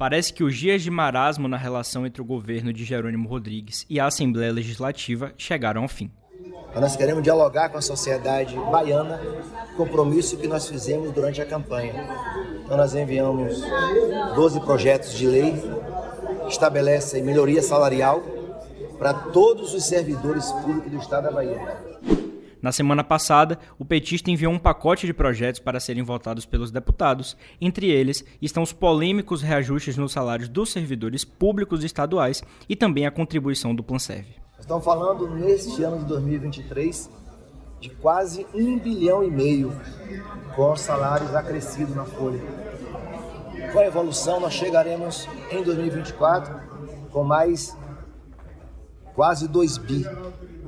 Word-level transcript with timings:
Parece 0.00 0.32
que 0.32 0.42
os 0.42 0.56
dias 0.56 0.80
de 0.80 0.90
marasmo 0.90 1.46
na 1.46 1.58
relação 1.58 2.06
entre 2.06 2.22
o 2.22 2.24
governo 2.24 2.72
de 2.72 2.86
Jerônimo 2.86 3.28
Rodrigues 3.28 3.84
e 3.86 4.00
a 4.00 4.06
Assembleia 4.06 4.50
Legislativa 4.50 5.34
chegaram 5.36 5.82
ao 5.82 5.88
fim. 5.88 6.10
Nós 6.74 6.96
queremos 6.96 7.22
dialogar 7.22 7.68
com 7.68 7.76
a 7.76 7.82
sociedade 7.82 8.56
baiana, 8.72 9.20
compromisso 9.76 10.38
que 10.38 10.48
nós 10.48 10.66
fizemos 10.66 11.12
durante 11.12 11.42
a 11.42 11.44
campanha. 11.44 11.92
Então 12.64 12.78
nós 12.78 12.94
enviamos 12.94 13.62
12 14.34 14.60
projetos 14.60 15.12
de 15.12 15.26
lei 15.26 15.52
que 16.44 16.48
estabelecem 16.50 17.22
melhoria 17.22 17.60
salarial 17.60 18.22
para 18.98 19.12
todos 19.12 19.74
os 19.74 19.84
servidores 19.84 20.50
públicos 20.50 20.90
do 20.90 20.96
Estado 20.96 21.24
da 21.24 21.30
Bahia. 21.30 21.76
Na 22.62 22.72
semana 22.72 23.02
passada, 23.02 23.58
o 23.78 23.84
petista 23.84 24.30
enviou 24.30 24.52
um 24.52 24.58
pacote 24.58 25.06
de 25.06 25.14
projetos 25.14 25.60
para 25.60 25.80
serem 25.80 26.02
votados 26.02 26.44
pelos 26.44 26.70
deputados. 26.70 27.36
Entre 27.60 27.90
eles 27.90 28.24
estão 28.40 28.62
os 28.62 28.72
polêmicos 28.72 29.40
reajustes 29.40 29.96
nos 29.96 30.12
salários 30.12 30.48
dos 30.48 30.70
servidores 30.70 31.24
públicos 31.24 31.82
estaduais 31.82 32.42
e 32.68 32.76
também 32.76 33.06
a 33.06 33.10
contribuição 33.10 33.74
do 33.74 33.82
Planserv. 33.82 34.26
Estamos 34.58 34.84
falando 34.84 35.28
neste 35.30 35.82
ano 35.82 36.00
de 36.00 36.04
2023 36.04 37.10
de 37.80 37.88
quase 37.88 38.46
um 38.52 38.78
bilhão 38.78 39.24
e 39.24 39.30
meio 39.30 39.72
com 40.54 40.70
os 40.70 40.82
salários 40.82 41.34
acrescidos 41.34 41.94
na 41.96 42.04
folha. 42.04 42.40
Com 43.72 43.78
a 43.78 43.86
evolução, 43.86 44.38
nós 44.38 44.52
chegaremos 44.52 45.26
em 45.50 45.62
2024 45.62 46.60
com 47.10 47.24
mais 47.24 47.74
quase 49.14 49.48
2 49.48 49.78
bi. 49.78 50.04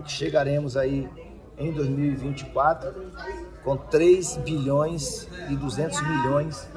Chegaremos 0.07 0.77
aí 0.77 1.09
em 1.63 1.73
2024 1.73 2.93
com 3.65 3.77
3 3.77 4.39
bilhões 4.39 5.29
e 5.49 5.57
200 5.57 6.03
milhões 6.03 6.69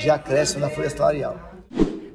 de 0.00 0.10
acréscimo 0.10 0.60
na 0.60 0.70
folha 0.70 0.90
salarial. 0.90 1.38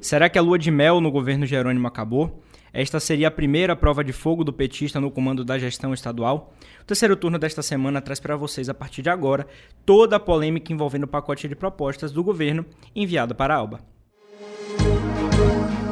Será 0.01 0.29
que 0.29 0.37
a 0.37 0.41
lua 0.41 0.57
de 0.57 0.71
mel 0.71 0.99
no 0.99 1.11
governo 1.11 1.45
Jerônimo 1.45 1.87
acabou? 1.87 2.43
Esta 2.73 2.99
seria 2.99 3.29
a 3.29 3.31
primeira 3.31 3.75
prova 3.75 4.03
de 4.03 4.11
fogo 4.11 4.43
do 4.43 4.51
petista 4.51 4.99
no 4.99 5.09
comando 5.09 5.45
da 5.45 5.57
gestão 5.57 5.93
estadual. 5.93 6.53
O 6.81 6.85
terceiro 6.85 7.15
turno 7.15 7.39
desta 7.39 7.61
semana 7.61 8.01
traz 8.01 8.19
para 8.19 8.35
vocês, 8.35 8.67
a 8.67 8.73
partir 8.73 9.01
de 9.01 9.09
agora, 9.09 9.47
toda 9.85 10.17
a 10.17 10.19
polêmica 10.19 10.73
envolvendo 10.73 11.03
o 11.03 11.07
pacote 11.07 11.47
de 11.47 11.55
propostas 11.55 12.11
do 12.11 12.21
governo 12.23 12.65
enviado 12.93 13.33
para 13.33 13.55
a 13.55 13.57
Alba. 13.57 13.79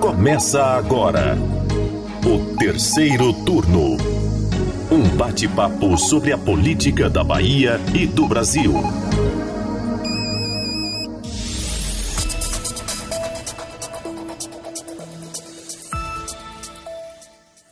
Começa 0.01 0.61
agora 0.61 1.37
o 2.25 2.57
terceiro 2.57 3.31
turno. 3.45 4.12
Um 4.93 5.17
bate-papo 5.17 5.97
sobre 5.97 6.31
a 6.31 6.37
política 6.37 7.09
da 7.09 7.23
Bahia 7.23 7.79
e 7.95 8.05
do 8.05 8.27
Brasil. 8.27 8.71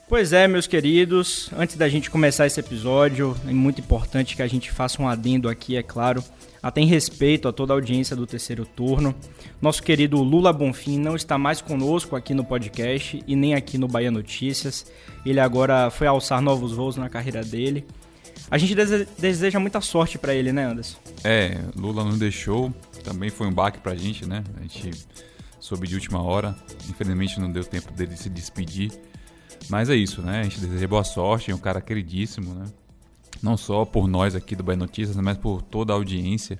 Pois 0.10 0.34
é, 0.34 0.48
meus 0.48 0.66
queridos, 0.66 1.52
antes 1.56 1.76
da 1.76 1.88
gente 1.88 2.10
começar 2.10 2.48
esse 2.48 2.60
episódio, 2.60 3.38
é 3.48 3.54
muito 3.54 3.80
importante 3.82 4.36
que 4.36 4.42
a 4.42 4.48
gente 4.48 4.72
faça 4.72 5.00
um 5.00 5.08
adendo 5.08 5.48
aqui, 5.48 5.78
é 5.78 5.84
claro, 5.84 6.24
até 6.62 6.82
em 6.82 6.86
respeito 6.86 7.48
a 7.48 7.54
toda 7.54 7.74
a 7.74 7.76
audiência 7.76 8.16
do 8.16 8.28
terceiro 8.28 8.66
turno. 8.66 9.16
Nosso 9.62 9.82
querido 9.82 10.22
Lula 10.22 10.54
Bonfim 10.54 11.00
não 11.00 11.16
está 11.16 11.38
mais 11.38 11.62
conosco 11.62 12.16
aqui 12.16 12.34
no 12.34 12.44
podcast 12.44 13.24
e 13.26 13.36
nem 13.36 13.54
aqui 13.56 13.78
no 13.78 13.88
Bahia 13.88 14.12
Notícias. 14.12 14.86
Ele 15.26 15.40
agora 15.40 15.90
foi 15.90 16.08
alçar 16.08 16.42
novos 16.42 16.72
voos 16.74 16.98
na 16.98 17.10
carreira 17.10 17.44
dele. 17.44 17.86
A 18.50 18.58
gente 18.58 18.76
deseja 19.18 19.60
muita 19.60 19.80
sorte 19.80 20.18
para 20.18 20.34
ele, 20.34 20.52
né, 20.52 20.66
Anderson? 20.66 20.98
É, 21.24 21.58
Lula 21.76 22.04
não 22.04 22.18
deixou, 22.18 22.74
também 23.04 23.30
foi 23.30 23.48
um 23.48 23.54
baque 23.54 23.80
pra 23.80 23.96
gente, 23.96 24.28
né? 24.28 24.44
A 24.58 24.62
gente 24.62 24.92
soube 25.60 25.88
de 25.88 25.96
última 25.96 26.22
hora, 26.22 26.56
infelizmente 26.90 27.40
não 27.40 27.50
deu 27.50 27.64
tempo 27.64 27.94
dele 27.94 28.18
se 28.18 28.30
despedir. 28.30 28.92
Mas 29.70 29.90
é 29.90 29.96
isso, 29.96 30.22
né? 30.22 30.42
A 30.42 30.44
gente 30.44 30.60
deseja 30.60 30.88
boa 30.88 31.04
sorte, 31.04 31.52
é 31.52 31.56
um 31.56 31.60
cara 31.60 31.80
queridíssimo, 31.80 32.54
né? 32.54 32.66
Não 33.42 33.58
só 33.58 33.86
por 33.86 34.08
nós 34.08 34.36
aqui 34.36 34.56
do 34.56 34.64
Bahia 34.64 34.78
Notícias, 34.78 35.16
mas 35.18 35.38
por 35.38 35.62
toda 35.62 35.94
a 35.94 35.96
audiência 35.96 36.60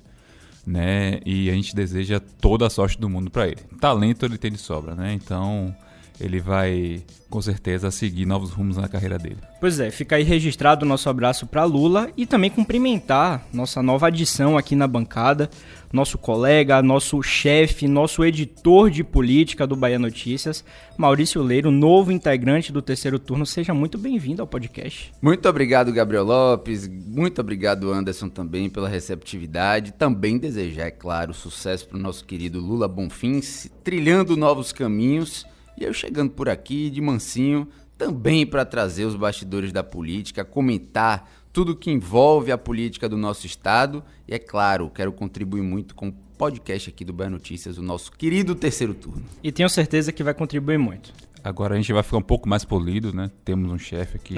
né? 0.66 1.20
E 1.24 1.50
a 1.50 1.54
gente 1.54 1.74
deseja 1.74 2.20
toda 2.20 2.66
a 2.66 2.70
sorte 2.70 2.98
do 2.98 3.08
mundo 3.08 3.30
para 3.30 3.48
ele. 3.48 3.60
Talento 3.80 4.24
ele 4.24 4.38
tem 4.38 4.52
de 4.52 4.58
sobra, 4.58 4.94
né? 4.94 5.12
Então 5.12 5.74
ele 6.20 6.40
vai 6.40 7.02
com 7.32 7.40
certeza 7.40 7.90
seguir 7.90 8.26
novos 8.26 8.50
rumos 8.50 8.76
na 8.76 8.88
carreira 8.88 9.18
dele. 9.18 9.38
Pois 9.58 9.80
é, 9.80 9.90
fica 9.90 10.16
aí 10.16 10.22
registrado 10.22 10.84
o 10.84 10.88
nosso 10.88 11.08
abraço 11.08 11.46
para 11.46 11.64
Lula 11.64 12.10
e 12.14 12.26
também 12.26 12.50
cumprimentar 12.50 13.46
nossa 13.52 13.82
nova 13.82 14.08
adição 14.08 14.58
aqui 14.58 14.76
na 14.76 14.86
bancada, 14.86 15.48
nosso 15.90 16.18
colega, 16.18 16.82
nosso 16.82 17.22
chefe, 17.22 17.88
nosso 17.88 18.22
editor 18.22 18.90
de 18.90 19.02
política 19.02 19.66
do 19.66 19.74
Bahia 19.74 19.98
Notícias, 19.98 20.62
Maurício 20.96 21.42
Leiro, 21.42 21.70
novo 21.70 22.12
integrante 22.12 22.70
do 22.70 22.82
terceiro 22.82 23.18
turno. 23.18 23.46
Seja 23.46 23.72
muito 23.72 23.96
bem-vindo 23.96 24.42
ao 24.42 24.46
podcast. 24.46 25.12
Muito 25.22 25.48
obrigado, 25.48 25.92
Gabriel 25.92 26.24
Lopes. 26.24 26.86
Muito 26.86 27.40
obrigado, 27.40 27.92
Anderson, 27.92 28.28
também 28.28 28.68
pela 28.68 28.88
receptividade. 28.88 29.92
Também 29.92 30.36
desejar, 30.36 30.86
é 30.86 30.90
claro, 30.90 31.32
sucesso 31.32 31.88
para 31.88 31.96
o 31.96 32.00
nosso 32.00 32.24
querido 32.26 32.60
Lula 32.60 32.86
Bonfim, 32.86 33.40
trilhando 33.82 34.36
novos 34.36 34.70
caminhos. 34.70 35.46
E 35.76 35.84
eu 35.84 35.92
chegando 35.92 36.30
por 36.30 36.48
aqui 36.48 36.90
de 36.90 37.00
mansinho, 37.00 37.68
também 37.96 38.46
para 38.46 38.64
trazer 38.64 39.04
os 39.04 39.14
bastidores 39.14 39.72
da 39.72 39.82
política, 39.82 40.44
comentar 40.44 41.30
tudo 41.52 41.76
que 41.76 41.90
envolve 41.90 42.50
a 42.50 42.58
política 42.58 43.08
do 43.08 43.16
nosso 43.16 43.46
estado. 43.46 44.02
E 44.26 44.34
é 44.34 44.38
claro, 44.38 44.90
quero 44.90 45.12
contribuir 45.12 45.62
muito 45.62 45.94
com 45.94 46.08
o 46.08 46.12
podcast 46.36 46.90
aqui 46.90 47.04
do 47.04 47.12
Bahia 47.12 47.30
Notícias, 47.30 47.78
o 47.78 47.82
nosso 47.82 48.10
querido 48.12 48.54
terceiro 48.54 48.94
turno. 48.94 49.22
E 49.42 49.52
tenho 49.52 49.68
certeza 49.68 50.12
que 50.12 50.24
vai 50.24 50.34
contribuir 50.34 50.78
muito. 50.78 51.12
Agora 51.44 51.74
a 51.74 51.76
gente 51.76 51.92
vai 51.92 52.04
ficar 52.04 52.18
um 52.18 52.22
pouco 52.22 52.48
mais 52.48 52.64
polido, 52.64 53.12
né? 53.12 53.30
Temos 53.44 53.70
um 53.70 53.78
chefe 53.78 54.16
aqui. 54.16 54.34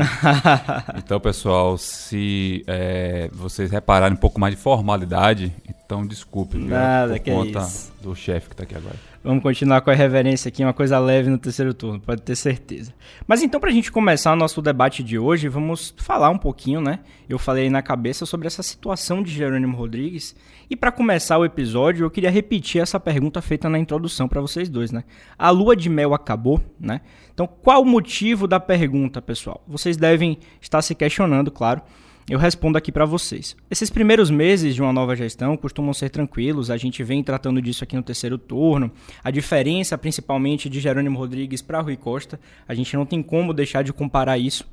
então, 0.96 1.20
pessoal, 1.20 1.76
se 1.76 2.64
é, 2.66 3.28
vocês 3.32 3.70
repararem 3.70 4.16
um 4.16 4.20
pouco 4.20 4.40
mais 4.40 4.54
de 4.54 4.60
formalidade, 4.60 5.52
então 5.68 6.06
desculpe, 6.06 6.56
Nada, 6.56 7.12
viu? 7.12 7.16
Por 7.16 7.24
que 7.24 7.30
conta 7.30 7.58
é 7.58 7.62
isso. 7.62 7.92
do 8.02 8.14
chefe 8.14 8.48
que 8.48 8.54
está 8.54 8.62
aqui 8.64 8.74
agora. 8.74 8.96
Vamos 9.24 9.42
continuar 9.42 9.80
com 9.80 9.90
a 9.90 9.94
reverência 9.94 10.50
aqui, 10.50 10.62
uma 10.62 10.74
coisa 10.74 10.98
leve 10.98 11.30
no 11.30 11.38
terceiro 11.38 11.72
turno, 11.72 11.98
pode 11.98 12.20
ter 12.20 12.36
certeza. 12.36 12.92
Mas 13.26 13.42
então, 13.42 13.58
para 13.58 13.70
a 13.70 13.72
gente 13.72 13.90
começar 13.90 14.36
nosso 14.36 14.60
debate 14.60 15.02
de 15.02 15.18
hoje, 15.18 15.48
vamos 15.48 15.94
falar 15.96 16.28
um 16.28 16.36
pouquinho, 16.36 16.78
né? 16.82 16.98
Eu 17.26 17.38
falei 17.38 17.70
na 17.70 17.80
cabeça 17.80 18.26
sobre 18.26 18.46
essa 18.46 18.62
situação 18.62 19.22
de 19.22 19.32
Jerônimo 19.32 19.78
Rodrigues. 19.78 20.36
E 20.68 20.76
para 20.76 20.92
começar 20.92 21.38
o 21.38 21.44
episódio, 21.46 22.04
eu 22.04 22.10
queria 22.10 22.30
repetir 22.30 22.82
essa 22.82 23.00
pergunta 23.00 23.40
feita 23.40 23.66
na 23.66 23.78
introdução 23.78 24.28
para 24.28 24.42
vocês 24.42 24.68
dois, 24.68 24.92
né? 24.92 25.04
A 25.38 25.48
lua 25.48 25.74
de 25.74 25.88
mel 25.88 26.12
acabou, 26.12 26.60
né? 26.78 27.00
Então, 27.32 27.46
qual 27.46 27.80
o 27.80 27.86
motivo 27.86 28.46
da 28.46 28.60
pergunta, 28.60 29.22
pessoal? 29.22 29.64
Vocês 29.66 29.96
devem 29.96 30.38
estar 30.60 30.82
se 30.82 30.94
questionando, 30.94 31.50
claro. 31.50 31.80
Eu 32.28 32.38
respondo 32.38 32.78
aqui 32.78 32.90
para 32.90 33.04
vocês. 33.04 33.54
Esses 33.70 33.90
primeiros 33.90 34.30
meses 34.30 34.74
de 34.74 34.80
uma 34.80 34.94
nova 34.94 35.14
gestão 35.14 35.58
costumam 35.58 35.92
ser 35.92 36.08
tranquilos, 36.08 36.70
a 36.70 36.76
gente 36.78 37.02
vem 37.04 37.22
tratando 37.22 37.60
disso 37.60 37.84
aqui 37.84 37.94
no 37.96 38.02
terceiro 38.02 38.38
turno. 38.38 38.90
A 39.22 39.30
diferença, 39.30 39.98
principalmente, 39.98 40.70
de 40.70 40.80
Jerônimo 40.80 41.18
Rodrigues 41.18 41.60
para 41.60 41.82
Rui 41.82 41.98
Costa, 41.98 42.40
a 42.66 42.72
gente 42.72 42.96
não 42.96 43.04
tem 43.04 43.22
como 43.22 43.52
deixar 43.52 43.82
de 43.82 43.92
comparar 43.92 44.38
isso 44.38 44.64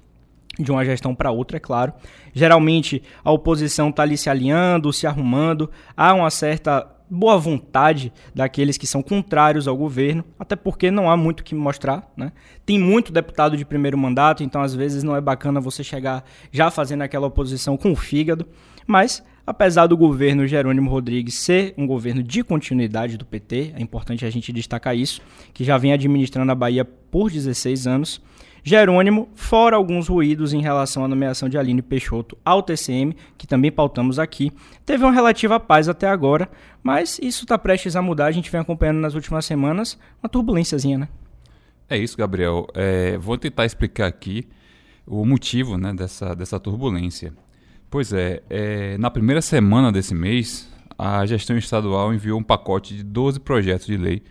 de 0.58 0.72
uma 0.72 0.86
gestão 0.86 1.14
para 1.14 1.32
outra, 1.32 1.58
é 1.58 1.60
claro. 1.60 1.92
Geralmente 2.34 3.04
a 3.22 3.32
oposição 3.32 3.90
está 3.90 4.04
ali 4.04 4.18
se 4.18 4.30
alinhando, 4.30 4.94
se 4.94 5.06
arrumando, 5.06 5.70
há 5.96 6.14
uma 6.14 6.30
certa 6.30 6.88
boa 7.12 7.38
vontade 7.38 8.14
daqueles 8.34 8.78
que 8.78 8.88
são 8.88 9.04
contrários 9.04 9.68
ao 9.68 9.76
governo, 9.76 10.24
até 10.40 10.56
porque 10.56 10.90
não 10.90 11.12
há 11.12 11.18
muito 11.18 11.42
o 11.42 11.44
que 11.44 11.54
mostrar, 11.54 12.10
né? 12.16 12.32
Tem 12.66 12.80
muito 12.80 13.12
deputado 13.12 13.58
de 13.58 13.66
primeiro 13.66 13.98
mandato, 13.98 14.44
então 14.44 14.62
às 14.62 14.74
vezes 14.74 15.04
não 15.04 15.14
é 15.14 15.20
bacana 15.20 15.60
você 15.60 15.84
chegar 15.84 16.24
já 16.54 16.72
fazendo 16.72 17.02
aquela 17.02 17.28
oposição 17.28 17.76
com 17.76 17.92
o 17.92 17.96
fígado, 17.98 18.48
mas 18.88 19.22
apesar 19.46 19.88
do 19.88 19.98
governo 19.98 20.48
Jerônimo 20.48 20.90
Rodrigues 20.90 21.34
ser 21.34 21.74
um 21.78 21.86
governo 21.86 22.24
de 22.24 22.46
continuidade 22.46 23.18
do 23.18 23.26
PT, 23.26 23.74
é 23.76 23.82
importante 23.82 24.26
a 24.26 24.30
gente 24.30 24.54
destacar 24.54 24.96
isso, 24.96 25.22
que 25.54 25.66
já 25.66 25.78
vem 25.78 25.92
administrando 25.92 26.52
a 26.54 26.56
Bahia 26.56 26.86
por 26.86 27.30
16 27.30 27.88
anos, 27.88 28.22
Jerônimo, 28.64 29.30
fora 29.34 29.76
alguns 29.76 30.08
ruídos 30.08 30.54
em 30.54 30.62
relação 30.62 31.04
à 31.04 31.08
nomeação 31.08 31.50
de 31.50 31.58
Aline 31.58 31.82
Peixoto 31.82 32.38
ao 32.46 32.62
TCM, 32.62 33.16
que 33.38 33.48
também 33.48 33.72
pautamos 33.72 34.20
aqui, 34.20 34.52
teve 34.86 35.04
uma 35.04 35.12
relativa 35.12 35.60
paz 35.60 35.90
até 35.90 36.08
agora, 36.08 36.50
mas 36.84 37.20
isso 37.22 37.44
está 37.44 37.58
prestes 37.58 37.96
a 37.96 38.02
mudar, 38.02 38.28
a 38.28 38.32
gente 38.32 38.52
vem 38.52 38.62
acompanhando 38.62 39.00
nas 39.00 39.16
últimas 39.16 39.46
semanas 39.46 39.98
uma 40.22 40.30
turbulênciazinha, 40.30 40.98
né? 41.00 41.08
É 41.90 41.98
isso, 41.98 42.16
Gabriel. 42.18 42.68
É, 42.74 43.18
vou 43.18 43.38
tentar 43.38 43.66
explicar 43.66 44.08
aqui 44.08 44.48
o 45.06 45.26
motivo 45.26 45.78
né, 45.78 45.94
dessa, 45.94 46.34
dessa 46.34 46.60
turbulência. 46.60 47.34
Pois 47.90 48.14
é, 48.14 48.42
é, 48.50 48.98
na 48.98 49.12
primeira 49.12 49.42
semana 49.42 49.92
desse 49.92 50.16
mês, 50.16 50.72
a 50.98 51.26
gestão 51.26 51.58
estadual 51.58 52.14
enviou 52.14 52.40
um 52.40 52.44
pacote 52.44 52.96
de 52.96 53.04
12 53.04 53.42
projetos 53.42 53.88
de 53.88 53.98
lei 53.98 54.24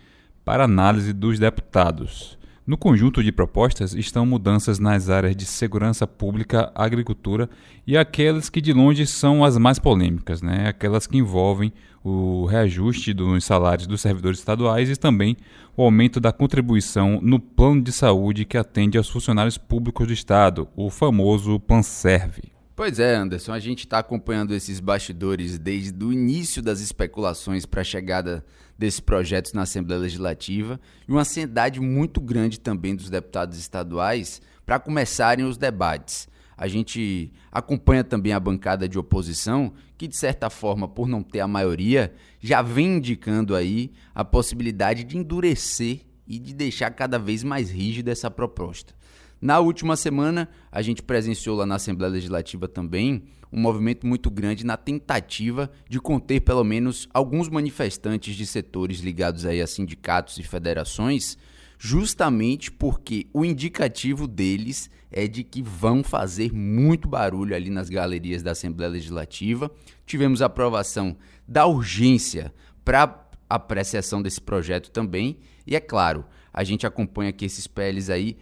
para 0.43 0.63
análise 0.63 1.13
dos 1.13 1.37
deputados. 1.37 2.39
No 2.65 2.77
conjunto 2.77 3.23
de 3.23 3.31
propostas 3.31 3.95
estão 3.95 4.23
mudanças 4.23 4.77
nas 4.77 5.09
áreas 5.09 5.35
de 5.35 5.45
segurança 5.45 6.05
pública, 6.05 6.71
agricultura 6.75 7.49
e 7.87 7.97
aquelas 7.97 8.49
que 8.49 8.61
de 8.61 8.71
longe 8.71 9.07
são 9.07 9.43
as 9.43 9.57
mais 9.57 9.79
polêmicas, 9.79 10.43
né? 10.43 10.67
aquelas 10.67 11.07
que 11.07 11.17
envolvem 11.17 11.73
o 12.03 12.45
reajuste 12.45 13.13
dos 13.13 13.43
salários 13.43 13.87
dos 13.87 14.01
servidores 14.01 14.37
estaduais 14.37 14.89
e 14.91 14.95
também 14.95 15.35
o 15.75 15.81
aumento 15.81 16.19
da 16.19 16.31
contribuição 16.31 17.19
no 17.19 17.39
plano 17.39 17.81
de 17.81 17.91
saúde 17.91 18.45
que 18.45 18.57
atende 18.57 18.95
aos 18.95 19.09
funcionários 19.09 19.57
públicos 19.57 20.05
do 20.05 20.13
Estado, 20.13 20.67
o 20.75 20.91
famoso 20.91 21.59
PANSERV. 21.59 22.50
Pois 22.83 22.97
é, 22.97 23.13
Anderson, 23.13 23.53
a 23.53 23.59
gente 23.59 23.81
está 23.81 23.99
acompanhando 23.99 24.55
esses 24.55 24.79
bastidores 24.79 25.59
desde 25.59 26.03
o 26.03 26.11
início 26.11 26.63
das 26.63 26.79
especulações 26.79 27.63
para 27.63 27.81
a 27.81 27.83
chegada 27.83 28.43
desses 28.75 28.99
projetos 28.99 29.53
na 29.53 29.61
Assembleia 29.61 30.01
Legislativa 30.01 30.81
e 31.07 31.11
uma 31.11 31.21
ansiedade 31.21 31.79
muito 31.79 32.19
grande 32.19 32.59
também 32.59 32.95
dos 32.95 33.07
deputados 33.07 33.59
estaduais 33.59 34.41
para 34.65 34.79
começarem 34.79 35.45
os 35.45 35.57
debates. 35.57 36.27
A 36.57 36.67
gente 36.67 37.31
acompanha 37.51 38.03
também 38.03 38.33
a 38.33 38.39
bancada 38.39 38.89
de 38.89 38.97
oposição, 38.97 39.73
que 39.95 40.07
de 40.07 40.17
certa 40.17 40.49
forma, 40.49 40.87
por 40.87 41.07
não 41.07 41.21
ter 41.21 41.41
a 41.41 41.47
maioria, 41.47 42.11
já 42.39 42.63
vem 42.63 42.97
indicando 42.97 43.55
aí 43.55 43.91
a 44.15 44.25
possibilidade 44.25 45.03
de 45.03 45.19
endurecer 45.19 46.01
e 46.25 46.39
de 46.39 46.51
deixar 46.51 46.89
cada 46.89 47.19
vez 47.19 47.43
mais 47.43 47.69
rígida 47.69 48.11
essa 48.11 48.31
proposta. 48.31 48.95
Na 49.41 49.59
última 49.59 49.95
semana, 49.95 50.47
a 50.71 50.83
gente 50.83 51.01
presenciou 51.01 51.57
lá 51.57 51.65
na 51.65 51.75
Assembleia 51.75 52.13
Legislativa 52.13 52.67
também 52.67 53.23
um 53.51 53.59
movimento 53.59 54.05
muito 54.05 54.29
grande 54.29 54.63
na 54.63 54.77
tentativa 54.77 55.69
de 55.89 55.99
conter 55.99 56.41
pelo 56.41 56.63
menos 56.63 57.09
alguns 57.11 57.49
manifestantes 57.49 58.35
de 58.35 58.45
setores 58.45 58.99
ligados 58.99 59.45
aí 59.45 59.59
a 59.59 59.65
sindicatos 59.65 60.37
e 60.37 60.43
federações, 60.43 61.39
justamente 61.77 62.71
porque 62.71 63.27
o 63.33 63.43
indicativo 63.43 64.27
deles 64.27 64.91
é 65.11 65.27
de 65.27 65.43
que 65.43 65.61
vão 65.61 66.03
fazer 66.03 66.53
muito 66.53 67.07
barulho 67.07 67.55
ali 67.55 67.71
nas 67.71 67.89
galerias 67.89 68.43
da 68.43 68.51
Assembleia 68.51 68.91
Legislativa. 68.91 69.71
Tivemos 70.05 70.43
aprovação 70.43 71.17
da 71.47 71.65
urgência 71.65 72.53
para 72.85 73.27
apreciação 73.49 74.21
desse 74.21 74.39
projeto 74.39 74.91
também, 74.91 75.39
e 75.67 75.75
é 75.75 75.79
claro, 75.79 76.25
a 76.53 76.63
gente 76.63 76.87
acompanha 76.87 77.33
que 77.33 77.43
esses 77.43 77.67
PLs 77.67 78.09
aí 78.09 78.37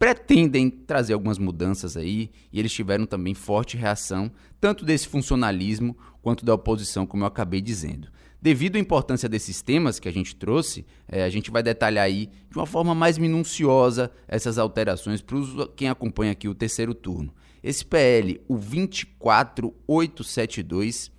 pretendem 0.00 0.68
trazer 0.70 1.12
algumas 1.12 1.36
mudanças 1.36 1.94
aí, 1.94 2.30
e 2.50 2.58
eles 2.58 2.72
tiveram 2.72 3.04
também 3.04 3.34
forte 3.34 3.76
reação, 3.76 4.32
tanto 4.58 4.82
desse 4.82 5.06
funcionalismo 5.06 5.94
quanto 6.22 6.42
da 6.42 6.54
oposição, 6.54 7.06
como 7.06 7.22
eu 7.22 7.26
acabei 7.26 7.60
dizendo. 7.60 8.08
Devido 8.40 8.76
à 8.76 8.78
importância 8.78 9.28
desses 9.28 9.60
temas 9.60 10.00
que 10.00 10.08
a 10.08 10.12
gente 10.12 10.34
trouxe, 10.34 10.86
é, 11.06 11.22
a 11.22 11.28
gente 11.28 11.50
vai 11.50 11.62
detalhar 11.62 12.06
aí 12.06 12.30
de 12.50 12.56
uma 12.56 12.64
forma 12.64 12.94
mais 12.94 13.18
minuciosa 13.18 14.10
essas 14.26 14.56
alterações 14.56 15.20
para 15.20 15.36
quem 15.76 15.90
acompanha 15.90 16.32
aqui 16.32 16.48
o 16.48 16.54
terceiro 16.54 16.94
turno. 16.94 17.34
Esse 17.62 17.84
PL, 17.84 18.40
o 18.48 18.56
24872, 18.56 21.12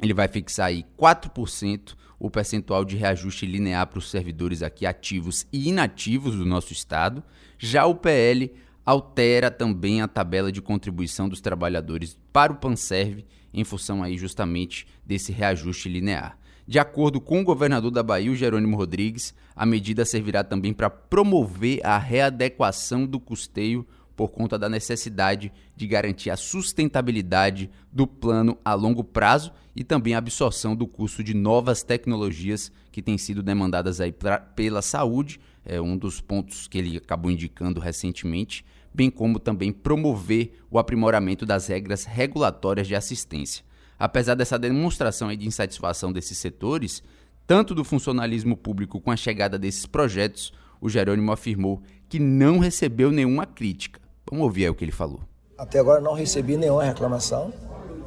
ele 0.00 0.14
vai 0.14 0.28
fixar 0.28 0.66
aí 0.66 0.84
4% 0.96 1.96
o 2.24 2.30
percentual 2.30 2.86
de 2.86 2.96
reajuste 2.96 3.44
linear 3.44 3.86
para 3.86 3.98
os 3.98 4.10
servidores 4.10 4.62
aqui 4.62 4.86
ativos 4.86 5.46
e 5.52 5.68
inativos 5.68 6.34
do 6.34 6.46
nosso 6.46 6.72
estado. 6.72 7.22
Já 7.58 7.84
o 7.84 7.94
PL 7.94 8.50
altera 8.82 9.50
também 9.50 10.00
a 10.00 10.08
tabela 10.08 10.50
de 10.50 10.62
contribuição 10.62 11.28
dos 11.28 11.42
trabalhadores 11.42 12.18
para 12.32 12.50
o 12.50 12.56
Panserv 12.56 13.26
em 13.52 13.62
função 13.62 14.02
aí 14.02 14.16
justamente 14.16 14.86
desse 15.04 15.32
reajuste 15.32 15.86
linear. 15.90 16.38
De 16.66 16.78
acordo 16.78 17.20
com 17.20 17.42
o 17.42 17.44
governador 17.44 17.90
da 17.90 18.02
Bahia, 18.02 18.34
Jerônimo 18.34 18.74
Rodrigues, 18.74 19.34
a 19.54 19.66
medida 19.66 20.06
servirá 20.06 20.42
também 20.42 20.72
para 20.72 20.88
promover 20.88 21.84
a 21.84 21.98
readequação 21.98 23.04
do 23.04 23.20
custeio 23.20 23.86
por 24.16 24.28
conta 24.28 24.58
da 24.58 24.68
necessidade 24.68 25.52
de 25.76 25.86
garantir 25.86 26.30
a 26.30 26.36
sustentabilidade 26.36 27.70
do 27.92 28.06
plano 28.06 28.56
a 28.64 28.74
longo 28.74 29.02
prazo 29.02 29.52
e 29.74 29.82
também 29.82 30.14
a 30.14 30.18
absorção 30.18 30.76
do 30.76 30.86
custo 30.86 31.22
de 31.22 31.34
novas 31.34 31.82
tecnologias 31.82 32.70
que 32.92 33.02
têm 33.02 33.18
sido 33.18 33.42
demandadas 33.42 34.00
aí 34.00 34.12
pra, 34.12 34.38
pela 34.38 34.82
saúde, 34.82 35.40
é 35.64 35.80
um 35.80 35.96
dos 35.96 36.20
pontos 36.20 36.68
que 36.68 36.78
ele 36.78 36.96
acabou 36.96 37.30
indicando 37.30 37.80
recentemente, 37.80 38.64
bem 38.92 39.10
como 39.10 39.40
também 39.40 39.72
promover 39.72 40.60
o 40.70 40.78
aprimoramento 40.78 41.44
das 41.44 41.66
regras 41.66 42.04
regulatórias 42.04 42.86
de 42.86 42.94
assistência. 42.94 43.64
Apesar 43.98 44.34
dessa 44.34 44.58
demonstração 44.58 45.34
de 45.34 45.46
insatisfação 45.46 46.12
desses 46.12 46.38
setores, 46.38 47.02
tanto 47.46 47.74
do 47.74 47.84
funcionalismo 47.84 48.56
público 48.56 49.00
com 49.00 49.10
a 49.10 49.16
chegada 49.16 49.58
desses 49.58 49.86
projetos, 49.86 50.52
o 50.80 50.88
Jerônimo 50.88 51.32
afirmou 51.32 51.82
que 52.08 52.18
não 52.18 52.58
recebeu 52.58 53.10
nenhuma 53.10 53.46
crítica. 53.46 54.03
Vamos 54.34 54.46
ouvir 54.46 54.64
aí 54.64 54.70
o 54.70 54.74
que 54.74 54.84
ele 54.84 54.90
falou. 54.90 55.20
Até 55.56 55.78
agora 55.78 56.00
não 56.00 56.12
recebi 56.12 56.56
nenhuma 56.56 56.82
reclamação, 56.82 57.52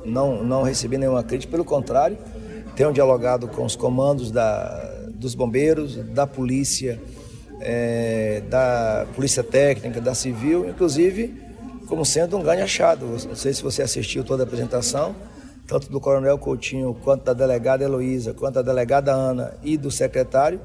não, 0.04 0.44
não 0.44 0.62
recebi 0.62 0.98
nenhuma 0.98 1.24
crítica, 1.24 1.50
pelo 1.50 1.64
contrário, 1.64 2.18
tenho 2.76 2.92
dialogado 2.92 3.48
com 3.48 3.64
os 3.64 3.78
comandos 3.78 4.30
da, 4.30 4.68
dos 5.14 5.34
bombeiros, 5.34 5.96
da 5.96 6.28
polícia, 6.28 7.00
é, 7.62 8.44
da 8.50 9.08
polícia 9.16 9.42
técnica, 9.42 10.02
da 10.02 10.14
civil, 10.14 10.68
inclusive 10.68 11.34
como 11.88 12.04
sendo 12.04 12.36
um 12.36 12.44
ganho 12.44 12.66
achado. 12.66 13.06
Não 13.06 13.36
sei 13.36 13.54
se 13.54 13.64
você 13.64 13.82
assistiu 13.82 14.22
toda 14.22 14.44
a 14.44 14.46
apresentação, 14.46 15.16
tanto 15.66 15.90
do 15.90 15.98
Coronel 16.02 16.38
Coutinho, 16.38 16.94
quanto 17.06 17.24
da 17.24 17.32
delegada 17.32 17.86
Heloísa, 17.86 18.34
quanto 18.34 18.56
da 18.56 18.62
delegada 18.62 19.14
Ana 19.14 19.54
e 19.64 19.78
do 19.78 19.90
secretário, 19.90 20.60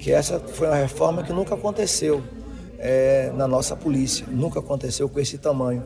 que 0.00 0.10
essa 0.10 0.40
foi 0.40 0.66
uma 0.66 0.74
reforma 0.74 1.22
que 1.22 1.32
nunca 1.32 1.54
aconteceu 1.54 2.20
é, 2.84 3.32
na 3.34 3.48
nossa 3.48 3.74
polícia. 3.74 4.26
Nunca 4.30 4.60
aconteceu 4.60 5.08
com 5.08 5.18
esse 5.18 5.38
tamanho. 5.38 5.82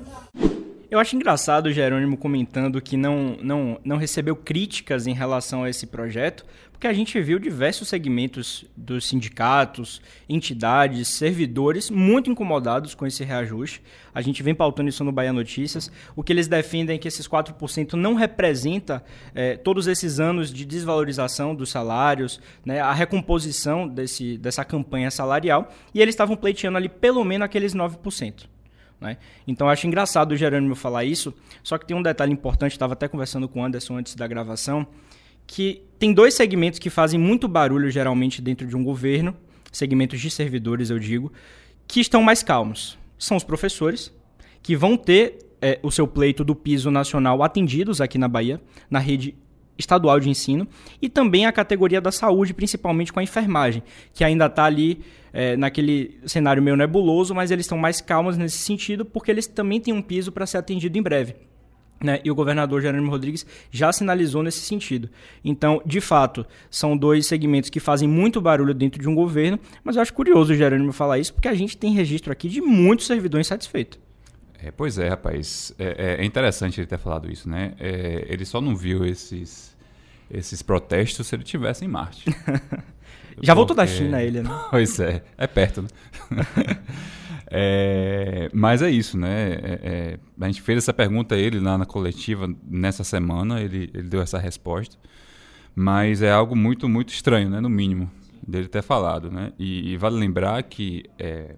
Eu 0.91 0.99
acho 0.99 1.15
engraçado 1.15 1.67
o 1.67 1.73
Jerônimo 1.73 2.17
comentando 2.17 2.81
que 2.81 2.97
não, 2.97 3.37
não, 3.43 3.79
não 3.85 3.99
recebeu 3.99 4.35
críticas 4.35 5.07
em 5.07 5.13
relação 5.13 5.63
a 5.63 5.69
esse 5.69 5.87
projeto, 5.87 6.47
porque 6.73 6.87
a 6.87 6.95
gente 6.95 7.21
viu 7.21 7.39
diversos 7.39 7.89
segmentos 7.89 8.65
dos 8.75 9.07
sindicatos, 9.07 10.01
entidades, 10.27 11.09
servidores 11.09 11.91
muito 11.91 12.31
incomodados 12.31 12.95
com 12.95 13.07
esse 13.07 13.23
reajuste. 13.23 13.83
A 14.15 14.23
gente 14.23 14.43
vem 14.43 14.55
pautando 14.55 14.89
isso 14.89 15.05
no 15.05 15.13
Bahia 15.13 15.31
Notícias. 15.31 15.93
O 16.17 16.23
que 16.23 16.33
eles 16.33 16.49
defendem 16.49 16.97
é 16.97 16.99
que 16.99 17.07
esses 17.07 17.29
4% 17.29 17.93
não 17.93 18.15
representa 18.15 19.05
é, 19.35 19.59
todos 19.59 19.87
esses 19.89 20.19
anos 20.19 20.51
de 20.51 20.65
desvalorização 20.65 21.55
dos 21.55 21.69
salários, 21.69 22.41
né, 22.65 22.81
a 22.81 22.95
recomposição 22.95 23.87
desse, 23.87 24.39
dessa 24.39 24.65
campanha 24.65 25.11
salarial, 25.11 25.69
e 25.93 26.01
eles 26.01 26.15
estavam 26.15 26.35
pleiteando 26.35 26.79
ali 26.79 26.89
pelo 26.89 27.23
menos 27.25 27.45
aqueles 27.45 27.75
9%. 27.75 28.47
Né? 29.01 29.17
Então 29.47 29.69
acho 29.69 29.87
engraçado 29.87 30.33
o 30.33 30.37
Jerônimo 30.37 30.75
falar 30.75 31.05
isso, 31.05 31.33
só 31.63 31.79
que 31.79 31.87
tem 31.87 31.97
um 31.97 32.03
detalhe 32.03 32.33
importante, 32.33 32.73
estava 32.73 32.95
até 32.95 33.07
conversando 33.07 33.49
com 33.49 33.61
o 33.61 33.65
Anderson 33.65 33.97
antes 33.97 34.15
da 34.15 34.27
gravação, 34.27 34.87
que 35.47 35.83
tem 35.99 36.13
dois 36.13 36.35
segmentos 36.35 36.79
que 36.79 36.91
fazem 36.91 37.19
muito 37.19 37.49
barulho 37.49 37.91
geralmente 37.91 38.43
dentro 38.43 38.67
de 38.67 38.77
um 38.77 38.85
governo, 38.85 39.35
segmentos 39.73 40.21
de 40.21 40.31
servidores 40.31 40.91
eu 40.91 40.99
digo, 40.99 41.33
que 41.87 42.01
estão 42.01 42.23
mais 42.23 42.43
calmos. 42.43 42.99
São 43.19 43.37
os 43.37 43.45
professores, 43.45 44.13
que 44.63 44.77
vão 44.77 44.97
ter 44.97 45.39
é, 45.61 45.79
o 45.83 45.91
seu 45.91 46.07
pleito 46.07 46.45
do 46.45 46.55
piso 46.55 46.91
nacional 46.91 47.43
atendidos 47.43 48.01
aqui 48.01 48.19
na 48.19 48.29
Bahia, 48.29 48.61
na 48.91 48.99
rede 48.99 49.35
estadual 49.79 50.19
de 50.19 50.29
ensino, 50.29 50.67
e 51.01 51.09
também 51.09 51.47
a 51.47 51.53
categoria 51.53 52.01
da 52.01 52.11
saúde, 52.11 52.53
principalmente 52.53 53.13
com 53.13 53.21
a 53.21 53.23
enfermagem, 53.23 53.83
que 54.13 54.25
ainda 54.25 54.47
está 54.47 54.65
ali 54.65 55.01
é, 55.33 55.57
naquele 55.57 56.19
cenário 56.27 56.63
meio 56.63 56.77
nebuloso, 56.77 57.35
mas 57.35 57.51
eles 57.51 57.65
estão 57.65 57.79
mais 57.79 58.01
calmos 58.01 58.37
nesse 58.37 58.59
sentido, 58.59 59.05
porque 59.05 59.31
eles 59.31 59.47
também 59.47 59.81
têm 59.81 59.95
um 59.95 60.03
piso 60.03 60.33
para 60.33 60.47
ser 60.47 60.59
atendido 60.59 60.99
em 60.99 61.03
breve. 61.03 61.37
Né? 62.01 62.21
E 62.25 62.31
o 62.31 62.35
governador 62.35 62.81
Jerônimo 62.81 63.11
Rodrigues 63.11 63.45
já 63.73 63.93
sinalizou 63.93 64.43
nesse 64.43 64.61
sentido. 64.61 65.11
Então, 65.45 65.83
de 65.85 66.01
fato, 66.01 66.47
são 66.71 66.97
dois 66.97 67.27
segmentos 67.27 67.71
que 67.71 67.81
fazem 67.81 68.09
muito 68.09 68.41
barulho 68.41 68.73
dentro 68.73 69.01
de 69.01 69.09
um 69.09 69.15
governo, 69.15 69.59
mas 69.83 69.97
eu 69.97 70.03
acho 70.03 70.15
curioso 70.15 70.53
o 70.53 70.57
Jerônimo 70.57 70.93
falar 70.93 71.19
isso, 71.19 71.35
porque 71.35 71.49
a 71.49 71.55
gente 71.55 71.77
tem 71.77 71.93
registro 71.93 72.33
aqui 72.33 72.49
de 72.49 72.61
muitos 72.61 73.07
servidores 73.07 73.49
insatisfeitos. 73.49 73.99
É, 74.63 74.71
pois 74.71 74.99
é, 74.99 75.09
rapaz. 75.09 75.73
É, 75.79 76.19
é, 76.21 76.25
interessante 76.25 76.81
ele 76.81 76.87
ter 76.87 76.99
falado 76.99 77.31
isso, 77.31 77.49
né? 77.49 77.75
É, 77.79 78.27
ele 78.29 78.45
só 78.45 78.61
não 78.61 78.75
viu 78.75 79.05
esses, 79.05 79.68
esses 80.31 80.63
protestos 80.63 81.27
se 81.27 81.35
ele 81.35 81.45
tivesse 81.45 81.85
em 81.85 81.89
Marte. 81.89 82.25
Já 83.41 83.55
voltou 83.55 83.75
da 83.75 83.87
China 83.87 84.23
ele, 84.23 84.43
né? 84.43 84.51
Pois 84.71 84.99
é, 84.99 85.23
é 85.37 85.47
perto, 85.47 85.83
né? 85.83 85.89
é, 87.47 88.51
mas 88.53 88.83
é 88.83 88.91
isso, 88.91 89.17
né? 89.17 89.53
É, 89.53 89.81
é, 89.83 90.19
a 90.41 90.47
gente 90.47 90.63
fez 90.63 90.79
essa 90.79 90.93
pergunta 90.93 91.35
a 91.35 91.39
ele 91.39 91.61
lá 91.61 91.79
na 91.79 91.87
coletiva 91.87 92.49
nessa 92.67 93.05
semana, 93.05 93.61
ele, 93.61 93.91
ele 93.95 94.09
deu 94.09 94.21
essa 94.21 94.39
resposta. 94.39 94.97
Mas 95.75 96.23
é 96.23 96.33
algo 96.33 96.57
muito, 96.57 96.89
muito 96.89 97.11
estranho, 97.11 97.49
né? 97.49 97.61
No 97.61 97.69
mínimo, 97.69 98.11
dele 98.47 98.67
ter 98.67 98.83
falado, 98.83 99.31
né? 99.31 99.53
E, 99.59 99.93
e 99.93 99.97
vale 99.97 100.17
lembrar 100.17 100.61
que 100.65 101.05
é, 101.19 101.55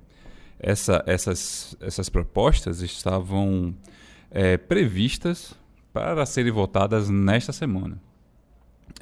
essa, 0.58 1.02
essas, 1.06 1.74
essas 1.80 2.10
propostas 2.10 2.82
estavam 2.82 3.74
é, 4.30 4.58
previstas 4.58 5.54
para 5.92 6.24
serem 6.26 6.52
votadas 6.52 7.08
nesta 7.08 7.52
semana. 7.52 7.98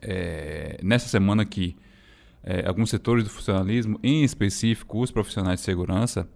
É, 0.02 0.78
nessa 0.82 1.08
semana 1.08 1.44
que 1.44 1.76
é, 2.42 2.66
alguns 2.66 2.90
setores 2.90 3.24
do 3.24 3.30
funcionalismo, 3.30 3.98
em 4.02 4.22
específico 4.24 5.00
os 5.02 5.10
profissionais 5.10 5.60
de 5.60 5.64
segurança, 5.64 6.28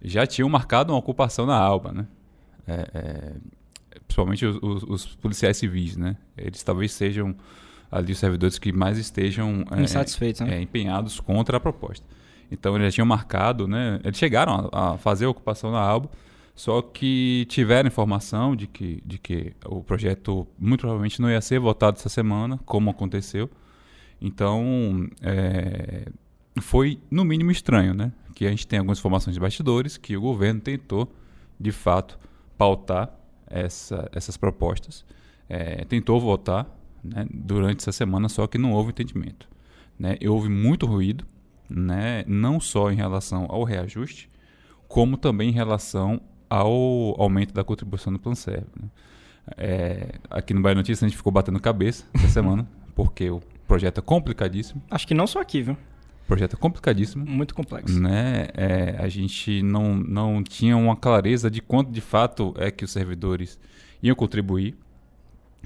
já 0.00 0.26
tinham 0.26 0.48
marcado 0.48 0.92
uma 0.92 0.98
ocupação 0.98 1.46
na 1.46 1.56
ALBA, 1.56 1.92
né? 1.92 2.06
É, 2.66 2.90
é, 2.94 3.32
principalmente 4.06 4.46
os, 4.46 4.58
os, 4.62 4.82
os, 4.84 5.06
policiais 5.16 5.56
civis, 5.56 5.96
né? 5.96 6.16
Eles 6.36 6.62
talvez 6.62 6.92
sejam 6.92 7.34
ali 7.90 8.12
os 8.12 8.18
servidores 8.18 8.58
que 8.58 8.72
mais 8.72 8.98
estejam 8.98 9.64
é, 9.70 9.82
Insatisfeitos, 9.82 10.40
né? 10.42 10.56
é, 10.56 10.60
empenhados 10.60 11.18
contra 11.20 11.56
a 11.56 11.60
proposta. 11.60 12.06
Então 12.50 12.74
eles 12.76 12.88
já 12.88 12.96
tinham 12.96 13.06
marcado, 13.06 13.66
né? 13.66 14.00
Eles 14.04 14.18
chegaram 14.18 14.70
a, 14.72 14.94
a 14.94 14.98
fazer 14.98 15.24
a 15.24 15.30
ocupação 15.30 15.72
na 15.72 15.80
Albo, 15.80 16.10
só 16.58 16.82
que 16.82 17.46
tiveram 17.48 17.86
informação 17.86 18.56
de 18.56 18.66
que, 18.66 19.00
de 19.06 19.16
que 19.16 19.54
o 19.64 19.80
projeto 19.80 20.44
muito 20.58 20.80
provavelmente 20.80 21.22
não 21.22 21.30
ia 21.30 21.40
ser 21.40 21.60
votado 21.60 21.98
essa 21.98 22.08
semana, 22.08 22.58
como 22.66 22.90
aconteceu. 22.90 23.48
Então, 24.20 25.08
é, 25.22 26.08
foi 26.60 26.98
no 27.08 27.24
mínimo 27.24 27.52
estranho, 27.52 27.94
né? 27.94 28.10
Que 28.34 28.44
a 28.44 28.50
gente 28.50 28.66
tem 28.66 28.80
algumas 28.80 28.98
informações 28.98 29.34
de 29.34 29.40
bastidores 29.40 29.96
que 29.96 30.16
o 30.16 30.20
governo 30.20 30.60
tentou, 30.60 31.08
de 31.60 31.70
fato, 31.70 32.18
pautar 32.58 33.08
essa, 33.46 34.10
essas 34.12 34.36
propostas, 34.36 35.04
é, 35.48 35.84
tentou 35.84 36.20
votar 36.20 36.66
né, 37.04 37.24
durante 37.32 37.82
essa 37.82 37.92
semana, 37.92 38.28
só 38.28 38.48
que 38.48 38.58
não 38.58 38.72
houve 38.72 38.90
entendimento. 38.90 39.48
Né? 39.96 40.16
E 40.20 40.28
houve 40.28 40.48
muito 40.48 40.86
ruído, 40.86 41.24
né, 41.70 42.24
não 42.26 42.58
só 42.58 42.90
em 42.90 42.96
relação 42.96 43.46
ao 43.48 43.62
reajuste, 43.62 44.28
como 44.88 45.16
também 45.16 45.50
em 45.50 45.52
relação 45.52 46.20
ao 46.48 47.14
aumento 47.20 47.52
da 47.52 47.64
contribuição 47.64 48.12
do 48.12 48.18
Plano 48.18 48.36
Serve. 48.36 48.66
Né? 48.80 48.88
É, 49.56 50.08
aqui 50.30 50.52
no 50.52 50.60
Bahia 50.60 50.74
Notícias 50.74 51.02
a 51.02 51.08
gente 51.08 51.16
ficou 51.16 51.32
batendo 51.32 51.58
cabeça 51.60 52.04
essa 52.14 52.28
semana, 52.28 52.68
porque 52.94 53.30
o 53.30 53.40
projeto 53.66 53.98
é 53.98 54.02
complicadíssimo. 54.02 54.82
Acho 54.90 55.06
que 55.06 55.14
não 55.14 55.26
só 55.26 55.40
aqui, 55.40 55.62
viu? 55.62 55.74
O 55.74 56.26
projeto 56.28 56.54
é 56.54 56.58
complicadíssimo. 56.58 57.24
Muito 57.24 57.54
complexo. 57.54 57.98
Né? 58.00 58.48
É, 58.54 58.96
a 58.98 59.08
gente 59.08 59.62
não, 59.62 59.96
não 59.96 60.42
tinha 60.42 60.76
uma 60.76 60.94
clareza 60.94 61.50
de 61.50 61.62
quanto 61.62 61.90
de 61.90 62.00
fato 62.00 62.54
é 62.58 62.70
que 62.70 62.84
os 62.84 62.90
servidores 62.90 63.58
iam 64.02 64.14
contribuir. 64.14 64.76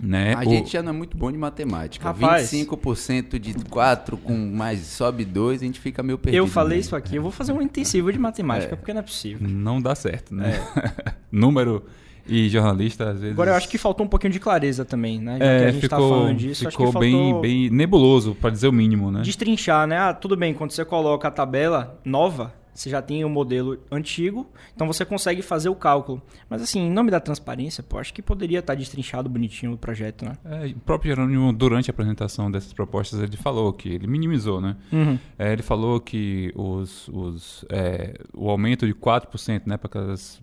Né? 0.00 0.34
A 0.34 0.40
O- 0.40 0.44
gente 0.44 0.72
já 0.72 0.82
não 0.82 0.90
é 0.90 0.96
muito 0.96 1.16
bom 1.16 1.30
de 1.30 1.36
matemática. 1.38 2.04
Rapaz. 2.06 2.50
25% 2.50 3.38
de 3.38 3.54
4 3.68 4.16
com 4.16 4.34
mais 4.34 4.80
sobe 4.80 5.24
2, 5.24 5.62
a 5.62 5.64
gente 5.64 5.78
fica 5.80 6.02
meio 6.02 6.18
perdido. 6.18 6.38
Eu 6.38 6.46
falei 6.46 6.78
né? 6.78 6.80
isso 6.80 6.96
aqui, 6.96 7.16
eu 7.16 7.22
vou 7.22 7.30
fazer 7.30 7.52
um 7.52 7.60
intensivo 7.60 8.10
de 8.12 8.18
matemática, 8.18 8.76
porque 8.76 8.92
não 8.92 9.00
é 9.00 9.02
possível. 9.02 9.46
Não 9.46 9.80
dá 9.80 9.94
certo, 9.94 10.34
né? 10.34 10.54
Número 11.30 11.84
e 12.26 12.48
jornalista, 12.48 13.10
às 13.10 13.20
vezes. 13.20 13.32
Agora 13.32 13.50
eu 13.50 13.54
acho 13.54 13.68
que 13.68 13.76
faltou 13.76 14.06
um 14.06 14.08
pouquinho 14.08 14.32
de 14.32 14.40
clareza 14.40 14.84
também, 14.84 15.20
né? 15.20 15.32
Já 15.32 15.38
que 15.38 15.44
é, 15.44 15.66
a 15.66 15.70
gente 15.72 15.88
tá 15.88 15.96
ficou, 15.96 16.10
falando 16.10 16.36
disso, 16.36 16.68
acho 16.68 16.76
que 16.76 16.86
ficou 16.86 17.00
bem, 17.00 17.12
faltou 17.12 17.40
bem 17.42 17.70
nebuloso, 17.70 18.34
para 18.34 18.50
dizer 18.50 18.68
o 18.68 18.72
mínimo, 18.72 19.10
né? 19.10 19.22
destrinchar, 19.22 19.86
né? 19.86 19.98
Ah, 19.98 20.14
tudo 20.14 20.36
bem, 20.36 20.54
quando 20.54 20.70
você 20.70 20.84
coloca 20.84 21.28
a 21.28 21.30
tabela 21.30 22.00
nova, 22.04 22.54
você 22.74 22.88
já 22.88 23.02
tem 23.02 23.24
o 23.24 23.28
modelo 23.28 23.78
antigo, 23.90 24.50
então 24.74 24.86
você 24.86 25.04
consegue 25.04 25.42
fazer 25.42 25.68
o 25.68 25.74
cálculo. 25.74 26.22
Mas 26.48 26.62
assim, 26.62 26.80
em 26.80 26.90
nome 26.90 27.10
da 27.10 27.20
transparência, 27.20 27.82
pô, 27.82 27.98
acho 27.98 28.14
que 28.14 28.22
poderia 28.22 28.60
estar 28.60 28.74
destrinchado 28.74 29.28
bonitinho 29.28 29.72
o 29.72 29.78
projeto, 29.78 30.24
né? 30.24 30.32
É, 30.44 30.66
o 30.68 30.80
próprio 30.80 31.10
Jerônimo, 31.10 31.52
durante 31.52 31.90
a 31.90 31.92
apresentação 31.92 32.50
dessas 32.50 32.72
propostas, 32.72 33.20
ele 33.20 33.36
falou 33.36 33.72
que 33.72 33.90
ele 33.90 34.06
minimizou, 34.06 34.60
né? 34.60 34.76
Uhum. 34.90 35.18
É, 35.38 35.52
ele 35.52 35.62
falou 35.62 36.00
que 36.00 36.50
os, 36.54 37.08
os, 37.08 37.64
é, 37.68 38.18
o 38.32 38.48
aumento 38.48 38.86
de 38.86 38.94
4% 38.94 39.62
né, 39.66 39.76
para 39.76 39.88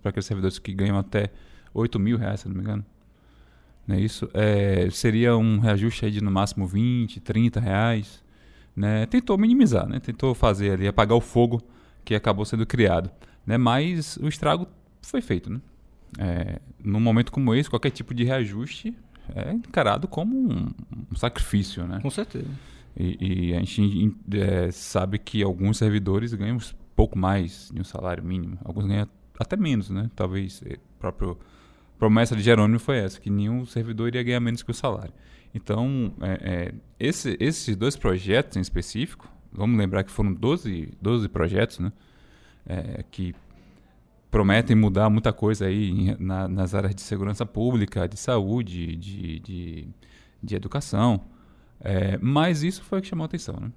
aqueles 0.03 0.25
servidores 0.25 0.59
que 0.59 0.71
ganham 0.71 0.97
até 0.97 1.31
8 1.73 1.99
mil 1.99 2.17
reais, 2.17 2.41
se 2.41 2.47
não 2.47 2.55
me 2.55 2.61
engano, 2.61 2.85
não 3.87 3.95
é 3.95 3.99
isso? 4.01 4.29
É, 4.35 4.87
seria 4.91 5.35
um 5.35 5.57
reajuste 5.57 6.05
aí 6.05 6.11
de 6.11 6.21
no 6.21 6.29
máximo 6.29 6.67
20, 6.67 7.19
30 7.21 7.59
reais. 7.59 8.23
Né? 8.75 9.07
Tentou 9.07 9.35
minimizar, 9.35 9.87
né? 9.87 9.99
tentou 9.99 10.35
fazer 10.35 10.73
ali, 10.73 10.87
apagar 10.87 11.17
o 11.17 11.21
fogo 11.21 11.59
que 12.09 12.15
acabou 12.15 12.43
sendo 12.43 12.65
criado. 12.65 13.11
Né? 13.45 13.55
Mas 13.55 14.17
o 14.17 14.27
estrago 14.27 14.67
foi 14.99 15.21
feito. 15.21 15.47
Né? 15.51 15.61
É, 16.17 16.59
num 16.83 16.99
momento 16.99 17.31
como 17.31 17.53
esse, 17.53 17.69
qualquer 17.69 17.91
tipo 17.91 18.15
de 18.15 18.23
reajuste 18.23 18.95
é 19.35 19.53
encarado 19.53 20.07
como 20.07 20.35
um, 20.35 20.69
um 21.11 21.15
sacrifício. 21.15 21.85
Né? 21.85 21.99
Com 22.01 22.09
certeza. 22.09 22.47
E, 22.97 23.49
e 23.51 23.53
a 23.53 23.59
gente 23.59 24.15
é, 24.33 24.71
sabe 24.71 25.19
que 25.19 25.43
alguns 25.43 25.77
servidores 25.77 26.33
ganham 26.33 26.57
um 26.57 26.61
pouco 26.95 27.15
mais 27.15 27.69
de 27.71 27.79
um 27.79 27.83
salário 27.83 28.23
mínimo. 28.23 28.57
Alguns 28.65 28.87
ganham 28.87 29.07
até 29.39 29.55
menos, 29.55 29.91
né? 29.91 30.09
Talvez 30.15 30.63
é, 30.65 30.73
a 30.73 30.99
própria 30.99 31.35
promessa 31.99 32.35
de 32.35 32.41
Jerônimo 32.41 32.79
foi 32.79 32.97
essa, 32.97 33.21
que 33.21 33.29
nenhum 33.29 33.67
servidor 33.67 34.07
iria 34.07 34.23
ganhar 34.23 34.39
menos 34.39 34.63
que 34.63 34.71
o 34.71 34.73
salário. 34.73 35.13
Então, 35.53 36.11
é, 36.21 36.31
é, 36.41 36.73
esse- 36.99 37.37
esses 37.39 37.75
dois 37.75 37.95
projetos 37.95 38.57
em 38.57 38.61
específico, 38.61 39.31
vamos 39.51 39.77
lembrar 39.77 40.03
que 40.03 40.11
foram 40.11 40.33
12, 40.33 40.93
12 41.01 41.27
projetos, 41.29 41.79
né? 41.79 41.91
É, 42.65 43.03
que 43.09 43.33
prometem 44.31 44.75
mudar 44.75 45.09
muita 45.09 45.33
coisa 45.33 45.65
aí 45.65 46.15
na- 46.19 46.47
nas 46.47 46.75
áreas 46.75 46.93
de 46.93 47.01
segurança 47.01 47.45
pública, 47.45 48.07
de 48.07 48.17
saúde, 48.17 48.95
de, 48.95 49.39
de, 49.39 49.87
de 50.43 50.55
educação. 50.55 51.21
É, 51.81 52.17
mas 52.21 52.61
isso 52.63 52.83
foi 52.83 52.99
o 52.99 53.01
que 53.01 53.07
chamou 53.07 53.23
a 53.23 53.25
atenção, 53.25 53.55
né? 53.59 53.71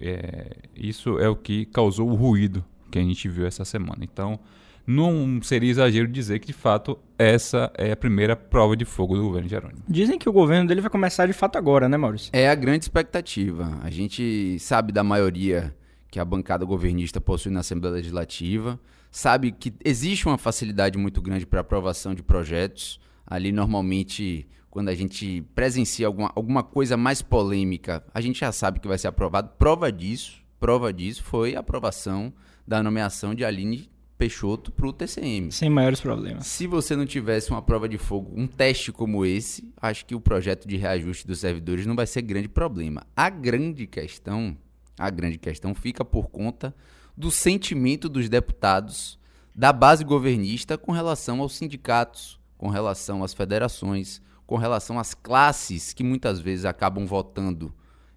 É, 0.00 0.56
isso 0.74 1.18
é 1.18 1.28
o 1.28 1.36
que 1.36 1.66
causou 1.66 2.10
o 2.10 2.14
ruído 2.14 2.64
que 2.90 2.98
a 2.98 3.02
gente 3.02 3.28
viu 3.28 3.46
essa 3.46 3.64
semana. 3.64 3.98
Então, 4.02 4.40
não 4.86 5.40
seria 5.42 5.70
exagero 5.70 6.08
dizer 6.08 6.38
que, 6.38 6.46
de 6.46 6.52
fato, 6.52 6.98
essa 7.18 7.72
é 7.76 7.92
a 7.92 7.96
primeira 7.96 8.36
prova 8.36 8.76
de 8.76 8.84
fogo 8.84 9.16
do 9.16 9.22
governo 9.22 9.48
Jerônimo. 9.48 9.82
Dizem 9.88 10.18
que 10.18 10.28
o 10.28 10.32
governo 10.32 10.68
dele 10.68 10.80
vai 10.80 10.90
começar 10.90 11.26
de 11.26 11.32
fato 11.32 11.56
agora, 11.56 11.88
né, 11.88 11.96
Maurício? 11.96 12.30
É 12.32 12.48
a 12.48 12.54
grande 12.54 12.84
expectativa. 12.84 13.78
A 13.82 13.90
gente 13.90 14.58
sabe 14.58 14.92
da 14.92 15.02
maioria 15.02 15.74
que 16.10 16.20
a 16.20 16.24
bancada 16.24 16.64
governista 16.64 17.20
possui 17.20 17.50
na 17.50 17.60
Assembleia 17.60 17.96
Legislativa, 17.96 18.78
sabe 19.10 19.52
que 19.52 19.72
existe 19.84 20.26
uma 20.26 20.38
facilidade 20.38 20.98
muito 20.98 21.20
grande 21.20 21.46
para 21.46 21.60
aprovação 21.60 22.14
de 22.14 22.22
projetos. 22.22 23.00
Ali, 23.26 23.50
normalmente, 23.50 24.46
quando 24.70 24.90
a 24.90 24.94
gente 24.94 25.42
presencia 25.54 26.06
alguma, 26.06 26.30
alguma 26.36 26.62
coisa 26.62 26.96
mais 26.96 27.22
polêmica, 27.22 28.04
a 28.12 28.20
gente 28.20 28.40
já 28.40 28.52
sabe 28.52 28.80
que 28.80 28.86
vai 28.86 28.98
ser 28.98 29.08
aprovado. 29.08 29.50
Prova 29.58 29.90
disso, 29.90 30.44
prova 30.60 30.92
disso 30.92 31.24
foi 31.24 31.56
a 31.56 31.60
aprovação 31.60 32.32
da 32.66 32.82
nomeação 32.82 33.34
de 33.34 33.44
Aline 33.44 33.88
Peixoto 34.16 34.70
para 34.70 34.86
o 34.86 34.92
TCM. 34.92 35.50
Sem 35.50 35.68
maiores 35.68 36.00
problemas. 36.00 36.46
Se 36.46 36.66
você 36.66 36.94
não 36.94 37.04
tivesse 37.04 37.50
uma 37.50 37.60
prova 37.60 37.88
de 37.88 37.98
fogo, 37.98 38.32
um 38.34 38.46
teste 38.46 38.92
como 38.92 39.26
esse, 39.26 39.72
acho 39.80 40.06
que 40.06 40.14
o 40.14 40.20
projeto 40.20 40.68
de 40.68 40.76
reajuste 40.76 41.26
dos 41.26 41.40
servidores 41.40 41.84
não 41.84 41.96
vai 41.96 42.06
ser 42.06 42.22
grande 42.22 42.48
problema. 42.48 43.04
A 43.16 43.28
grande 43.28 43.86
questão, 43.86 44.56
a 44.98 45.10
grande 45.10 45.38
questão 45.38 45.74
fica 45.74 46.04
por 46.04 46.28
conta 46.28 46.74
do 47.16 47.30
sentimento 47.30 48.08
dos 48.08 48.28
deputados 48.28 49.18
da 49.54 49.72
base 49.72 50.04
governista 50.04 50.76
com 50.76 50.90
relação 50.90 51.40
aos 51.40 51.54
sindicatos, 51.54 52.40
com 52.58 52.68
relação 52.68 53.22
às 53.22 53.32
federações, 53.32 54.20
com 54.46 54.56
relação 54.56 54.98
às 54.98 55.14
classes 55.14 55.92
que 55.92 56.02
muitas 56.02 56.40
vezes 56.40 56.64
acabam 56.64 57.06
votando 57.06 57.74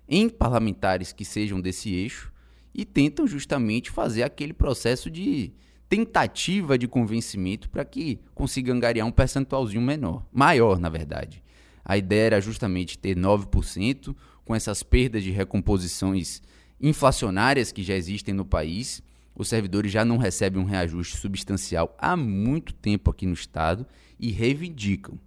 em 0.09 0.29
parlamentares 0.29 1.11
que 1.11 1.25
sejam 1.25 1.61
desse 1.61 1.93
eixo 1.93 2.31
e 2.73 2.85
tentam 2.85 3.27
justamente 3.27 3.91
fazer 3.91 4.23
aquele 4.23 4.53
processo 4.53 5.09
de 5.09 5.53
tentativa 5.89 6.77
de 6.77 6.87
convencimento 6.87 7.69
para 7.69 7.85
que 7.85 8.19
consiga 8.33 8.73
angariar 8.73 9.07
um 9.07 9.11
percentualzinho 9.11 9.81
menor, 9.81 10.25
maior, 10.31 10.79
na 10.79 10.89
verdade. 10.89 11.43
A 11.83 11.97
ideia 11.97 12.27
era 12.27 12.41
justamente 12.41 12.97
ter 12.97 13.15
9% 13.15 14.15
com 14.43 14.55
essas 14.55 14.83
perdas 14.83 15.23
de 15.23 15.31
recomposições 15.31 16.41
inflacionárias 16.81 17.71
que 17.71 17.83
já 17.83 17.95
existem 17.95 18.33
no 18.33 18.45
país. 18.45 19.01
Os 19.33 19.47
servidores 19.47 19.91
já 19.91 20.03
não 20.03 20.17
recebem 20.17 20.61
um 20.61 20.65
reajuste 20.65 21.17
substancial 21.17 21.95
há 21.97 22.17
muito 22.17 22.73
tempo 22.73 23.09
aqui 23.09 23.25
no 23.25 23.33
estado 23.33 23.85
e 24.19 24.31
reivindicam 24.31 25.17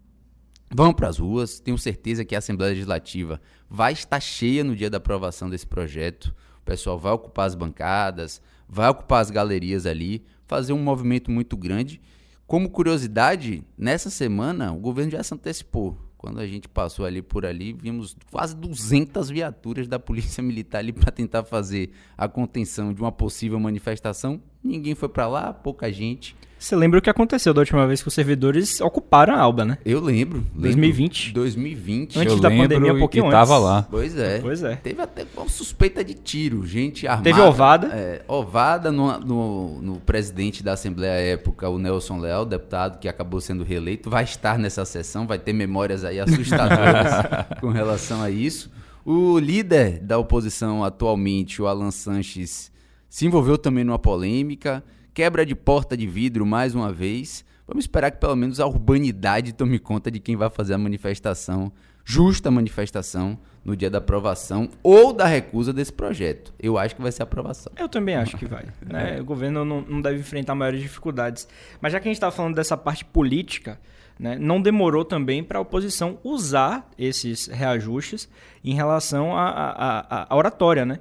Vão 0.73 0.93
para 0.93 1.09
as 1.09 1.19
ruas, 1.19 1.59
tenho 1.59 1.77
certeza 1.77 2.25
que 2.25 2.33
a 2.33 2.39
Assembleia 2.39 2.71
Legislativa 2.71 3.41
vai 3.69 3.93
estar 3.93 4.21
cheia 4.21 4.63
no 4.63 4.77
dia 4.77 4.89
da 4.89 4.99
aprovação 4.99 5.51
desse 5.51 5.67
projeto. 5.67 6.33
O 6.61 6.65
pessoal 6.65 6.97
vai 6.97 7.11
ocupar 7.11 7.49
as 7.49 7.57
bancadas, 7.57 8.41
vai 8.69 8.89
ocupar 8.89 9.21
as 9.21 9.33
galerias 9.33 9.85
ali, 9.85 10.25
fazer 10.51 10.73
um 10.73 10.83
movimento 10.83 11.31
muito 11.31 11.57
grande. 11.57 12.01
Como 12.45 12.69
curiosidade, 12.69 13.63
nessa 13.79 14.11
semana 14.11 14.73
o 14.73 14.81
governo 14.81 15.13
já 15.13 15.23
se 15.23 15.33
antecipou. 15.33 15.97
Quando 16.19 16.41
a 16.41 16.47
gente 16.47 16.69
passou 16.69 17.07
ali 17.07 17.23
por 17.23 17.47
ali, 17.47 17.73
vimos 17.73 18.17
quase 18.33 18.57
200 18.57 19.31
viaturas 19.31 19.87
da 19.87 19.97
Polícia 20.01 20.43
Militar 20.43 20.81
ali 20.81 20.93
para 20.93 21.13
tentar 21.13 21.45
fazer 21.45 21.93
a 22.19 22.29
contenção 22.29 22.93
de 22.93 23.01
uma 23.01 23.13
possível 23.13 23.61
manifestação. 23.61 24.43
Ninguém 24.63 24.97
foi 24.97 25.09
para 25.09 25.29
lá, 25.29 25.53
pouca 25.53 25.91
gente. 25.93 26.37
Você 26.61 26.77
lembra 26.77 26.99
o 26.99 27.03
que 27.03 27.09
aconteceu 27.09 27.55
da 27.55 27.61
última 27.63 27.87
vez 27.87 28.03
que 28.03 28.09
os 28.09 28.13
servidores 28.13 28.83
ocuparam 28.83 29.35
a 29.35 29.41
Alba, 29.41 29.65
né? 29.65 29.79
Eu 29.83 29.99
lembro. 29.99 30.41
lembro. 30.55 30.61
2020. 30.61 31.33
2020. 31.33 32.19
Antes 32.19 32.35
Eu 32.35 32.39
da 32.39 32.49
lembro 32.51 32.65
pandemia, 32.65 32.93
um 32.93 32.97
e- 32.97 33.01
pouquinho 33.01 33.29
e 33.29 33.31
tava 33.31 33.55
antes. 33.55 33.65
lá. 33.65 33.87
Pois 33.91 34.15
é. 34.19 34.39
Pois 34.41 34.63
é. 34.63 34.77
Teve 34.77 35.01
até 35.01 35.27
uma 35.35 35.49
suspeita 35.49 36.05
de 36.05 36.13
tiro, 36.13 36.67
gente 36.67 37.07
armada. 37.09 37.25
Teve 37.25 37.41
ovada. 37.41 37.87
É, 37.95 38.23
ovada 38.29 38.93
no, 38.93 39.19
no, 39.21 39.81
no 39.81 39.97
presidente 40.01 40.63
da 40.63 40.75
Assembleia 40.75 41.15
à 41.15 41.17
época, 41.33 41.67
o 41.71 41.79
Nelson 41.79 42.19
Leal, 42.21 42.45
deputado 42.45 42.99
que 42.99 43.09
acabou 43.09 43.41
sendo 43.41 43.65
reeleito, 43.65 44.11
vai 44.11 44.25
estar 44.25 44.59
nessa 44.59 44.85
sessão, 44.85 45.27
vai 45.27 45.39
ter 45.39 45.55
memórias 45.55 46.05
aí 46.05 46.21
assustadoras 46.21 47.25
com 47.59 47.71
relação 47.71 48.23
a 48.23 48.31
isso. 48.31 48.71
O 49.03 49.39
líder 49.39 49.99
da 50.01 50.19
oposição 50.19 50.85
atualmente, 50.85 51.63
o 51.63 51.67
Alan 51.67 51.91
Sanches, 51.91 52.71
se 53.09 53.25
envolveu 53.25 53.57
também 53.57 53.83
numa 53.83 53.99
polêmica, 53.99 54.85
quebra 55.21 55.45
de 55.45 55.55
porta 55.55 55.95
de 55.99 56.07
vidro 56.07 56.47
mais 56.47 56.75
uma 56.75 56.91
vez. 56.91 57.45
Vamos 57.67 57.85
esperar 57.85 58.11
que 58.11 58.19
pelo 58.19 58.35
menos 58.35 58.59
a 58.59 58.67
urbanidade 58.67 59.53
tome 59.53 59.79
conta 59.79 60.11
de 60.11 60.19
quem 60.19 60.35
vai 60.35 60.49
fazer 60.49 60.73
a 60.73 60.79
manifestação 60.79 61.71
justa 62.03 62.51
manifestação 62.51 63.39
no 63.63 63.77
dia 63.77 63.91
da 63.91 63.99
aprovação 63.99 64.71
ou 64.83 65.13
da 65.13 65.27
recusa 65.27 65.75
desse 65.75 65.93
projeto. 65.93 66.55
Eu 66.59 66.79
acho 66.79 66.97
que 66.97 67.03
vai 67.03 67.13
ser 67.13 67.23
aprovação. 67.23 67.71
Eu 67.77 67.87
também 67.87 68.17
acho 68.17 68.39
que 68.39 68.47
vai. 68.47 68.65
Né? 68.81 69.21
O 69.21 69.25
governo 69.27 69.63
não, 69.63 69.83
não 69.83 70.01
deve 70.01 70.21
enfrentar 70.21 70.55
maiores 70.55 70.81
dificuldades. 70.81 71.47
Mas 71.83 71.93
já 71.93 72.01
que 72.01 72.09
a 72.09 72.11
gente 72.11 72.17
está 72.17 72.31
falando 72.31 72.55
dessa 72.55 72.75
parte 72.75 73.05
política, 73.05 73.79
né, 74.19 74.39
não 74.41 74.59
demorou 74.59 75.05
também 75.05 75.45
para 75.45 75.59
a 75.59 75.61
oposição 75.61 76.19
usar 76.25 76.89
esses 76.97 77.47
reajustes 77.47 78.27
em 78.65 78.73
relação 78.75 79.37
à 79.37 80.27
oratória. 80.31 80.87
Né? 80.87 80.99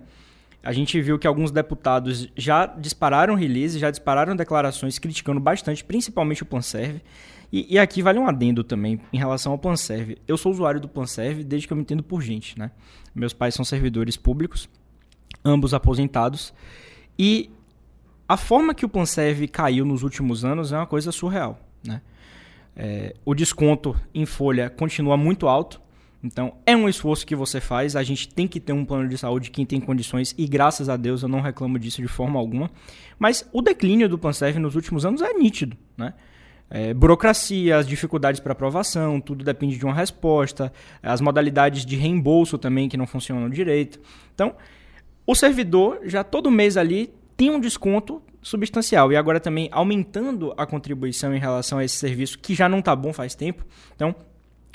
A 0.62 0.74
gente 0.74 1.02
viu 1.02 1.18
que 1.18 1.26
alguns 1.26 1.52
deputados 1.52 2.28
já 2.36 2.66
dispararam 2.66 3.34
release, 3.34 3.80
já 3.80 3.90
dispararam 3.90 4.36
declarações 4.36 5.00
criticando 5.00 5.40
bastante, 5.40 5.84
principalmente 5.84 6.44
o 6.44 6.46
PlanServe. 6.46 7.02
E, 7.52 7.74
e, 7.74 7.80
aqui 7.80 8.02
vale 8.02 8.20
um 8.20 8.28
adendo 8.28 8.64
também 8.64 9.00
em 9.12 9.18
relação 9.18 9.54
ao 9.54 9.58
PlanServe. 9.58 10.18
Eu 10.28 10.38
sou 10.38 10.52
usuário 10.52 10.80
do 10.80 10.88
PlanServe 10.88 11.44
desde 11.44 11.68
que 11.68 11.74
eu 11.74 11.78
me 11.78 11.82
entendo 11.82 12.04
por 12.04 12.22
gente, 12.22 12.60
né? 12.60 12.72
Meus 13.16 13.34
pais 13.34 13.56
são 13.56 13.66
servidores 13.66 14.16
públicos, 14.18 14.70
ambos 15.44 15.74
aposentados. 15.74 16.54
E 17.18 17.50
a 18.28 18.38
forma 18.38 18.76
que 18.76 18.86
o 18.86 18.90
PlanServe 18.90 19.48
caiu 19.48 19.84
nos 19.84 20.04
últimos 20.04 20.46
anos 20.46 20.72
é 20.72 20.78
uma 20.78 20.86
coisa 20.86 21.12
surreal, 21.12 21.60
né? 21.84 22.02
É, 22.76 23.16
o 23.26 23.34
desconto 23.34 24.00
em 24.14 24.26
folha 24.26 24.70
continua 24.70 25.18
muito 25.18 25.48
alto. 25.48 25.82
Então, 26.24 26.56
é 26.66 26.76
um 26.76 26.90
esforço 26.90 27.26
que 27.26 27.36
você 27.36 27.62
faz. 27.62 27.96
A 27.96 28.04
gente 28.04 28.28
tem 28.28 28.48
que 28.48 28.60
ter 28.60 28.74
um 28.74 28.84
plano 28.84 29.08
de 29.08 29.18
saúde 29.18 29.50
quem 29.52 29.66
tem 29.66 29.80
condições, 29.80 30.36
e 30.38 30.48
graças 30.48 30.90
a 30.90 30.98
Deus 30.98 31.24
eu 31.24 31.30
não 31.30 31.40
reclamo 31.40 31.80
disso 31.80 32.02
de 32.02 32.08
forma 32.08 32.38
alguma. 32.40 32.70
Mas 33.18 33.48
o 33.54 33.62
declínio 33.62 34.10
do 34.10 34.18
PlanServe 34.18 34.60
nos 34.60 34.76
últimos 34.76 35.06
anos 35.06 35.22
é 35.22 35.34
nítido. 35.34 35.78
Né? 35.98 36.14
É, 36.70 36.94
burocracia, 36.94 37.78
as 37.78 37.88
dificuldades 37.88 38.40
para 38.40 38.52
aprovação, 38.52 39.20
tudo 39.20 39.44
depende 39.44 39.78
de 39.78 39.86
uma 39.86 39.94
resposta, 39.94 40.72
as 41.02 41.22
modalidades 41.22 41.86
de 41.86 41.96
reembolso 41.96 42.58
também 42.58 42.90
que 42.90 42.98
não 42.98 43.08
funcionam 43.08 43.50
direito. 43.50 44.00
Então, 44.36 44.56
o 45.26 45.34
servidor 45.34 46.02
já 46.06 46.24
todo 46.24 46.52
mês 46.52 46.76
ali 46.76 47.14
tem 47.36 47.50
um 47.50 47.60
desconto 47.60 48.22
substancial 48.42 49.12
e 49.12 49.16
agora 49.16 49.40
também 49.40 49.70
aumentando 49.72 50.54
a 50.58 50.66
contribuição 50.66 51.34
em 51.34 51.40
relação 51.40 51.78
a 51.78 51.84
esse 51.84 51.96
serviço 51.96 52.38
que 52.40 52.54
já 52.54 52.70
não 52.70 52.80
está 52.80 52.96
bom 52.96 53.14
faz 53.14 53.36
tempo. 53.36 53.66
Então, 53.96 54.16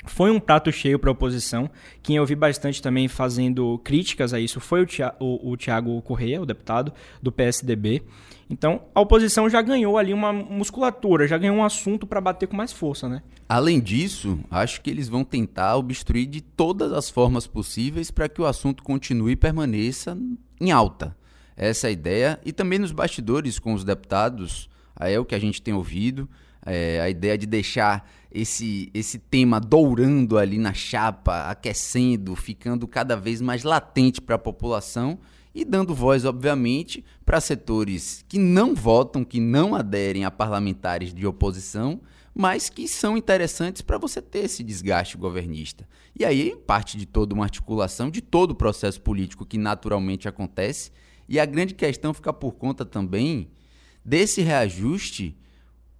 foi 0.05 0.31
um 0.31 0.39
prato 0.39 0.71
cheio 0.71 0.99
para 0.99 1.09
a 1.09 1.13
oposição. 1.13 1.69
Quem 2.01 2.15
eu 2.15 2.25
vi 2.25 2.35
bastante 2.35 2.81
também 2.81 3.07
fazendo 3.07 3.79
críticas 3.83 4.33
a 4.33 4.39
isso 4.39 4.59
foi 4.59 4.81
o, 4.81 4.85
Tia, 4.85 5.13
o, 5.19 5.51
o 5.51 5.57
Tiago 5.57 6.01
Correia, 6.01 6.41
o 6.41 6.45
deputado 6.45 6.93
do 7.21 7.31
PSDB. 7.31 8.03
Então, 8.49 8.81
a 8.93 9.01
oposição 9.01 9.49
já 9.49 9.61
ganhou 9.61 9.97
ali 9.97 10.13
uma 10.13 10.31
musculatura, 10.31 11.27
já 11.27 11.37
ganhou 11.37 11.57
um 11.57 11.63
assunto 11.63 12.05
para 12.05 12.21
bater 12.21 12.47
com 12.47 12.55
mais 12.55 12.71
força, 12.71 13.09
né? 13.09 13.23
Além 13.49 13.79
disso, 13.79 14.39
acho 14.51 14.81
que 14.81 14.89
eles 14.89 15.09
vão 15.09 15.23
tentar 15.23 15.75
obstruir 15.77 16.27
de 16.27 16.41
todas 16.41 16.91
as 16.93 17.09
formas 17.09 17.47
possíveis 17.47 18.11
para 18.11 18.29
que 18.29 18.41
o 18.41 18.45
assunto 18.45 18.83
continue 18.83 19.31
e 19.31 19.35
permaneça 19.35 20.17
em 20.61 20.71
alta. 20.71 21.15
Essa 21.57 21.87
é 21.87 21.89
a 21.89 21.93
ideia. 21.93 22.39
E 22.45 22.51
também 22.51 22.77
nos 22.77 22.91
bastidores 22.91 23.57
com 23.57 23.73
os 23.73 23.83
deputados, 23.83 24.69
é 24.99 25.19
o 25.19 25.25
que 25.25 25.35
a 25.35 25.39
gente 25.39 25.61
tem 25.61 25.73
ouvido, 25.73 26.29
é 26.65 26.99
a 26.99 27.09
ideia 27.09 27.37
de 27.37 27.45
deixar 27.45 28.09
esse, 28.31 28.89
esse 28.93 29.17
tema 29.17 29.59
dourando 29.59 30.37
ali 30.37 30.57
na 30.57 30.73
chapa, 30.73 31.49
aquecendo, 31.49 32.35
ficando 32.35 32.87
cada 32.87 33.15
vez 33.15 33.39
mais 33.39 33.63
latente 33.63 34.19
para 34.19 34.35
a 34.35 34.39
população 34.39 35.19
e 35.53 35.63
dando 35.63 35.95
voz, 35.95 36.25
obviamente, 36.25 37.05
para 37.25 37.39
setores 37.39 38.25
que 38.27 38.37
não 38.37 38.75
votam, 38.75 39.23
que 39.23 39.39
não 39.39 39.73
aderem 39.73 40.25
a 40.25 40.31
parlamentares 40.31 41.13
de 41.13 41.25
oposição, 41.25 42.01
mas 42.33 42.69
que 42.69 42.89
são 42.89 43.15
interessantes 43.15 43.81
para 43.81 43.97
você 43.97 44.21
ter 44.21 44.39
esse 44.39 44.61
desgaste 44.61 45.15
governista. 45.15 45.87
E 46.13 46.25
aí 46.25 46.53
parte 46.67 46.97
de 46.97 47.05
toda 47.05 47.33
uma 47.33 47.45
articulação, 47.45 48.11
de 48.11 48.19
todo 48.19 48.51
o 48.51 48.55
processo 48.55 48.99
político 48.99 49.45
que 49.45 49.57
naturalmente 49.57 50.27
acontece, 50.27 50.91
e 51.29 51.39
a 51.39 51.45
grande 51.45 51.73
questão 51.73 52.13
fica 52.13 52.33
por 52.33 52.55
conta 52.55 52.83
também 52.83 53.49
desse 54.03 54.41
reajuste 54.41 55.37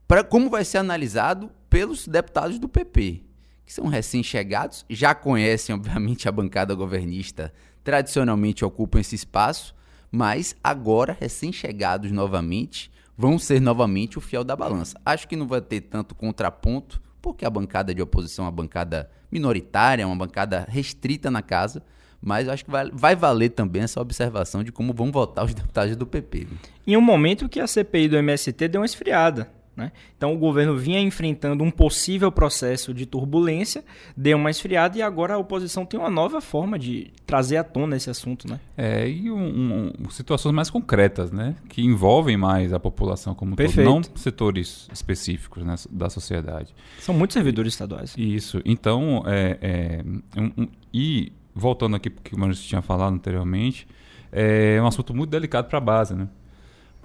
para 0.07 0.23
como 0.23 0.49
vai 0.49 0.63
ser 0.63 0.77
analisado 0.77 1.51
pelos 1.69 2.07
deputados 2.07 2.59
do 2.59 2.69
PP, 2.69 3.23
que 3.65 3.73
são 3.73 3.87
recém-chegados, 3.87 4.85
já 4.89 5.15
conhecem, 5.15 5.73
obviamente, 5.73 6.27
a 6.27 6.31
bancada 6.31 6.75
governista 6.75 7.51
tradicionalmente 7.83 8.63
ocupam 8.63 8.99
esse 8.99 9.15
espaço, 9.15 9.75
mas 10.11 10.55
agora, 10.63 11.17
recém-chegados 11.19 12.11
novamente, 12.11 12.91
vão 13.17 13.39
ser 13.39 13.59
novamente 13.59 14.17
o 14.17 14.21
fiel 14.21 14.43
da 14.43 14.55
balança. 14.55 14.99
Acho 15.05 15.27
que 15.27 15.35
não 15.35 15.47
vai 15.47 15.61
ter 15.61 15.81
tanto 15.81 16.13
contraponto, 16.13 17.01
porque 17.21 17.45
a 17.45 17.49
bancada 17.49 17.93
de 17.93 18.01
oposição 18.01 18.45
é 18.45 18.47
uma 18.47 18.51
bancada 18.51 19.09
minoritária, 19.31 20.03
é 20.03 20.05
uma 20.05 20.15
bancada 20.15 20.65
restrita 20.69 21.31
na 21.31 21.41
casa, 21.41 21.81
mas 22.21 22.47
acho 22.47 22.65
que 22.65 22.71
vai, 22.71 22.89
vai 22.91 23.15
valer 23.15 23.49
também 23.49 23.81
essa 23.81 23.99
observação 23.99 24.63
de 24.63 24.71
como 24.71 24.93
vão 24.93 25.11
votar 25.11 25.45
os 25.45 25.53
deputados 25.55 25.95
do 25.95 26.05
PP. 26.05 26.47
Em 26.85 26.95
um 26.95 27.01
momento 27.01 27.49
que 27.49 27.59
a 27.59 27.67
CPI 27.67 28.09
do 28.09 28.17
MST 28.17 28.67
deu 28.67 28.81
uma 28.81 28.85
esfriada. 28.85 29.49
Né? 29.75 29.91
Então 30.15 30.33
o 30.33 30.37
governo 30.37 30.77
vinha 30.77 31.01
enfrentando 31.01 31.63
um 31.63 31.69
possível 31.69 32.31
processo 32.31 32.93
de 32.93 33.05
turbulência, 33.05 33.83
deu 34.15 34.37
uma 34.37 34.49
esfriada 34.49 34.97
e 34.97 35.01
agora 35.01 35.33
a 35.33 35.37
oposição 35.37 35.85
tem 35.85 35.99
uma 35.99 36.09
nova 36.09 36.39
forma 36.39 36.79
de 36.79 37.11
trazer 37.25 37.57
à 37.57 37.63
tona 37.63 37.97
esse 37.97 38.09
assunto. 38.09 38.49
Né? 38.49 38.59
É, 38.77 39.07
e 39.09 39.29
um, 39.29 39.91
um, 39.99 40.09
situações 40.09 40.55
mais 40.55 40.69
concretas, 40.69 41.31
né? 41.31 41.55
que 41.67 41.81
envolvem 41.81 42.37
mais 42.37 42.71
a 42.71 42.79
população 42.79 43.35
como 43.35 43.55
Perfeito. 43.55 43.85
todo, 43.85 44.07
não 44.07 44.15
setores 44.15 44.87
específicos 44.93 45.63
né, 45.63 45.75
da 45.89 46.09
sociedade. 46.09 46.73
São 46.99 47.13
muitos 47.13 47.33
servidores 47.33 47.73
estaduais. 47.73 48.15
Isso. 48.17 48.61
Então, 48.63 49.23
é, 49.25 49.57
é 49.61 50.39
um, 50.39 50.67
e 50.93 51.33
voltando 51.53 51.95
aqui 51.95 52.09
para 52.09 52.21
o 52.21 52.23
que 52.23 52.35
o 52.35 52.39
Maurício 52.39 52.65
tinha 52.65 52.81
falado 52.81 53.13
anteriormente, 53.13 53.87
é 54.31 54.79
um 54.81 54.87
assunto 54.87 55.13
muito 55.13 55.29
delicado 55.29 55.67
para 55.67 55.77
a 55.77 55.81
base, 55.81 56.13
né? 56.13 56.27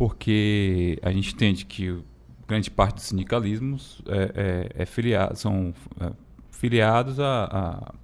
porque 0.00 0.98
a 1.02 1.12
gente 1.12 1.34
entende 1.34 1.66
que 1.66 1.94
grande 2.50 2.68
parte 2.68 2.96
dos 2.96 3.04
sindicalismos 3.04 4.02
é, 4.08 4.72
é, 4.76 4.82
é 4.82 4.86
filiado, 4.86 5.36
são 5.36 5.72
é, 6.00 6.10
filiados 6.50 7.20
a, 7.20 7.44
a, 7.44 7.94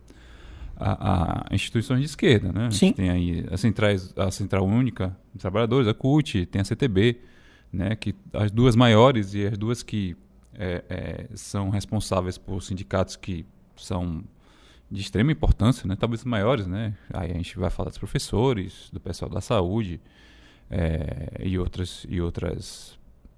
a, 0.77 1.49
a, 1.51 1.55
instituições 1.55 1.99
de 1.99 2.07
esquerda. 2.07 2.53
Né? 2.53 2.71
Sim. 2.71 2.93
tem 2.93 3.11
aí 3.11 3.45
a, 3.51 3.57
centrais, 3.57 4.15
a 4.17 4.31
Central 4.31 4.65
Única 4.65 5.17
dos 5.35 5.43
Trabalhadores, 5.43 5.89
a 5.89 5.95
CUT, 5.95 6.47
tem 6.47 6.61
a 6.61 6.65
CTB, 6.65 7.21
né? 7.73 7.97
que 7.97 8.15
as 8.33 8.53
duas 8.53 8.77
maiores 8.77 9.35
e 9.35 9.45
as 9.45 9.59
duas 9.59 9.83
que 9.83 10.17
é, 10.55 10.85
é, 10.89 11.27
são 11.35 11.69
responsáveis 11.69 12.39
por 12.39 12.63
sindicatos 12.63 13.17
que 13.17 13.45
são 13.77 14.23
de 14.89 15.01
extrema 15.01 15.33
importância, 15.33 15.89
né? 15.89 15.97
talvez 15.97 16.21
os 16.21 16.25
maiores. 16.25 16.69
Né? 16.69 16.95
Aí 17.13 17.33
a 17.33 17.35
gente 17.35 17.59
vai 17.59 17.69
falar 17.69 17.89
dos 17.89 17.99
professores, 17.99 18.91
do 18.93 19.01
pessoal 19.01 19.29
da 19.29 19.41
saúde 19.41 20.01
é, 20.71 21.33
e, 21.43 21.59
outras, 21.59 22.07
e 22.09 22.21
outras 22.21 22.97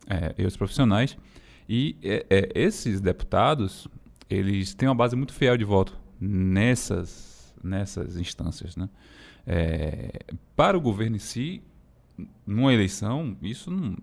é, 0.09 0.35
e 0.39 0.47
os 0.47 0.57
profissionais. 0.57 1.17
E 1.69 1.97
é, 2.03 2.27
é, 2.31 2.51
esses 2.55 3.01
deputados, 3.01 3.87
eles 4.29 4.75
têm 4.75 4.89
uma 4.89 4.95
base 4.95 5.15
muito 5.15 5.35
fiel 5.35 5.57
de 5.57 5.65
voto 5.65 5.99
nessas, 6.21 7.55
nessas 7.63 8.17
instâncias. 8.17 8.75
Né? 8.75 8.89
É, 9.47 10.21
para 10.57 10.77
o 10.77 10.81
governo 10.81 11.17
em 11.17 11.21
si, 11.21 11.63
numa 12.47 12.73
eleição, 12.73 13.37
isso 13.43 13.71
não. 13.71 13.97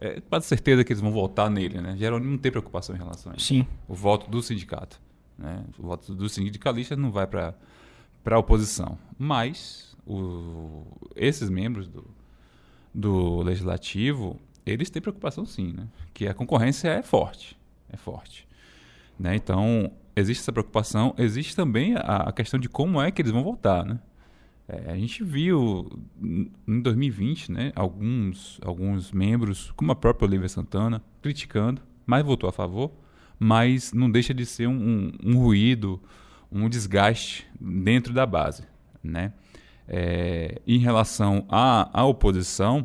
É 0.00 0.20
quase 0.20 0.46
certeza 0.46 0.84
que 0.84 0.92
eles 0.92 1.00
vão 1.00 1.10
votar 1.10 1.50
nele, 1.50 1.80
né? 1.80 1.96
Geralmente 1.96 2.30
não 2.30 2.38
tem 2.38 2.52
preocupação 2.52 2.94
em 2.94 2.98
relação 2.98 3.32
a 3.32 3.36
isso. 3.36 3.46
Sim. 3.46 3.66
O 3.88 3.94
voto 3.94 4.30
do 4.30 4.42
sindicato. 4.42 5.00
Né? 5.36 5.64
O 5.78 5.82
voto 5.82 6.14
do 6.14 6.28
sindicalista 6.28 6.94
não 6.94 7.10
vai 7.10 7.26
para 7.26 7.54
a 8.26 8.38
oposição. 8.38 8.98
Mas 9.18 9.96
o, 10.06 10.84
esses 11.16 11.48
membros 11.48 11.88
do, 11.88 12.04
do 12.94 13.42
legislativo, 13.42 14.38
eles 14.70 14.90
têm 14.90 15.00
preocupação 15.02 15.44
sim, 15.44 15.72
né? 15.72 15.88
Que 16.12 16.26
a 16.26 16.34
concorrência 16.34 16.88
é 16.88 17.02
forte, 17.02 17.58
é 17.90 17.96
forte. 17.96 18.46
Né? 19.18 19.34
Então, 19.34 19.90
existe 20.14 20.42
essa 20.42 20.52
preocupação, 20.52 21.14
existe 21.18 21.56
também 21.56 21.94
a, 21.96 22.28
a 22.28 22.32
questão 22.32 22.58
de 22.58 22.68
como 22.68 23.00
é 23.00 23.10
que 23.10 23.22
eles 23.22 23.32
vão 23.32 23.42
votar, 23.42 23.84
né? 23.84 23.98
É, 24.68 24.92
a 24.92 24.96
gente 24.96 25.24
viu 25.24 25.88
em 26.22 26.80
2020, 26.82 27.50
né, 27.50 27.72
alguns, 27.74 28.60
alguns 28.62 29.10
membros, 29.12 29.72
como 29.74 29.90
a 29.92 29.96
própria 29.96 30.26
Olivia 30.26 30.48
Santana, 30.48 31.02
criticando, 31.22 31.80
mas 32.04 32.22
votou 32.22 32.50
a 32.50 32.52
favor, 32.52 32.92
mas 33.38 33.94
não 33.94 34.10
deixa 34.10 34.34
de 34.34 34.44
ser 34.44 34.66
um, 34.66 34.72
um, 34.74 35.12
um 35.24 35.38
ruído, 35.38 35.98
um 36.52 36.68
desgaste 36.68 37.46
dentro 37.58 38.12
da 38.12 38.26
base. 38.26 38.64
Né? 39.02 39.32
É, 39.86 40.60
em 40.66 40.78
relação 40.78 41.46
à, 41.48 41.88
à 41.98 42.04
oposição, 42.04 42.84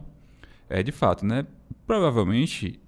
é 0.70 0.82
de 0.82 0.92
fato, 0.94 1.26
né? 1.26 1.46
Provavelmente 1.86 2.80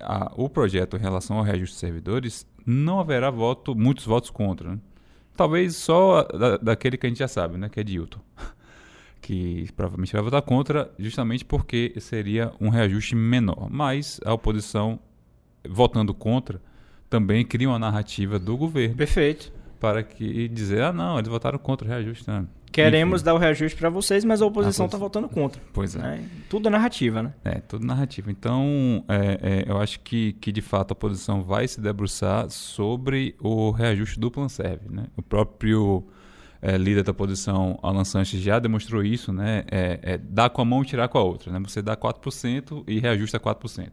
a, 0.00 0.32
o 0.36 0.48
projeto 0.48 0.96
em 0.96 1.00
relação 1.00 1.38
ao 1.38 1.42
reajuste 1.42 1.74
de 1.74 1.80
servidores 1.80 2.46
não 2.64 3.00
haverá 3.00 3.30
voto, 3.30 3.74
muitos 3.74 4.06
votos 4.06 4.30
contra. 4.30 4.70
Né? 4.72 4.78
Talvez 5.36 5.76
só 5.76 6.22
da, 6.22 6.56
daquele 6.56 6.96
que 6.96 7.06
a 7.06 7.08
gente 7.08 7.18
já 7.18 7.28
sabe, 7.28 7.58
né? 7.58 7.68
que 7.68 7.80
é 7.80 7.82
Dilton. 7.82 8.20
que 9.20 9.68
provavelmente 9.74 10.12
vai 10.12 10.22
votar 10.22 10.42
contra, 10.42 10.92
justamente 10.98 11.44
porque 11.44 11.94
seria 11.98 12.52
um 12.60 12.68
reajuste 12.68 13.16
menor. 13.16 13.68
Mas 13.70 14.20
a 14.24 14.32
oposição, 14.32 15.00
votando 15.66 16.12
contra, 16.14 16.60
também 17.08 17.44
cria 17.44 17.68
uma 17.68 17.78
narrativa 17.78 18.38
do 18.38 18.56
governo. 18.56 18.96
Perfeito. 18.96 19.52
para 19.80 20.02
que 20.02 20.48
dizer, 20.48 20.82
ah, 20.82 20.92
não, 20.92 21.18
eles 21.18 21.28
votaram 21.28 21.58
contra 21.58 21.86
o 21.86 21.90
reajuste. 21.90 22.28
Né? 22.28 22.46
Queremos 22.74 23.20
Enfim. 23.20 23.26
dar 23.26 23.34
o 23.34 23.38
reajuste 23.38 23.78
para 23.78 23.88
vocês, 23.88 24.24
mas 24.24 24.42
a 24.42 24.46
oposição 24.46 24.86
está 24.86 24.98
votando 24.98 25.28
contra. 25.28 25.62
Pois 25.72 25.94
é. 25.94 26.00
Né? 26.00 26.28
Tudo 26.50 26.66
é 26.66 26.70
narrativa, 26.72 27.22
né? 27.22 27.32
É, 27.44 27.60
tudo 27.60 27.86
narrativa. 27.86 28.32
Então, 28.32 29.04
é, 29.06 29.64
é, 29.64 29.70
eu 29.70 29.80
acho 29.80 30.00
que, 30.00 30.32
que, 30.40 30.50
de 30.50 30.60
fato, 30.60 30.90
a 30.90 30.94
oposição 30.94 31.40
vai 31.40 31.68
se 31.68 31.80
debruçar 31.80 32.50
sobre 32.50 33.36
o 33.38 33.70
reajuste 33.70 34.18
do 34.18 34.28
Plan 34.28 34.48
Serve. 34.48 34.88
Né? 34.90 35.04
O 35.16 35.22
próprio 35.22 36.04
é, 36.60 36.76
líder 36.76 37.04
da 37.04 37.12
oposição, 37.12 37.78
Alan 37.80 38.04
Sanches, 38.04 38.40
já 38.40 38.58
demonstrou 38.58 39.04
isso, 39.04 39.32
né? 39.32 39.62
É, 39.70 40.00
é 40.02 40.18
dar 40.18 40.50
com 40.50 40.60
a 40.60 40.64
mão 40.64 40.82
e 40.82 40.84
tirar 40.84 41.06
com 41.06 41.16
a 41.16 41.22
outra. 41.22 41.52
Né? 41.52 41.60
Você 41.60 41.80
dá 41.80 41.96
4% 41.96 42.82
e 42.88 42.98
reajusta 42.98 43.38
4%. 43.38 43.88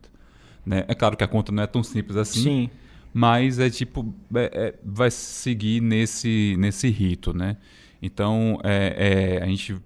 Né? 0.65 0.85
É 0.87 0.95
claro 0.95 1.15
que 1.15 1.23
a 1.23 1.27
conta 1.27 1.51
não 1.51 1.61
é 1.61 1.67
tão 1.67 1.83
simples 1.83 2.17
assim. 2.17 2.41
Sim. 2.41 2.69
Mas 3.13 3.59
é 3.59 3.69
tipo, 3.69 4.11
é, 4.33 4.73
vai 4.83 5.11
seguir 5.11 5.81
nesse, 5.81 6.55
nesse 6.57 6.89
rito, 6.89 7.31
né? 7.31 7.57
Então, 8.01 8.59
é, 8.63 9.37
é, 9.39 9.43
a 9.43 9.45
gente. 9.45 9.77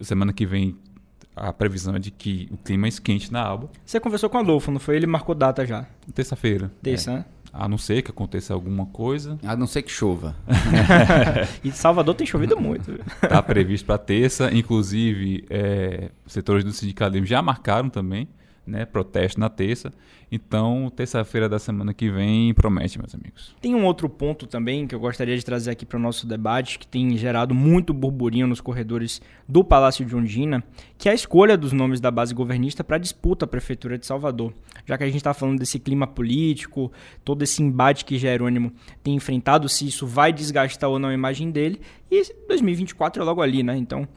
Semana 0.00 0.32
que 0.32 0.44
vem, 0.44 0.76
a 1.36 1.52
previsão 1.52 1.94
é 1.94 1.98
de 1.98 2.10
que 2.10 2.48
o 2.50 2.56
clima 2.56 2.86
é 2.86 2.88
esquente 2.88 3.32
na 3.32 3.40
Alba. 3.40 3.70
Você 3.86 4.00
conversou 4.00 4.28
com 4.28 4.36
o 4.36 4.40
Adolfo, 4.40 4.70
não 4.70 4.80
foi? 4.80 4.96
Ele 4.96 5.06
marcou 5.06 5.34
data 5.34 5.64
já. 5.64 5.86
Terça-feira. 6.12 6.72
Terça, 6.82 7.10
é. 7.10 7.14
né? 7.14 7.24
A 7.52 7.68
não 7.68 7.78
ser 7.78 8.02
que 8.02 8.10
aconteça 8.10 8.54
alguma 8.54 8.86
coisa. 8.86 9.38
A 9.44 9.54
não 9.54 9.66
ser 9.66 9.82
que 9.82 9.90
chova. 9.90 10.34
e 11.62 11.70
Salvador 11.70 12.14
tem 12.14 12.26
chovido 12.26 12.58
muito. 12.58 12.98
Está 13.22 13.42
previsto 13.42 13.84
para 13.84 13.98
terça. 13.98 14.50
Inclusive, 14.52 15.44
é, 15.50 16.10
setores 16.26 16.64
do 16.64 16.72
sindicalismo 16.72 17.26
já 17.26 17.42
marcaram 17.42 17.90
também 17.90 18.26
né, 18.66 18.84
protesto 18.84 19.40
na 19.40 19.48
terça. 19.48 19.92
Então, 20.30 20.90
terça-feira 20.94 21.46
da 21.48 21.58
semana 21.58 21.92
que 21.92 22.08
vem 22.10 22.54
promete, 22.54 22.98
meus 22.98 23.14
amigos. 23.14 23.54
Tem 23.60 23.74
um 23.74 23.84
outro 23.84 24.08
ponto 24.08 24.46
também 24.46 24.86
que 24.86 24.94
eu 24.94 25.00
gostaria 25.00 25.36
de 25.36 25.44
trazer 25.44 25.70
aqui 25.70 25.84
para 25.84 25.98
o 25.98 26.00
nosso 26.00 26.26
debate, 26.26 26.78
que 26.78 26.86
tem 26.86 27.14
gerado 27.18 27.54
muito 27.54 27.92
burburinho 27.92 28.46
nos 28.46 28.60
corredores 28.60 29.20
do 29.46 29.62
Palácio 29.62 30.06
de 30.06 30.16
Ondina, 30.16 30.64
que 30.96 31.08
é 31.08 31.12
a 31.12 31.14
escolha 31.14 31.56
dos 31.56 31.72
nomes 31.72 32.00
da 32.00 32.10
base 32.10 32.32
governista 32.32 32.82
para 32.82 32.96
disputa 32.96 33.44
à 33.44 33.48
Prefeitura 33.48 33.98
de 33.98 34.06
Salvador. 34.06 34.54
Já 34.86 34.96
que 34.96 35.04
a 35.04 35.06
gente 35.06 35.16
está 35.16 35.34
falando 35.34 35.58
desse 35.58 35.78
clima 35.78 36.06
político, 36.06 36.90
todo 37.24 37.42
esse 37.42 37.62
embate 37.62 38.04
que 38.04 38.16
Jerônimo 38.16 38.72
tem 39.02 39.14
enfrentado, 39.14 39.68
se 39.68 39.86
isso 39.86 40.06
vai 40.06 40.32
desgastar 40.32 40.88
ou 40.88 40.98
não 40.98 41.10
a 41.10 41.14
imagem 41.14 41.50
dele, 41.50 41.80
e 42.10 42.22
2024 42.48 43.22
é 43.22 43.24
logo 43.24 43.42
ali, 43.42 43.62
né? 43.62 43.76
Então, 43.76 44.08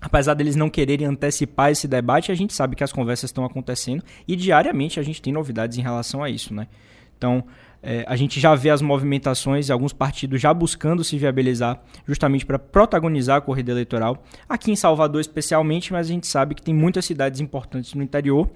Apesar 0.00 0.34
deles 0.34 0.54
não 0.54 0.70
quererem 0.70 1.06
antecipar 1.06 1.70
esse 1.70 1.88
debate, 1.88 2.30
a 2.30 2.34
gente 2.34 2.54
sabe 2.54 2.76
que 2.76 2.84
as 2.84 2.92
conversas 2.92 3.30
estão 3.30 3.44
acontecendo 3.44 4.02
e 4.26 4.36
diariamente 4.36 5.00
a 5.00 5.02
gente 5.02 5.20
tem 5.20 5.32
novidades 5.32 5.76
em 5.76 5.82
relação 5.82 6.22
a 6.22 6.30
isso, 6.30 6.54
né? 6.54 6.68
Então, 7.16 7.44
é, 7.82 8.04
a 8.06 8.14
gente 8.14 8.38
já 8.38 8.54
vê 8.54 8.70
as 8.70 8.80
movimentações 8.80 9.68
e 9.68 9.72
alguns 9.72 9.92
partidos 9.92 10.40
já 10.40 10.54
buscando 10.54 11.02
se 11.02 11.18
viabilizar 11.18 11.80
justamente 12.06 12.46
para 12.46 12.58
protagonizar 12.58 13.38
a 13.38 13.40
corrida 13.40 13.72
eleitoral. 13.72 14.22
Aqui 14.48 14.70
em 14.70 14.76
Salvador, 14.76 15.20
especialmente, 15.20 15.92
mas 15.92 16.08
a 16.08 16.12
gente 16.12 16.26
sabe 16.26 16.54
que 16.54 16.62
tem 16.62 16.74
muitas 16.74 17.04
cidades 17.04 17.40
importantes 17.40 17.94
no 17.94 18.02
interior 18.02 18.48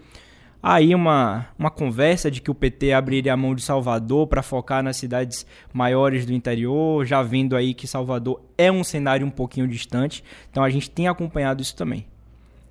aí 0.62 0.94
uma, 0.94 1.48
uma 1.58 1.70
conversa 1.70 2.30
de 2.30 2.40
que 2.40 2.50
o 2.50 2.54
PT 2.54 2.92
abriria 2.92 3.32
a 3.34 3.36
mão 3.36 3.54
de 3.54 3.62
Salvador 3.62 4.28
para 4.28 4.42
focar 4.42 4.82
nas 4.82 4.96
cidades 4.96 5.44
maiores 5.72 6.24
do 6.24 6.32
interior, 6.32 7.04
já 7.04 7.22
vendo 7.22 7.56
aí 7.56 7.74
que 7.74 7.86
Salvador 7.86 8.40
é 8.56 8.70
um 8.70 8.84
cenário 8.84 9.26
um 9.26 9.30
pouquinho 9.30 9.66
distante. 9.66 10.22
Então 10.50 10.62
a 10.62 10.70
gente 10.70 10.88
tem 10.90 11.08
acompanhado 11.08 11.60
isso 11.60 11.74
também. 11.74 12.06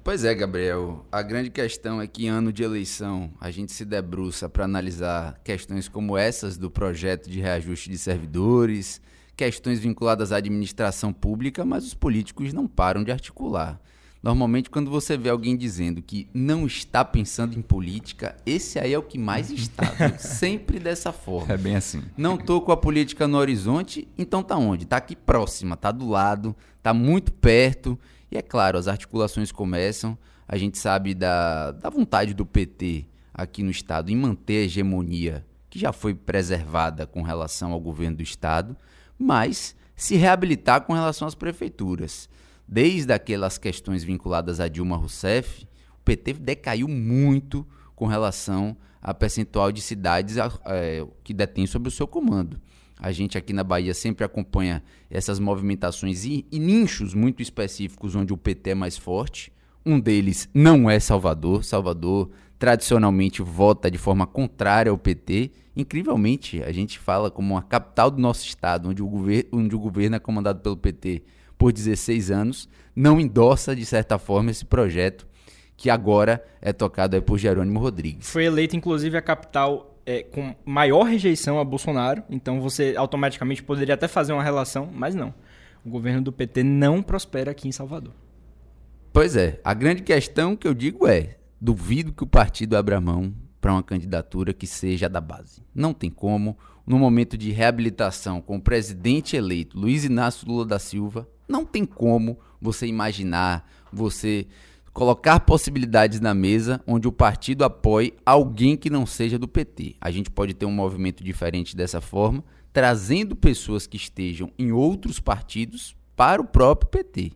Pois 0.04 0.24
é, 0.24 0.34
Gabriel. 0.34 1.06
A 1.12 1.22
grande 1.22 1.52
questão 1.52 2.02
é 2.02 2.08
que 2.08 2.28
ano 2.28 2.52
de 2.52 2.64
eleição 2.64 3.32
a 3.40 3.52
gente 3.52 3.72
se 3.72 3.86
debruça 3.86 4.50
para 4.50 4.66
analisar 4.66 5.40
questões 5.44 5.88
como 5.88 6.18
essas 6.18 6.58
do 6.58 6.72
projeto 6.72 7.30
de 7.30 7.40
reajuste 7.40 7.90
de 7.90 8.00
servidores, 8.00 9.00
questões 9.36 9.80
vinculadas 9.80 10.32
à 10.32 10.38
administração 10.38 11.14
pública, 11.14 11.64
mas 11.64 11.86
os 11.86 11.94
políticos 11.94 12.52
não 12.52 12.68
param 12.68 13.04
de 13.04 13.12
articular. 13.12 13.80
Normalmente, 14.24 14.70
quando 14.70 14.92
você 14.92 15.18
vê 15.18 15.30
alguém 15.30 15.58
dizendo 15.58 16.00
que 16.00 16.30
não 16.32 16.68
está 16.68 17.04
pensando 17.04 17.58
em 17.58 17.62
política, 17.62 18.38
esse 18.46 18.78
aí 18.78 18.94
é 18.94 18.98
o 18.98 19.02
que 19.02 19.18
mais 19.18 19.50
está. 19.50 19.86
Viu? 19.86 20.14
Sempre 20.20 20.80
dessa 20.80 21.12
forma. 21.12 21.52
É 21.52 21.58
bem 21.58 21.76
assim. 21.76 22.04
Não 22.16 22.38
tô 22.38 22.62
com 22.62 22.72
a 22.72 22.78
política 22.78 23.28
no 23.28 23.38
horizonte, 23.38 24.08
então 24.16 24.44
tá 24.44 24.56
onde? 24.56 24.86
Tá 24.86 24.98
aqui 24.98 25.16
próxima, 25.16 25.76
tá 25.76 25.92
do 25.92 26.08
lado, 26.08 26.56
tá 26.84 26.94
muito 26.94 27.32
perto. 27.34 27.98
E 28.30 28.38
é 28.38 28.44
claro, 28.44 28.78
as 28.78 28.88
articulações 28.88 29.52
começam. 29.52 30.16
A 30.48 30.56
gente 30.56 30.78
sabe 30.78 31.16
da, 31.16 31.72
da 31.72 31.90
vontade 31.90 32.36
do 32.36 32.46
PT 32.46 33.08
aqui 33.34 33.64
no 33.64 33.72
Estado 33.72 34.12
em 34.12 34.16
manter 34.16 34.58
a 34.58 34.66
hegemonia 34.66 35.46
que 35.68 35.80
já 35.80 35.92
foi 35.92 36.14
preservada 36.14 37.08
com 37.08 37.22
relação 37.22 37.72
ao 37.72 37.80
governo 37.80 38.18
do 38.18 38.24
Estado, 38.24 38.76
mas 39.18 39.74
se 39.96 40.16
reabilitar 40.16 40.82
com 40.82 40.94
relação 40.94 41.28
às 41.28 41.34
prefeituras 41.34 42.30
desde 42.68 43.12
aquelas 43.14 43.58
questões 43.58 44.04
vinculadas 44.04 44.60
a 44.60 44.68
Dilma 44.68 44.98
Rousseff, 44.98 45.68
o 46.00 46.04
PT 46.04 46.34
decaiu 46.34 46.88
muito 46.88 47.68
com 47.96 48.08
relação 48.08 48.76
a 49.02 49.14
percentual 49.14 49.72
de 49.72 49.82
cidades 49.82 50.38
é, 50.66 51.06
que 51.24 51.34
detém 51.34 51.66
sob 51.66 51.88
o 51.88 51.92
seu 51.92 52.08
comando. 52.08 52.60
A 53.00 53.12
gente 53.12 53.36
aqui 53.36 53.52
na 53.52 53.64
Bahia 53.64 53.96
sempre 53.96 54.24
acompanha 54.24 54.84
essas 55.10 55.40
movimentações 55.40 56.24
e, 56.24 56.46
e 56.52 56.60
nichos 56.60 57.16
muito 57.16 57.42
específicos 57.42 58.16
onde 58.16 58.32
o 58.32 58.38
PT 58.38 58.72
é 58.72 58.76
mais 58.76 58.96
forte. 58.96 59.52
Um 59.84 60.00
deles 60.00 60.48
não 60.54 60.88
é 60.88 61.00
Salvador. 61.00 61.64
Salvador 61.64 62.30
tradicionalmente 62.60 63.42
vota 63.42 63.90
de 63.90 63.98
forma 63.98 64.28
contrária 64.28 64.92
ao 64.92 64.98
PT. 65.00 65.50
Incrivelmente, 65.76 66.62
a 66.62 66.72
gente 66.72 67.00
fala 67.00 67.32
como 67.32 67.56
uma 67.56 67.64
capital 67.64 68.12
do 68.12 68.22
nosso 68.22 68.46
estado, 68.46 68.90
onde 68.90 69.02
o, 69.02 69.10
onde 69.52 69.76
o 69.76 69.80
governo 69.80 70.18
é 70.18 70.20
comandado 70.20 70.60
pelo 70.60 70.78
PT 70.78 71.24
por 71.62 71.72
16 71.72 72.32
anos, 72.32 72.68
não 72.96 73.20
endossa, 73.20 73.76
de 73.76 73.86
certa 73.86 74.18
forma, 74.18 74.50
esse 74.50 74.66
projeto 74.66 75.28
que 75.78 75.92
agora 75.92 76.44
é 76.60 76.74
tocado 76.74 77.22
por 77.22 77.38
Jerônimo 77.38 77.80
Rodrigues. 77.80 78.32
Foi 78.32 78.46
eleita, 78.46 78.76
inclusive, 78.76 79.16
a 79.16 79.22
capital 79.22 79.96
é, 80.04 80.24
com 80.24 80.56
maior 80.66 81.04
rejeição 81.04 81.60
a 81.60 81.64
Bolsonaro, 81.64 82.24
então 82.32 82.60
você 82.60 82.96
automaticamente 82.98 83.62
poderia 83.62 83.94
até 83.94 84.08
fazer 84.08 84.34
uma 84.34 84.42
relação, 84.42 84.90
mas 84.92 85.14
não. 85.14 85.32
O 85.86 85.90
governo 85.92 86.24
do 86.24 86.32
PT 86.32 86.64
não 86.64 87.04
prospera 87.04 87.52
aqui 87.52 87.68
em 87.68 87.72
Salvador. 87.72 88.14
Pois 89.14 89.36
é, 89.36 89.60
a 89.64 89.76
grande 89.76 90.02
questão 90.02 90.56
que 90.56 90.68
eu 90.68 90.74
digo 90.74 91.06
é: 91.06 91.38
duvido 91.62 92.12
que 92.12 92.24
o 92.24 92.28
partido 92.28 92.76
abra 92.76 93.00
mão 93.00 93.32
para 93.60 93.72
uma 93.72 93.84
candidatura 93.84 94.52
que 94.52 94.66
seja 94.66 95.08
da 95.08 95.22
base. 95.22 95.62
Não 95.76 95.94
tem 95.94 96.10
como, 96.10 96.58
no 96.88 96.98
momento 96.98 97.38
de 97.38 97.52
reabilitação 97.52 98.42
com 98.42 98.56
o 98.56 98.62
presidente 98.62 99.38
eleito 99.38 99.78
Luiz 99.78 100.04
Inácio 100.04 100.48
Lula 100.48 100.66
da 100.66 100.80
Silva, 100.80 101.28
não 101.52 101.66
tem 101.66 101.86
como 101.86 102.40
você 102.60 102.88
imaginar, 102.88 103.70
você 103.92 104.48
colocar 104.94 105.40
possibilidades 105.42 106.20
na 106.20 106.34
mesa 106.34 106.82
onde 106.88 107.08
o 107.08 107.12
partido 107.12 107.64
apoie 107.64 108.14
alguém 108.26 108.76
que 108.76 108.90
não 108.90 109.06
seja 109.06 109.38
do 109.38 109.48
PT. 109.48 109.96
A 110.00 110.10
gente 110.10 110.30
pode 110.30 110.54
ter 110.54 110.66
um 110.66 110.72
movimento 110.72 111.24
diferente 111.24 111.76
dessa 111.76 112.02
forma, 112.02 112.44
trazendo 112.74 113.36
pessoas 113.36 113.86
que 113.86 113.98
estejam 113.98 114.52
em 114.58 114.72
outros 114.72 115.20
partidos 115.20 115.96
para 116.16 116.42
o 116.42 116.46
próprio 116.46 116.90
PT. 116.90 117.34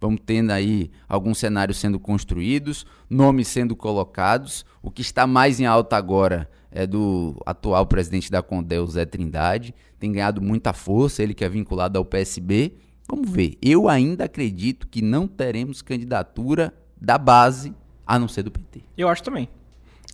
Vamos 0.00 0.20
tendo 0.24 0.52
aí 0.52 0.90
alguns 1.08 1.38
cenários 1.38 1.78
sendo 1.78 1.98
construídos, 1.98 2.86
nomes 3.10 3.48
sendo 3.48 3.74
colocados. 3.74 4.64
O 4.80 4.90
que 4.90 5.02
está 5.02 5.26
mais 5.26 5.58
em 5.58 5.66
alta 5.66 5.96
agora 5.96 6.48
é 6.70 6.86
do 6.86 7.40
atual 7.44 7.84
presidente 7.86 8.30
da 8.30 8.40
Condel, 8.40 8.86
Zé 8.86 9.04
Trindade. 9.04 9.74
Tem 9.98 10.12
ganhado 10.12 10.40
muita 10.40 10.72
força, 10.72 11.22
ele 11.22 11.34
que 11.34 11.44
é 11.44 11.48
vinculado 11.48 11.98
ao 11.98 12.04
PSB. 12.04 12.74
Vamos 13.08 13.30
ver. 13.30 13.56
Eu 13.62 13.88
ainda 13.88 14.24
acredito 14.24 14.86
que 14.86 15.00
não 15.00 15.26
teremos 15.26 15.80
candidatura 15.80 16.74
da 17.00 17.16
base, 17.16 17.74
a 18.06 18.18
não 18.18 18.28
ser 18.28 18.42
do 18.42 18.50
PT. 18.50 18.82
Eu 18.96 19.08
acho 19.08 19.22
também. 19.22 19.48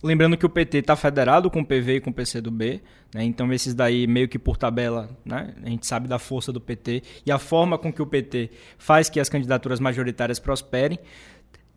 Lembrando 0.01 0.37
que 0.37 0.45
o 0.45 0.49
PT 0.49 0.77
está 0.79 0.95
federado 0.95 1.49
com 1.49 1.61
o 1.61 1.65
PV 1.65 1.95
e 1.95 2.01
com 2.01 2.09
o 2.09 2.13
PCdoB, 2.13 2.81
né? 3.13 3.23
então 3.23 3.51
esses 3.51 3.73
daí 3.73 4.05
meio 4.05 4.27
que 4.27 4.37
por 4.37 4.55
tabela, 4.55 5.09
né? 5.25 5.55
a 5.63 5.69
gente 5.69 5.87
sabe 5.87 6.07
da 6.07 6.19
força 6.19 6.51
do 6.51 6.61
PT 6.61 7.01
e 7.25 7.31
a 7.31 7.39
forma 7.39 7.77
com 7.77 7.91
que 7.91 8.01
o 8.01 8.05
PT 8.05 8.51
faz 8.77 9.09
que 9.09 9.19
as 9.19 9.29
candidaturas 9.29 9.79
majoritárias 9.79 10.37
prosperem. 10.37 10.99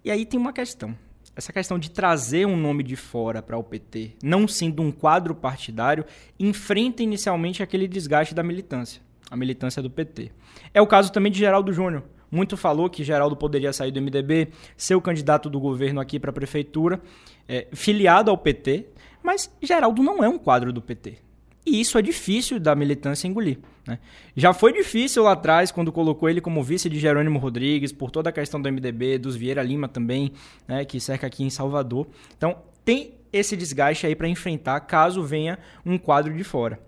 E 0.05 0.11
aí 0.11 0.27
tem 0.27 0.39
uma 0.39 0.53
questão. 0.53 0.95
Essa 1.35 1.53
questão 1.53 1.79
de 1.79 1.91
trazer 1.91 2.47
um 2.47 2.57
nome 2.57 2.83
de 2.83 2.97
fora 2.97 3.41
para 3.41 3.57
o 3.57 3.63
PT, 3.63 4.17
não 4.23 4.47
sendo 4.47 4.83
um 4.83 4.91
quadro 4.91 5.35
partidário, 5.35 6.05
enfrenta 6.39 7.03
inicialmente 7.03 7.63
aquele 7.63 7.89
desgaste 7.89 8.35
da 8.35 8.43
militância 8.43 9.08
a 9.31 9.37
militância 9.37 9.83
do 9.83 9.91
PT. 9.91 10.31
É 10.73 10.81
o 10.81 10.87
caso 10.87 11.13
também 11.13 11.31
de 11.31 11.39
Geraldo 11.39 11.73
Júnior. 11.73 12.05
Muito 12.31 12.57
falou 12.57 12.91
que 12.91 13.03
Geraldo 13.03 13.37
poderia 13.37 13.73
sair 13.73 13.91
do 13.91 14.01
MDB, 14.01 14.49
ser 14.77 14.95
o 14.95 15.01
candidato 15.01 15.49
do 15.49 15.59
governo 15.59 16.01
aqui 16.01 16.19
para 16.19 16.31
a 16.31 16.33
prefeitura, 16.33 17.01
é, 17.49 17.67
filiado 17.73 18.31
ao 18.31 18.37
PT, 18.37 18.87
mas 19.23 19.51
Geraldo 19.63 20.03
não 20.03 20.23
é 20.23 20.29
um 20.29 20.39
quadro 20.39 20.73
do 20.73 20.83
PT. 20.83 21.19
E 21.65 21.81
isso 21.81 21.99
é 21.99 22.03
difícil 22.03 22.59
da 22.59 22.75
militância 22.75 23.29
engolir. 23.29 23.59
Né? 23.87 23.99
Já 24.35 24.55
foi 24.55 24.73
difícil 24.73 25.25
lá 25.25 25.33
atrás, 25.33 25.71
quando 25.71 25.93
colocou 25.93 26.29
ele 26.29 26.41
como 26.41 26.63
vice 26.63 26.89
de 26.89 26.99
Jerônimo 26.99 27.39
Rodrigues, 27.39 27.93
por 27.93 28.11
toda 28.11 28.31
a 28.31 28.33
questão 28.33 28.61
do 28.61 28.71
MDB, 28.71 29.19
dos 29.19 29.37
Vieira 29.37 29.63
Lima 29.63 29.89
também, 29.89 30.33
né, 30.67 30.85
que 30.85 30.99
cerca 30.99 31.27
aqui 31.27 31.45
em 31.45 31.51
Salvador. 31.51 32.07
Então, 32.37 32.57
tem 32.85 33.15
esse 33.31 33.55
desgaste 33.57 34.07
aí 34.07 34.15
para 34.15 34.29
enfrentar 34.29 34.81
caso 34.81 35.23
venha 35.23 35.59
um 35.85 35.99
quadro 35.99 36.35
de 36.35 36.43
fora. 36.45 36.81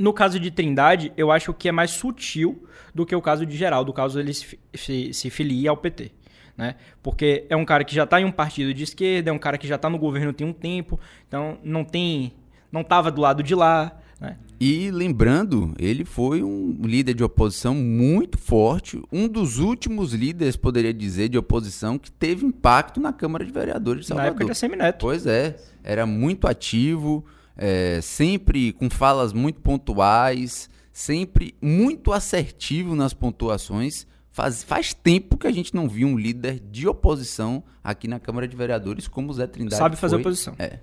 No 0.00 0.14
caso 0.14 0.40
de 0.40 0.50
Trindade, 0.50 1.12
eu 1.14 1.30
acho 1.30 1.52
que 1.52 1.68
é 1.68 1.72
mais 1.72 1.90
sutil 1.90 2.66
do 2.94 3.04
que 3.04 3.14
o 3.14 3.20
caso 3.20 3.44
de 3.44 3.54
Geraldo, 3.56 3.92
caso 3.92 4.18
ele 4.18 4.32
se, 4.32 4.58
se, 4.74 5.12
se 5.12 5.30
filie 5.30 5.68
ao 5.68 5.76
PT. 5.76 6.10
Né? 6.56 6.74
Porque 7.02 7.46
é 7.50 7.56
um 7.56 7.64
cara 7.64 7.84
que 7.84 7.94
já 7.94 8.04
está 8.04 8.20
em 8.20 8.24
um 8.24 8.32
partido 8.32 8.72
de 8.72 8.82
esquerda, 8.82 9.30
é 9.30 9.32
um 9.32 9.38
cara 9.38 9.58
que 9.58 9.66
já 9.66 9.76
está 9.76 9.90
no 9.90 9.98
governo 9.98 10.32
tem 10.32 10.46
um 10.46 10.52
tempo, 10.52 10.98
então 11.28 11.58
não 11.62 11.84
tem, 11.84 12.32
não 12.72 12.80
estava 12.80 13.10
do 13.10 13.20
lado 13.20 13.42
de 13.42 13.54
lá. 13.54 13.98
Né? 14.18 14.36
E 14.58 14.90
lembrando, 14.90 15.74
ele 15.78 16.04
foi 16.04 16.42
um 16.42 16.78
líder 16.82 17.14
de 17.14 17.22
oposição 17.22 17.74
muito 17.74 18.38
forte, 18.38 19.02
um 19.12 19.28
dos 19.28 19.58
últimos 19.58 20.14
líderes, 20.14 20.56
poderia 20.56 20.94
dizer, 20.94 21.28
de 21.28 21.36
oposição 21.36 21.98
que 21.98 22.10
teve 22.10 22.44
impacto 22.44 23.00
na 23.00 23.12
Câmara 23.12 23.44
de 23.44 23.52
Vereadores 23.52 24.02
de 24.02 24.08
Salvador. 24.08 24.30
Na 24.30 24.36
época 24.36 24.52
de 24.52 24.58
Semineto. 24.58 24.98
Pois 24.98 25.26
é, 25.26 25.56
era 25.84 26.06
muito 26.06 26.46
ativo, 26.46 27.24
é, 27.62 28.00
sempre 28.00 28.72
com 28.72 28.88
falas 28.88 29.34
muito 29.34 29.60
pontuais, 29.60 30.70
sempre 30.90 31.54
muito 31.60 32.10
assertivo 32.10 32.96
nas 32.96 33.12
pontuações. 33.12 34.06
Faz, 34.32 34.64
faz 34.64 34.94
tempo 34.94 35.36
que 35.36 35.46
a 35.46 35.52
gente 35.52 35.74
não 35.74 35.86
viu 35.86 36.08
um 36.08 36.16
líder 36.16 36.58
de 36.58 36.88
oposição 36.88 37.62
aqui 37.84 38.08
na 38.08 38.18
Câmara 38.18 38.48
de 38.48 38.56
Vereadores 38.56 39.06
como 39.06 39.30
o 39.30 39.34
Zé 39.34 39.46
Trindade. 39.46 39.76
Sabe 39.76 39.96
fazer 39.96 40.14
foi. 40.14 40.20
oposição. 40.22 40.54
É. 40.58 40.78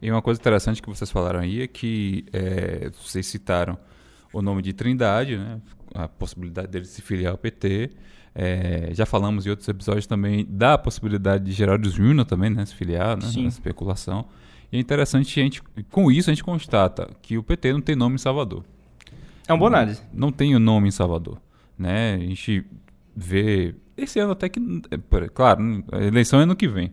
E 0.00 0.10
uma 0.10 0.20
coisa 0.20 0.40
interessante 0.40 0.82
que 0.82 0.88
vocês 0.88 1.08
falaram 1.08 1.38
aí 1.38 1.62
é 1.62 1.68
que 1.68 2.24
é, 2.32 2.90
vocês 3.00 3.24
citaram 3.24 3.78
o 4.32 4.42
nome 4.42 4.60
de 4.60 4.72
Trindade, 4.72 5.38
né? 5.38 5.60
a 5.94 6.08
possibilidade 6.08 6.66
dele 6.66 6.86
se 6.86 7.00
filiar 7.00 7.30
ao 7.30 7.38
PT. 7.38 7.90
É, 8.34 8.88
já 8.92 9.06
falamos 9.06 9.46
em 9.46 9.50
outros 9.50 9.68
episódios 9.68 10.06
também 10.06 10.44
da 10.48 10.76
possibilidade 10.76 11.44
de 11.44 11.52
Geraldo 11.52 11.88
Júnior 11.88 12.26
também 12.26 12.50
né? 12.50 12.66
se 12.66 12.74
filiar, 12.74 13.16
né? 13.16 13.28
Sim. 13.28 13.42
na 13.42 13.48
especulação. 13.48 14.26
E 14.72 14.78
é 14.78 14.80
interessante, 14.80 15.38
a 15.38 15.42
gente, 15.42 15.62
com 15.90 16.10
isso 16.10 16.30
a 16.30 16.32
gente 16.32 16.42
constata 16.42 17.10
que 17.20 17.36
o 17.36 17.42
PT 17.42 17.74
não 17.74 17.80
tem 17.82 17.94
nome 17.94 18.14
em 18.14 18.18
Salvador. 18.18 18.64
É 19.46 19.52
uma 19.52 19.58
boa 19.58 19.70
análise. 19.70 20.02
Não 20.12 20.32
tem 20.32 20.56
o 20.56 20.58
nome 20.58 20.88
em 20.88 20.90
Salvador. 20.90 21.38
Né? 21.78 22.14
A 22.14 22.18
gente 22.18 22.64
vê. 23.14 23.74
Esse 23.96 24.18
ano 24.18 24.32
até 24.32 24.48
que. 24.48 24.58
é, 24.90 25.28
Claro, 25.28 25.84
a 25.92 26.02
eleição 26.02 26.40
é 26.40 26.44
ano 26.44 26.56
que 26.56 26.66
vem. 26.66 26.90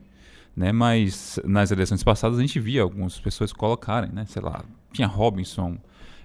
Né? 0.55 0.73
Mas 0.73 1.39
nas 1.45 1.71
eleições 1.71 2.03
passadas 2.03 2.37
a 2.37 2.41
gente 2.41 2.59
via 2.59 2.81
algumas 2.81 3.17
pessoas 3.17 3.53
colocarem, 3.53 4.11
né? 4.11 4.25
Sei 4.27 4.41
lá, 4.41 4.61
tinha 4.91 5.07
Robinson, 5.07 5.77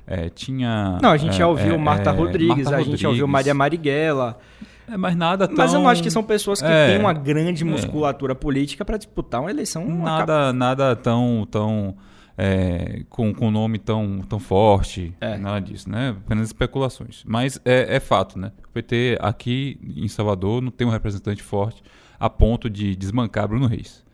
é, 0.06 0.28
tinha. 0.28 0.98
Não, 1.00 1.10
a 1.10 1.16
gente 1.16 1.34
é, 1.34 1.38
já 1.38 1.46
ouviu 1.46 1.74
é, 1.74 1.78
Marta 1.78 2.10
é, 2.10 2.12
Rodrigues, 2.12 2.64
Marta 2.64 2.76
a 2.76 2.82
gente 2.82 3.00
já 3.00 3.08
ouviu. 3.10 3.28
Maria 3.28 3.54
Marighella. 3.54 4.38
É, 4.88 4.96
mas 4.96 5.16
nada 5.16 5.46
tão. 5.48 5.56
Mas 5.56 5.72
eu 5.72 5.80
não 5.80 5.88
acho 5.88 6.02
que 6.02 6.10
são 6.10 6.22
pessoas 6.22 6.60
que 6.60 6.66
É. 6.68 6.88
têm 6.88 6.98
uma 7.00 7.12
grande 7.12 7.64
musculatura 7.64 8.34
política 8.34 8.84
para 8.84 8.96
disputar 8.96 9.40
uma 9.40 9.50
eleição. 9.50 9.84
Nada, 9.88 10.52
nada 10.52 10.94
tão, 10.94 11.46
tão 11.50 11.96
é, 12.36 13.02
com, 13.08 13.32
com 13.32 13.50
nome 13.50 13.78
tão, 13.78 14.20
tão 14.28 14.38
forte, 14.38 15.14
É. 15.20 15.38
nada 15.38 15.60
disso, 15.60 15.88
né? 15.88 16.14
Apenas 16.24 16.48
especulações. 16.48 17.22
Mas 17.26 17.58
é, 17.64 17.96
é 17.96 18.00
fato, 18.00 18.38
né? 18.38 18.52
O 18.66 18.68
PT 18.72 19.16
aqui 19.20 19.78
em 19.96 20.08
Salvador 20.08 20.60
não 20.60 20.70
tem 20.70 20.86
um 20.86 20.90
representante 20.90 21.42
forte 21.42 21.82
a 22.18 22.28
ponto 22.28 22.68
de 22.68 22.94
desmancar 22.96 23.48
Bruno 23.48 23.66
Reis, 23.66 24.04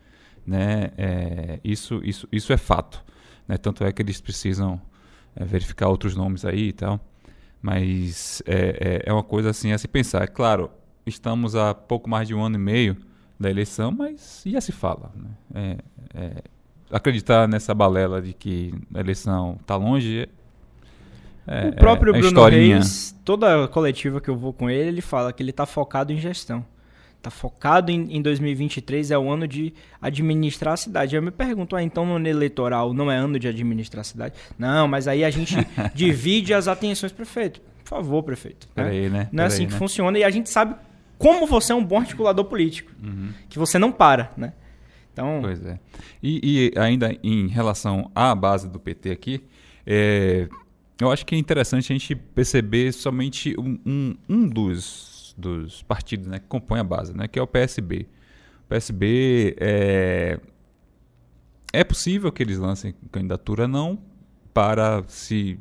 né? 0.45 0.91
É, 0.97 1.59
isso, 1.63 1.99
isso, 2.03 2.27
isso 2.31 2.53
é 2.53 2.57
fato, 2.57 3.03
né? 3.47 3.57
Tanto 3.57 3.83
é 3.83 3.91
que 3.91 4.01
eles 4.01 4.21
precisam 4.21 4.79
é, 5.35 5.43
verificar 5.43 5.89
outros 5.89 6.15
nomes 6.15 6.45
aí 6.45 6.69
e 6.69 6.73
tal. 6.73 6.99
Mas 7.61 8.41
é, 8.45 9.01
é, 9.05 9.09
é 9.09 9.13
uma 9.13 9.23
coisa 9.23 9.51
assim 9.51 9.71
a 9.71 9.77
se 9.77 9.87
pensar. 9.87 10.23
É 10.23 10.27
claro, 10.27 10.71
estamos 11.05 11.55
há 11.55 11.73
pouco 11.73 12.09
mais 12.09 12.27
de 12.27 12.33
um 12.33 12.43
ano 12.43 12.55
e 12.55 12.59
meio 12.59 12.97
da 13.39 13.49
eleição, 13.49 13.91
mas 13.91 14.43
já 14.45 14.59
se 14.61 14.71
fala. 14.71 15.11
Né? 15.15 15.29
É, 15.53 15.77
é, 16.15 16.31
acreditar 16.91 17.47
nessa 17.47 17.73
balela 17.73 18.21
de 18.21 18.33
que 18.33 18.73
a 18.93 18.99
eleição 18.99 19.57
está 19.59 19.75
longe. 19.75 20.27
É, 21.47 21.69
o 21.69 21.73
próprio 21.73 22.15
é, 22.15 22.19
é 22.19 22.21
Bruno. 22.21 22.45
Reis, 22.45 23.15
toda 23.25 23.67
coletiva 23.67 24.21
que 24.21 24.29
eu 24.29 24.35
vou 24.35 24.53
com 24.53 24.69
ele, 24.69 24.89
ele 24.89 25.01
fala 25.01 25.31
que 25.33 25.41
ele 25.41 25.51
está 25.51 25.65
focado 25.65 26.11
em 26.11 26.17
gestão. 26.17 26.65
Está 27.21 27.29
focado 27.29 27.91
em, 27.91 28.17
em 28.17 28.19
2023, 28.19 29.11
é 29.11 29.17
o 29.17 29.29
ano 29.29 29.47
de 29.47 29.75
administrar 30.01 30.73
a 30.73 30.77
cidade. 30.77 31.15
Eu 31.15 31.21
me 31.21 31.29
pergunto, 31.29 31.75
ah, 31.75 31.83
então 31.83 32.03
no 32.03 32.15
ano 32.15 32.27
eleitoral 32.27 32.95
não 32.95 33.11
é 33.11 33.15
ano 33.15 33.37
de 33.37 33.47
administrar 33.47 34.01
a 34.01 34.03
cidade? 34.03 34.33
Não, 34.57 34.87
mas 34.87 35.07
aí 35.07 35.23
a 35.23 35.29
gente 35.29 35.55
divide 35.93 36.51
as 36.51 36.67
atenções, 36.67 37.11
prefeito. 37.11 37.61
Por 37.83 37.89
favor, 37.89 38.23
prefeito. 38.23 38.67
né? 38.75 38.83
Peraí, 38.83 39.07
né? 39.07 39.29
Não 39.31 39.43
é 39.43 39.47
assim 39.47 39.67
que 39.67 39.73
né? 39.73 39.77
funciona 39.77 40.17
e 40.17 40.23
a 40.23 40.31
gente 40.31 40.49
sabe 40.49 40.73
como 41.15 41.45
você 41.45 41.73
é 41.73 41.75
um 41.75 41.85
bom 41.85 41.99
articulador 41.99 42.45
político. 42.45 42.91
Que 43.47 43.59
você 43.59 43.77
não 43.77 43.91
para, 43.91 44.31
né? 44.35 44.53
Então, 45.13 45.39
Pois 45.43 45.63
é. 45.63 45.77
E, 46.23 46.71
e 46.73 46.79
ainda 46.79 47.15
em 47.21 47.47
relação 47.47 48.09
à 48.15 48.33
base 48.33 48.67
do 48.67 48.79
PT 48.79 49.11
aqui, 49.11 49.43
é, 49.85 50.47
eu 50.99 51.11
acho 51.11 51.25
que 51.25 51.35
é 51.35 51.37
interessante 51.37 51.91
a 51.91 51.95
gente 51.97 52.15
perceber 52.15 52.91
somente 52.91 53.55
um, 53.59 53.77
um, 53.85 54.15
um 54.27 54.47
dos, 54.47 55.10
dos 55.41 55.83
partidos 55.83 56.27
né, 56.27 56.39
que 56.39 56.45
compõem 56.47 56.79
a 56.79 56.83
base, 56.83 57.13
né, 57.15 57.27
que 57.27 57.37
é 57.37 57.41
o 57.41 57.47
PSB. 57.47 58.07
O 58.65 58.69
PSB 58.69 59.55
é, 59.59 60.39
é 61.73 61.83
possível 61.83 62.31
que 62.31 62.43
eles 62.43 62.57
lancem 62.57 62.93
candidatura 63.11 63.67
não 63.67 63.99
para 64.53 65.03
se 65.07 65.59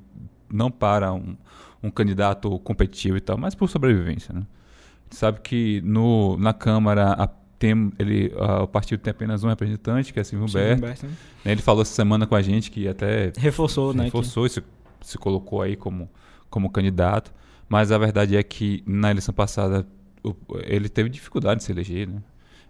não 0.52 0.70
para 0.70 1.12
um, 1.12 1.36
um 1.82 1.90
candidato 1.90 2.58
competitivo 2.60 3.16
e 3.16 3.20
tal, 3.20 3.38
mas 3.38 3.54
por 3.54 3.68
sobrevivência, 3.68 4.34
né? 4.34 4.40
A 4.42 5.02
gente 5.04 5.16
sabe 5.16 5.40
que 5.40 5.80
no, 5.84 6.36
na 6.36 6.52
Câmara 6.52 7.12
a, 7.12 7.26
tem, 7.58 7.92
ele, 7.98 8.32
a- 8.36 8.62
o 8.64 8.68
partido 8.68 9.00
tem 9.00 9.10
apenas 9.12 9.42
um 9.44 9.48
representante, 9.48 10.12
que 10.12 10.18
é 10.20 10.24
Silvio 10.24 10.46
Humberto. 10.48 10.78
Humberto, 10.84 11.06
né? 11.06 11.12
né? 11.44 11.52
Ele 11.52 11.62
falou 11.62 11.82
essa 11.82 11.92
semana 11.94 12.26
com 12.26 12.34
a 12.34 12.42
gente 12.42 12.70
que 12.70 12.86
até 12.88 13.32
reforçou, 13.36 13.92
né? 13.92 13.98
que- 14.00 14.04
reforçou 14.06 14.48
se, 14.48 14.62
se 15.02 15.18
colocou 15.18 15.62
aí 15.62 15.76
como, 15.76 16.08
como 16.48 16.70
candidato. 16.70 17.32
Mas 17.70 17.90
a 17.92 17.96
verdade 17.96 18.36
é 18.36 18.42
que 18.42 18.82
na 18.86 19.10
eleição 19.12 19.32
passada 19.32 19.86
o- 20.24 20.34
ele 20.64 20.88
teve 20.90 21.08
dificuldade 21.08 21.60
de 21.60 21.64
se 21.64 21.72
eleger, 21.72 22.06
né? 22.08 22.20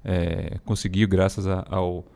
É, 0.05 0.59
conseguiu 0.65 1.09
graças 1.09 1.47
a, 1.49 1.65
ao, 1.69 2.07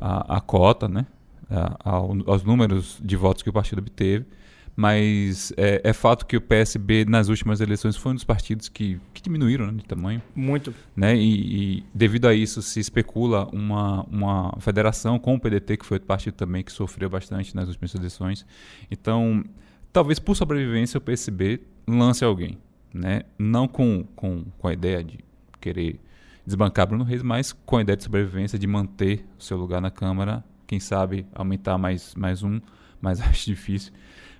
a, 0.00 0.36
a 0.36 0.40
cota, 0.40 0.86
né? 0.88 1.06
A- 1.50 1.76
ao- 1.90 2.14
aos 2.26 2.44
números 2.44 3.00
de 3.02 3.16
votos 3.16 3.42
que 3.42 3.48
o 3.50 3.52
partido 3.52 3.78
obteve. 3.78 4.26
Mas 4.78 5.54
é, 5.56 5.80
é 5.82 5.92
fato 5.94 6.26
que 6.26 6.36
o 6.36 6.40
PSB 6.40 7.06
nas 7.06 7.28
últimas 7.30 7.62
eleições 7.62 7.96
foi 7.96 8.12
um 8.12 8.14
dos 8.14 8.24
partidos 8.24 8.68
que, 8.68 9.00
que 9.14 9.22
diminuíram 9.22 9.68
né, 9.68 9.72
de 9.78 9.84
tamanho 9.86 10.20
Muito. 10.34 10.74
né? 10.94 11.16
E, 11.16 11.78
e 11.78 11.84
devido 11.94 12.28
a 12.28 12.34
isso 12.34 12.60
se 12.60 12.78
especula 12.78 13.48
uma, 13.54 14.02
uma 14.04 14.54
federação 14.60 15.18
com 15.18 15.34
o 15.34 15.40
PDT, 15.40 15.78
que 15.78 15.86
foi 15.86 15.94
outro 15.94 16.06
partido 16.06 16.34
também 16.34 16.62
que 16.62 16.70
sofreu 16.70 17.08
bastante 17.08 17.56
nas 17.56 17.68
últimas 17.68 17.94
eleições. 17.94 18.44
Então, 18.90 19.42
talvez 19.90 20.18
por 20.18 20.36
sobrevivência 20.36 20.98
o 20.98 21.00
PSB 21.00 21.60
lance 21.86 22.24
alguém, 22.24 22.58
né? 22.92 23.22
Não 23.38 23.68
com, 23.68 24.04
com, 24.16 24.44
com 24.58 24.68
a 24.68 24.72
ideia 24.72 25.02
de 25.02 25.18
querer 25.60 26.00
desbancar 26.44 26.86
Bruno 26.86 27.04
Reis, 27.04 27.22
mas 27.22 27.52
com 27.52 27.76
a 27.76 27.82
ideia 27.82 27.96
de 27.96 28.04
sobrevivência, 28.04 28.58
de 28.58 28.66
manter 28.66 29.26
o 29.38 29.42
seu 29.42 29.56
lugar 29.56 29.80
na 29.80 29.90
Câmara, 29.90 30.44
quem 30.66 30.78
sabe 30.80 31.26
aumentar 31.34 31.76
mais, 31.76 32.14
mais 32.14 32.42
um, 32.42 32.60
mas 33.00 33.20
acho 33.22 33.46
difícil. 33.46 33.92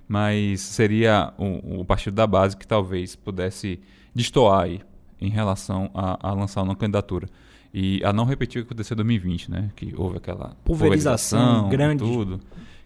Mas 0.07 0.61
seria 0.61 1.33
o, 1.37 1.81
o 1.81 1.85
partido 1.85 2.13
da 2.13 2.25
base 2.25 2.55
que 2.55 2.65
talvez 2.65 3.15
pudesse 3.15 3.79
destoar 4.15 4.63
aí 4.63 4.81
em 5.19 5.29
relação 5.29 5.89
a, 5.93 6.29
a 6.29 6.33
lançar 6.33 6.61
uma 6.61 6.75
candidatura. 6.75 7.27
E 7.73 8.01
a 8.03 8.13
não 8.13 8.23
repetir 8.23 8.61
o 8.61 8.65
que 8.65 8.71
aconteceu 8.71 8.95
em 8.95 8.97
2020, 8.97 9.51
né? 9.51 9.69
Que 9.75 9.93
houve 9.97 10.17
aquela 10.17 10.55
Pulverização 10.63 11.67
grande. 11.69 12.03
tudo, 12.03 12.39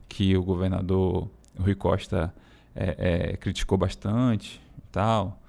que 0.10 0.36
o 0.36 0.43
governador 0.43 1.30
Rui 1.60 1.76
Costa 1.76 2.34
é, 2.75 3.31
é, 3.34 3.38
criticou 3.38 3.77
bastante 3.77 4.62
e 4.77 4.81
tal, 4.91 5.41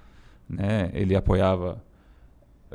né? 0.48 0.90
Ele 0.92 1.14
apoiava 1.14 1.82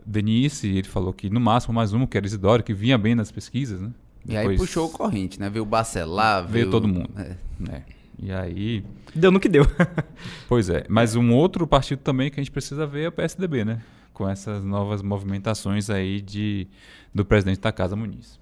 Denise, 0.05 0.67
ele 0.67 0.87
falou 0.87 1.13
que 1.13 1.29
no 1.29 1.39
máximo 1.39 1.73
mais 1.73 1.93
um, 1.93 2.05
que 2.05 2.17
era 2.17 2.25
Isidoro, 2.25 2.63
que 2.63 2.73
vinha 2.73 2.97
bem 2.97 3.15
nas 3.15 3.31
pesquisas, 3.31 3.81
né? 3.81 3.91
E 4.25 4.35
aí 4.35 4.49
Depois 4.49 4.69
puxou 4.69 4.87
o 4.87 4.89
corrente, 4.89 5.39
né? 5.39 5.49
Veio 5.49 5.63
o 5.63 5.67
Bacelar, 5.67 6.45
Veio 6.47 6.69
todo 6.69 6.87
mundo. 6.87 7.09
É. 7.17 7.35
né? 7.59 7.83
E 8.19 8.31
aí, 8.31 8.83
Deu 9.15 9.31
no 9.31 9.39
que 9.39 9.47
deu. 9.47 9.65
pois 10.49 10.69
é. 10.69 10.85
Mas 10.89 11.15
um 11.15 11.33
outro 11.33 11.65
partido 11.65 11.99
também 11.99 12.29
que 12.29 12.39
a 12.39 12.43
gente 12.43 12.51
precisa 12.51 12.85
ver 12.85 13.03
é 13.03 13.07
o 13.07 13.11
PSDB, 13.11 13.63
né? 13.63 13.81
Com 14.13 14.27
essas 14.27 14.63
novas 14.63 15.01
movimentações 15.01 15.89
aí 15.89 16.21
de, 16.21 16.67
do 17.13 17.23
presidente 17.23 17.59
da 17.59 17.71
Casa 17.71 17.95
Muniz. 17.95 18.39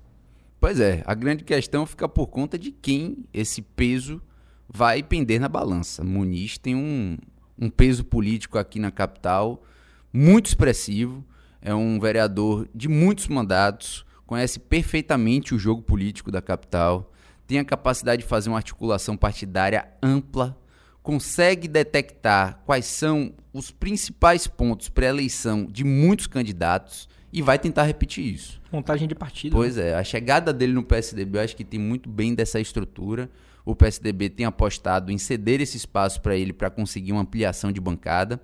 Pois 0.59 0.79
é, 0.79 1.03
a 1.05 1.13
grande 1.13 1.43
questão 1.43 1.85
fica 1.85 2.09
por 2.09 2.27
conta 2.27 2.57
de 2.57 2.71
quem 2.71 3.25
esse 3.33 3.61
peso 3.61 4.21
vai 4.67 5.04
pender 5.04 5.39
na 5.39 5.47
balança. 5.47 6.04
Muniz 6.04 6.58
tem 6.58 6.75
um, 6.75 7.17
um 7.58 7.69
peso 7.69 8.04
político 8.04 8.58
aqui 8.58 8.80
na 8.80 8.91
capital 8.91 9.63
muito 10.12 10.47
expressivo, 10.47 11.25
é 11.62 11.73
um 11.73 11.99
vereador 11.99 12.69
de 12.73 12.88
muitos 12.88 13.28
mandatos, 13.28 14.06
conhece 14.25 14.60
perfeitamente 14.60 15.54
o 15.54 15.60
jogo 15.60 15.82
político 15.82 16.32
da 16.32 16.41
capital, 16.41 17.12
tem 17.45 17.60
a 17.60 17.65
capacidade 17.65 18.21
de 18.21 18.28
fazer 18.28 18.49
uma 18.49 18.58
articulação 18.58 19.17
partidária 19.17 19.88
ampla, 20.01 20.58
consegue 21.04 21.67
detectar 21.67 22.62
quais 22.65 22.86
são 22.86 23.34
os 23.54 23.69
principais 23.69 24.47
pontos 24.47 24.89
para 24.89 25.06
eleição 25.06 25.65
de 25.65 25.84
muitos 25.84 26.28
candidatos 26.28 27.08
e 27.32 27.41
vai 27.41 27.60
tentar 27.60 27.84
repetir 27.84 28.25
isso. 28.34 28.62
Montagem 28.71 29.08
de 29.08 29.13
partido. 29.13 29.51
Pois 29.51 29.75
né? 29.75 29.89
é, 29.89 29.95
a 29.95 30.04
chegada 30.04 30.51
dele 30.54 30.73
no 30.73 30.84
PSDB 30.84 31.38
eu 31.38 31.43
acho 31.43 31.56
que 31.56 31.63
tem 31.63 31.80
muito 31.80 32.10
bem 32.10 32.34
dessa 32.34 32.60
estrutura. 32.60 33.30
O 33.65 33.75
PSDB 33.75 34.30
tem 34.30 34.45
apostado 34.45 35.12
em 35.12 35.17
ceder 35.17 35.60
esse 35.60 35.75
espaço 35.75 36.21
para 36.21 36.36
ele 36.36 36.54
para 36.54 36.69
conseguir 36.69 37.12
uma 37.12 37.21
ampliação 37.21 37.71
de 37.71 37.82
bancada. 37.82 38.39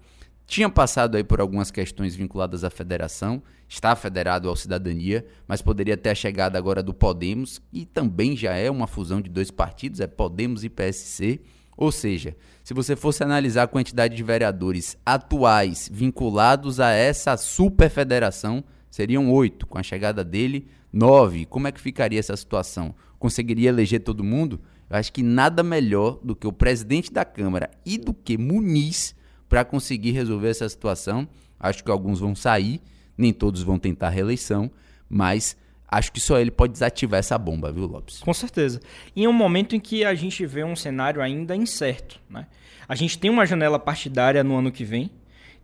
Tinha 0.47 0.69
passado 0.69 1.15
aí 1.15 1.23
por 1.23 1.39
algumas 1.39 1.71
questões 1.71 2.15
vinculadas 2.15 2.63
à 2.63 2.69
federação, 2.69 3.41
está 3.69 3.95
federado 3.95 4.49
ao 4.49 4.55
cidadania, 4.55 5.25
mas 5.47 5.61
poderia 5.61 5.95
ter 5.95 6.09
a 6.09 6.15
chegada 6.15 6.57
agora 6.57 6.83
do 6.83 6.93
Podemos, 6.93 7.61
e 7.71 7.85
também 7.85 8.35
já 8.35 8.53
é 8.53 8.69
uma 8.69 8.87
fusão 8.87 9.21
de 9.21 9.29
dois 9.29 9.49
partidos, 9.49 10.01
é 10.01 10.07
Podemos 10.07 10.65
e 10.65 10.69
PSC. 10.69 11.39
Ou 11.77 11.89
seja, 11.89 12.35
se 12.63 12.73
você 12.73 12.97
fosse 12.97 13.23
analisar 13.23 13.63
a 13.63 13.67
quantidade 13.67 14.13
de 14.13 14.23
vereadores 14.23 14.97
atuais 15.05 15.89
vinculados 15.91 16.79
a 16.81 16.89
essa 16.89 17.37
superfederação, 17.37 18.63
seriam 18.89 19.31
oito. 19.31 19.65
Com 19.65 19.77
a 19.77 19.83
chegada 19.83 20.23
dele, 20.23 20.67
nove. 20.91 21.45
Como 21.45 21.67
é 21.67 21.71
que 21.71 21.79
ficaria 21.79 22.19
essa 22.19 22.35
situação? 22.35 22.93
Conseguiria 23.17 23.69
eleger 23.69 24.01
todo 24.01 24.23
mundo? 24.23 24.59
Eu 24.91 24.97
acho 24.97 25.13
que 25.13 25.23
nada 25.23 25.63
melhor 25.63 26.19
do 26.21 26.35
que 26.35 26.45
o 26.45 26.51
presidente 26.51 27.13
da 27.13 27.23
Câmara 27.23 27.71
e 27.85 27.97
do 27.97 28.13
que 28.13 28.37
Muniz 28.37 29.15
para 29.47 29.63
conseguir 29.63 30.11
resolver 30.11 30.49
essa 30.49 30.67
situação. 30.67 31.25
Acho 31.57 31.81
que 31.81 31.89
alguns 31.89 32.19
vão 32.19 32.35
sair, 32.35 32.81
nem 33.17 33.31
todos 33.31 33.63
vão 33.63 33.79
tentar 33.79 34.09
reeleição, 34.09 34.69
mas 35.09 35.55
acho 35.87 36.11
que 36.11 36.19
só 36.19 36.37
ele 36.37 36.51
pode 36.51 36.73
desativar 36.73 37.19
essa 37.19 37.37
bomba, 37.37 37.71
viu, 37.71 37.85
Lopes? 37.85 38.19
Com 38.19 38.33
certeza. 38.33 38.81
Em 39.15 39.25
um 39.29 39.31
momento 39.31 39.77
em 39.77 39.79
que 39.79 40.03
a 40.03 40.13
gente 40.13 40.45
vê 40.45 40.61
um 40.61 40.75
cenário 40.75 41.21
ainda 41.21 41.55
incerto, 41.55 42.19
né? 42.29 42.47
A 42.85 42.93
gente 42.93 43.17
tem 43.17 43.31
uma 43.31 43.45
janela 43.45 43.79
partidária 43.79 44.43
no 44.43 44.57
ano 44.57 44.73
que 44.73 44.83
vem, 44.83 45.09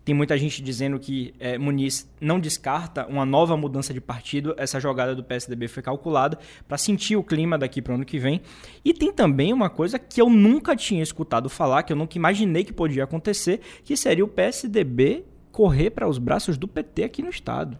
tem 0.07 0.15
muita 0.15 0.37
gente 0.37 0.61
dizendo 0.61 0.97
que 0.97 1.33
é, 1.37 1.57
Muniz 1.57 2.09
não 2.21 2.39
descarta 2.39 3.05
uma 3.07 3.25
nova 3.25 3.57
mudança 3.57 3.93
de 3.93 3.99
partido. 3.99 4.55
Essa 4.57 4.79
jogada 4.79 5.13
do 5.13 5.21
PSDB 5.21 5.67
foi 5.67 5.83
calculada 5.83 6.39
para 6.65 6.77
sentir 6.77 7.17
o 7.17 7.23
clima 7.23 7.57
daqui 7.57 7.81
para 7.81 7.91
o 7.91 7.95
ano 7.95 8.05
que 8.05 8.17
vem. 8.17 8.41
E 8.85 8.93
tem 8.93 9.11
também 9.11 9.51
uma 9.51 9.69
coisa 9.69 9.99
que 9.99 10.21
eu 10.21 10.29
nunca 10.29 10.77
tinha 10.77 11.03
escutado 11.03 11.49
falar, 11.49 11.83
que 11.83 11.91
eu 11.91 11.97
nunca 11.97 12.17
imaginei 12.17 12.63
que 12.63 12.71
podia 12.71 13.03
acontecer, 13.03 13.59
que 13.83 13.97
seria 13.97 14.23
o 14.23 14.29
PSDB 14.29 15.25
correr 15.51 15.89
para 15.89 16.07
os 16.07 16.17
braços 16.17 16.57
do 16.57 16.69
PT 16.69 17.03
aqui 17.03 17.21
no 17.21 17.29
estado. 17.29 17.77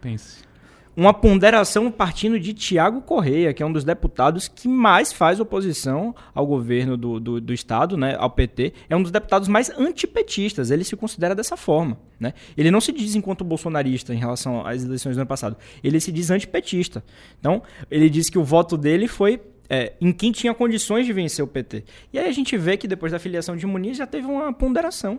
Pense 0.00 0.53
uma 0.96 1.12
ponderação 1.12 1.90
partindo 1.90 2.38
de 2.38 2.52
Tiago 2.52 3.00
Correia, 3.00 3.52
que 3.52 3.62
é 3.62 3.66
um 3.66 3.72
dos 3.72 3.84
deputados 3.84 4.48
que 4.48 4.68
mais 4.68 5.12
faz 5.12 5.40
oposição 5.40 6.14
ao 6.34 6.46
governo 6.46 6.96
do, 6.96 7.18
do, 7.18 7.40
do, 7.40 7.52
Estado, 7.52 7.96
né, 7.96 8.16
ao 8.18 8.30
PT. 8.30 8.72
É 8.88 8.96
um 8.96 9.02
dos 9.02 9.10
deputados 9.10 9.48
mais 9.48 9.70
antipetistas, 9.70 10.70
ele 10.70 10.84
se 10.84 10.96
considera 10.96 11.34
dessa 11.34 11.56
forma. 11.56 11.98
Né? 12.18 12.32
Ele 12.56 12.70
não 12.70 12.80
se 12.80 12.92
diz 12.92 13.14
enquanto 13.14 13.44
bolsonarista 13.44 14.14
em 14.14 14.18
relação 14.18 14.66
às 14.66 14.84
eleições 14.84 15.16
do 15.16 15.20
ano 15.20 15.28
passado, 15.28 15.56
ele 15.82 15.98
se 16.00 16.12
diz 16.12 16.30
antipetista. 16.30 17.04
Então, 17.38 17.62
ele 17.90 18.08
diz 18.08 18.30
que 18.30 18.38
o 18.38 18.44
voto 18.44 18.76
dele 18.76 19.08
foi 19.08 19.40
é, 19.68 19.94
em 20.00 20.12
quem 20.12 20.30
tinha 20.30 20.54
condições 20.54 21.06
de 21.06 21.12
vencer 21.12 21.44
o 21.44 21.48
PT. 21.48 21.84
E 22.12 22.18
aí 22.18 22.28
a 22.28 22.32
gente 22.32 22.56
vê 22.56 22.76
que 22.76 22.86
depois 22.86 23.12
da 23.12 23.18
filiação 23.18 23.56
de 23.56 23.66
Muniz 23.66 23.96
já 23.96 24.06
teve 24.06 24.26
uma 24.26 24.52
ponderação. 24.52 25.18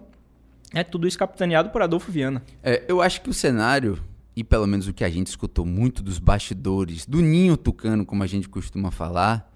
É 0.73 0.83
tudo 0.83 1.07
isso 1.07 1.17
capitaneado 1.17 1.69
por 1.69 1.81
Adolfo 1.81 2.11
Viana. 2.11 2.43
É, 2.63 2.83
eu 2.87 3.01
acho 3.01 3.21
que 3.21 3.29
o 3.29 3.33
cenário 3.33 3.99
e 4.35 4.43
pelo 4.43 4.67
menos 4.67 4.87
o 4.87 4.93
que 4.93 5.03
a 5.03 5.09
gente 5.09 5.27
escutou 5.27 5.65
muito 5.65 6.03
dos 6.03 6.19
bastidores, 6.19 7.05
do 7.05 7.21
ninho 7.21 7.55
tucano, 7.55 8.05
como 8.05 8.23
a 8.23 8.27
gente 8.27 8.49
costuma 8.49 8.91
falar, 8.91 9.51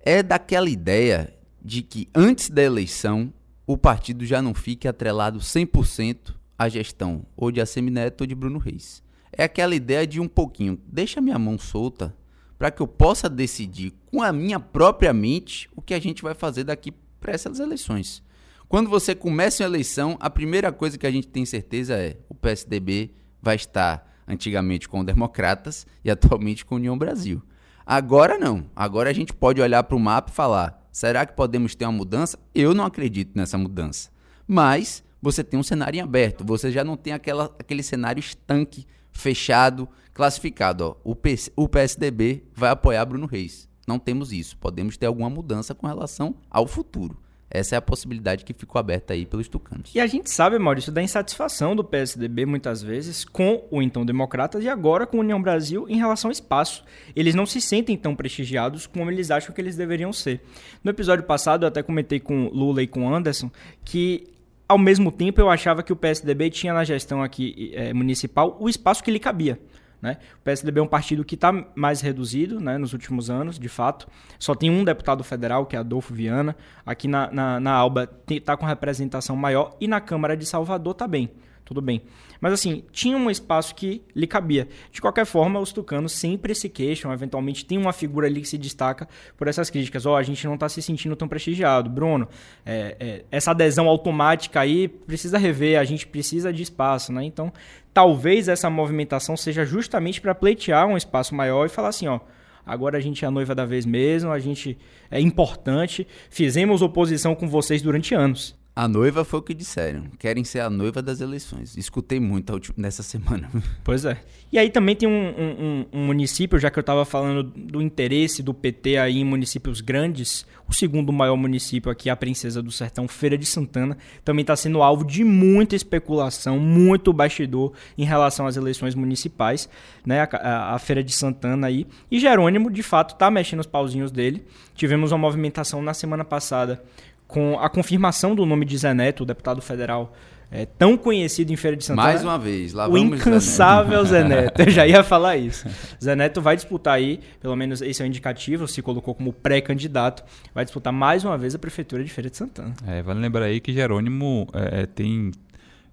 é 0.00 0.22
daquela 0.22 0.68
ideia 0.68 1.32
de 1.62 1.82
que 1.82 2.08
antes 2.14 2.50
da 2.50 2.62
eleição 2.62 3.32
o 3.66 3.76
partido 3.76 4.24
já 4.24 4.40
não 4.40 4.54
fique 4.54 4.88
atrelado 4.88 5.38
100% 5.38 6.34
à 6.58 6.68
gestão 6.68 7.26
ou 7.36 7.52
de 7.52 7.60
Assemineto 7.60 8.24
ou 8.24 8.26
de 8.26 8.34
Bruno 8.34 8.58
Reis. 8.58 9.02
É 9.30 9.44
aquela 9.44 9.74
ideia 9.74 10.06
de 10.06 10.18
um 10.18 10.26
pouquinho, 10.26 10.80
deixa 10.86 11.20
minha 11.20 11.38
mão 11.38 11.58
solta 11.58 12.16
para 12.58 12.70
que 12.70 12.82
eu 12.82 12.88
possa 12.88 13.28
decidir 13.28 13.92
com 14.06 14.22
a 14.22 14.32
minha 14.32 14.58
própria 14.58 15.12
mente 15.12 15.68
o 15.76 15.82
que 15.82 15.94
a 15.94 16.00
gente 16.00 16.22
vai 16.22 16.34
fazer 16.34 16.64
daqui 16.64 16.92
para 17.20 17.32
essas 17.32 17.60
eleições. 17.60 18.22
Quando 18.68 18.90
você 18.90 19.14
começa 19.14 19.62
uma 19.62 19.68
eleição, 19.68 20.16
a 20.18 20.28
primeira 20.28 20.72
coisa 20.72 20.98
que 20.98 21.06
a 21.06 21.10
gente 21.10 21.28
tem 21.28 21.46
certeza 21.46 21.94
é 21.94 22.16
o 22.28 22.34
PSDB 22.34 23.12
vai 23.40 23.56
estar 23.56 24.07
antigamente 24.28 24.88
com 24.88 25.04
Democratas 25.04 25.86
e 26.04 26.10
atualmente 26.12 26.64
com 26.64 26.76
União 26.76 26.96
Brasil. 26.96 27.42
Agora 27.86 28.38
não. 28.38 28.66
Agora 28.76 29.08
a 29.08 29.12
gente 29.12 29.32
pode 29.32 29.60
olhar 29.60 29.82
para 29.82 29.96
o 29.96 30.00
mapa 30.00 30.30
e 30.30 30.34
falar: 30.34 30.86
será 30.92 31.24
que 31.24 31.32
podemos 31.32 31.74
ter 31.74 31.86
uma 31.86 31.92
mudança? 31.92 32.38
Eu 32.54 32.74
não 32.74 32.84
acredito 32.84 33.32
nessa 33.34 33.56
mudança. 33.56 34.10
Mas 34.46 35.02
você 35.20 35.42
tem 35.42 35.58
um 35.58 35.62
cenário 35.62 35.98
em 35.98 36.02
aberto, 36.02 36.44
você 36.44 36.70
já 36.70 36.84
não 36.84 36.96
tem 36.96 37.12
aquela, 37.12 37.46
aquele 37.58 37.82
cenário 37.82 38.20
estanque, 38.20 38.86
fechado, 39.10 39.88
classificado. 40.14 40.84
Ó. 40.84 40.96
O, 41.02 41.14
PC, 41.14 41.52
o 41.56 41.68
PSDB 41.68 42.44
vai 42.54 42.70
apoiar 42.70 43.04
Bruno 43.04 43.26
Reis. 43.26 43.68
Não 43.86 43.98
temos 43.98 44.32
isso. 44.32 44.56
Podemos 44.58 44.96
ter 44.96 45.06
alguma 45.06 45.30
mudança 45.30 45.74
com 45.74 45.86
relação 45.86 46.36
ao 46.50 46.66
futuro. 46.66 47.18
Essa 47.50 47.76
é 47.76 47.78
a 47.78 47.82
possibilidade 47.82 48.44
que 48.44 48.52
ficou 48.52 48.78
aberta 48.78 49.14
aí 49.14 49.24
pelos 49.24 49.48
tucanos. 49.48 49.94
E 49.94 50.00
a 50.00 50.06
gente 50.06 50.30
sabe, 50.30 50.58
Maurício, 50.58 50.92
da 50.92 51.02
insatisfação 51.02 51.74
do 51.74 51.82
PSDB 51.82 52.44
muitas 52.44 52.82
vezes 52.82 53.24
com 53.24 53.66
o 53.70 53.80
então 53.82 54.04
Democratas 54.04 54.62
e 54.62 54.68
agora 54.68 55.06
com 55.06 55.16
a 55.16 55.20
União 55.20 55.40
Brasil 55.40 55.86
em 55.88 55.96
relação 55.96 56.28
ao 56.28 56.32
espaço. 56.32 56.84
Eles 57.16 57.34
não 57.34 57.46
se 57.46 57.60
sentem 57.60 57.96
tão 57.96 58.14
prestigiados 58.14 58.86
como 58.86 59.10
eles 59.10 59.30
acham 59.30 59.54
que 59.54 59.60
eles 59.60 59.76
deveriam 59.76 60.12
ser. 60.12 60.42
No 60.84 60.90
episódio 60.90 61.24
passado 61.24 61.64
eu 61.64 61.68
até 61.68 61.82
comentei 61.82 62.20
com 62.20 62.48
Lula 62.48 62.82
e 62.82 62.86
com 62.86 63.12
Anderson 63.12 63.50
que 63.84 64.28
ao 64.68 64.76
mesmo 64.76 65.10
tempo 65.10 65.40
eu 65.40 65.48
achava 65.48 65.82
que 65.82 65.92
o 65.92 65.96
PSDB 65.96 66.50
tinha 66.50 66.74
na 66.74 66.84
gestão 66.84 67.22
aqui 67.22 67.72
é, 67.74 67.94
municipal 67.94 68.56
o 68.60 68.68
espaço 68.68 69.02
que 69.02 69.10
lhe 69.10 69.18
cabia. 69.18 69.58
Né? 70.00 70.16
O 70.40 70.44
PSDB 70.44 70.80
é 70.80 70.82
um 70.82 70.88
partido 70.88 71.24
que 71.24 71.34
está 71.34 71.52
mais 71.74 72.00
reduzido 72.00 72.60
né, 72.60 72.78
nos 72.78 72.92
últimos 72.92 73.30
anos, 73.30 73.58
de 73.58 73.68
fato. 73.68 74.08
Só 74.38 74.54
tem 74.54 74.70
um 74.70 74.84
deputado 74.84 75.24
federal, 75.24 75.66
que 75.66 75.74
é 75.74 75.78
Adolfo 75.78 76.14
Viana. 76.14 76.56
Aqui 76.86 77.08
na, 77.08 77.30
na, 77.32 77.60
na 77.60 77.72
Alba 77.72 78.08
está 78.30 78.56
com 78.56 78.64
representação 78.64 79.34
maior 79.34 79.76
e 79.80 79.88
na 79.88 80.00
Câmara 80.00 80.36
de 80.36 80.46
Salvador 80.46 80.92
está 80.92 81.06
bem 81.08 81.30
tudo 81.68 81.82
bem. 81.82 82.00
Mas 82.40 82.54
assim, 82.54 82.82
tinha 82.90 83.14
um 83.14 83.30
espaço 83.30 83.74
que 83.74 84.00
lhe 84.16 84.26
cabia. 84.26 84.66
De 84.90 85.02
qualquer 85.02 85.26
forma, 85.26 85.60
os 85.60 85.70
tucanos 85.70 86.12
sempre 86.12 86.54
se 86.54 86.66
queixam, 86.66 87.12
eventualmente 87.12 87.62
tem 87.62 87.76
uma 87.76 87.92
figura 87.92 88.26
ali 88.26 88.40
que 88.40 88.48
se 88.48 88.56
destaca 88.56 89.06
por 89.36 89.48
essas 89.48 89.68
críticas. 89.68 90.06
Ó, 90.06 90.14
oh, 90.14 90.16
a 90.16 90.22
gente 90.22 90.46
não 90.46 90.54
está 90.54 90.66
se 90.66 90.80
sentindo 90.80 91.14
tão 91.14 91.28
prestigiado. 91.28 91.90
Bruno, 91.90 92.26
é, 92.64 92.96
é, 92.98 93.24
essa 93.30 93.50
adesão 93.50 93.86
automática 93.86 94.60
aí 94.60 94.88
precisa 94.88 95.36
rever, 95.36 95.78
a 95.78 95.84
gente 95.84 96.06
precisa 96.06 96.50
de 96.50 96.62
espaço, 96.62 97.12
né? 97.12 97.22
Então, 97.22 97.52
talvez 97.92 98.48
essa 98.48 98.70
movimentação 98.70 99.36
seja 99.36 99.66
justamente 99.66 100.22
para 100.22 100.34
pleitear 100.34 100.86
um 100.86 100.96
espaço 100.96 101.34
maior 101.34 101.66
e 101.66 101.68
falar 101.68 101.88
assim, 101.88 102.08
ó, 102.08 102.18
agora 102.64 102.96
a 102.96 103.00
gente 103.00 103.26
é 103.26 103.28
a 103.28 103.30
noiva 103.30 103.54
da 103.54 103.66
vez 103.66 103.84
mesmo, 103.84 104.32
a 104.32 104.38
gente 104.38 104.78
é 105.10 105.20
importante, 105.20 106.06
fizemos 106.30 106.80
oposição 106.80 107.34
com 107.34 107.46
vocês 107.46 107.82
durante 107.82 108.14
anos. 108.14 108.57
A 108.78 108.86
noiva 108.86 109.24
foi 109.24 109.40
o 109.40 109.42
que 109.42 109.54
disseram. 109.54 110.04
Querem 110.20 110.44
ser 110.44 110.60
a 110.60 110.70
noiva 110.70 111.02
das 111.02 111.20
eleições. 111.20 111.76
Escutei 111.76 112.20
muito 112.20 112.56
nessa 112.76 113.02
semana. 113.02 113.50
Pois 113.82 114.04
é. 114.04 114.20
E 114.52 114.58
aí 114.58 114.70
também 114.70 114.94
tem 114.94 115.08
um, 115.08 115.12
um, 115.12 115.86
um 115.92 116.06
município, 116.06 116.58
já 116.58 116.70
que 116.70 116.78
eu 116.78 116.82
estava 116.82 117.04
falando 117.04 117.42
do 117.42 117.82
interesse 117.82 118.42
do 118.42 118.54
PT 118.54 118.98
aí 118.98 119.18
em 119.18 119.24
municípios 119.24 119.80
grandes, 119.80 120.46
o 120.68 120.74
segundo 120.74 121.12
maior 121.12 121.36
município 121.36 121.90
aqui, 121.90 122.08
a 122.08 122.16
Princesa 122.16 122.62
do 122.62 122.70
Sertão, 122.70 123.08
Feira 123.08 123.36
de 123.36 123.46
Santana, 123.46 123.96
também 124.24 124.42
está 124.42 124.54
sendo 124.54 124.82
alvo 124.82 125.04
de 125.04 125.24
muita 125.24 125.74
especulação, 125.74 126.58
muito 126.58 127.12
bastidor 127.12 127.72
em 127.96 128.04
relação 128.04 128.46
às 128.46 128.56
eleições 128.56 128.94
municipais, 128.94 129.68
né? 130.04 130.20
A, 130.20 130.28
a, 130.36 130.74
a 130.74 130.78
Feira 130.78 131.02
de 131.02 131.12
Santana 131.12 131.66
aí. 131.66 131.86
E 132.10 132.20
Jerônimo, 132.20 132.70
de 132.70 132.82
fato, 132.82 133.14
está 133.14 133.30
mexendo 133.30 133.60
os 133.60 133.66
pauzinhos 133.66 134.12
dele. 134.12 134.44
Tivemos 134.74 135.10
uma 135.10 135.18
movimentação 135.18 135.82
na 135.82 135.94
semana 135.94 136.24
passada 136.24 136.82
com 137.28 137.60
a 137.60 137.68
confirmação 137.68 138.34
do 138.34 138.44
nome 138.46 138.64
de 138.64 138.76
Zé 138.76 138.94
Neto, 138.94 139.22
o 139.22 139.26
deputado 139.26 139.60
federal 139.60 140.12
é, 140.50 140.64
tão 140.64 140.96
conhecido 140.96 141.52
em 141.52 141.56
Feira 141.56 141.76
de 141.76 141.84
Santana. 141.84 142.08
Mais 142.08 142.24
uma 142.24 142.38
vez, 142.38 142.72
lá 142.72 142.88
o 142.88 142.96
incansável 142.96 144.02
Zé 144.06 144.24
Neto. 144.24 144.30
Zé 144.30 144.40
Neto. 144.42 144.60
Eu 144.60 144.70
já 144.70 144.86
ia 144.86 145.04
falar 145.04 145.36
isso. 145.36 145.68
Zé 146.02 146.16
Neto 146.16 146.40
vai 146.40 146.56
disputar 146.56 146.94
aí, 146.94 147.20
pelo 147.38 147.54
menos 147.54 147.82
esse 147.82 148.00
é 148.00 148.04
o 148.04 148.08
indicativo, 148.08 148.66
se 148.66 148.80
colocou 148.80 149.14
como 149.14 149.30
pré-candidato, 149.30 150.24
vai 150.54 150.64
disputar 150.64 150.90
mais 150.90 151.22
uma 151.22 151.36
vez 151.36 151.54
a 151.54 151.58
prefeitura 151.58 152.02
de 152.02 152.10
Feira 152.10 152.30
de 152.30 152.36
Santana. 152.38 152.74
É, 152.86 153.02
vale 153.02 153.20
lembrar 153.20 153.44
aí 153.44 153.60
que 153.60 153.74
Jerônimo 153.74 154.48
é, 154.54 154.82
é 154.82 154.86
tem 154.86 155.30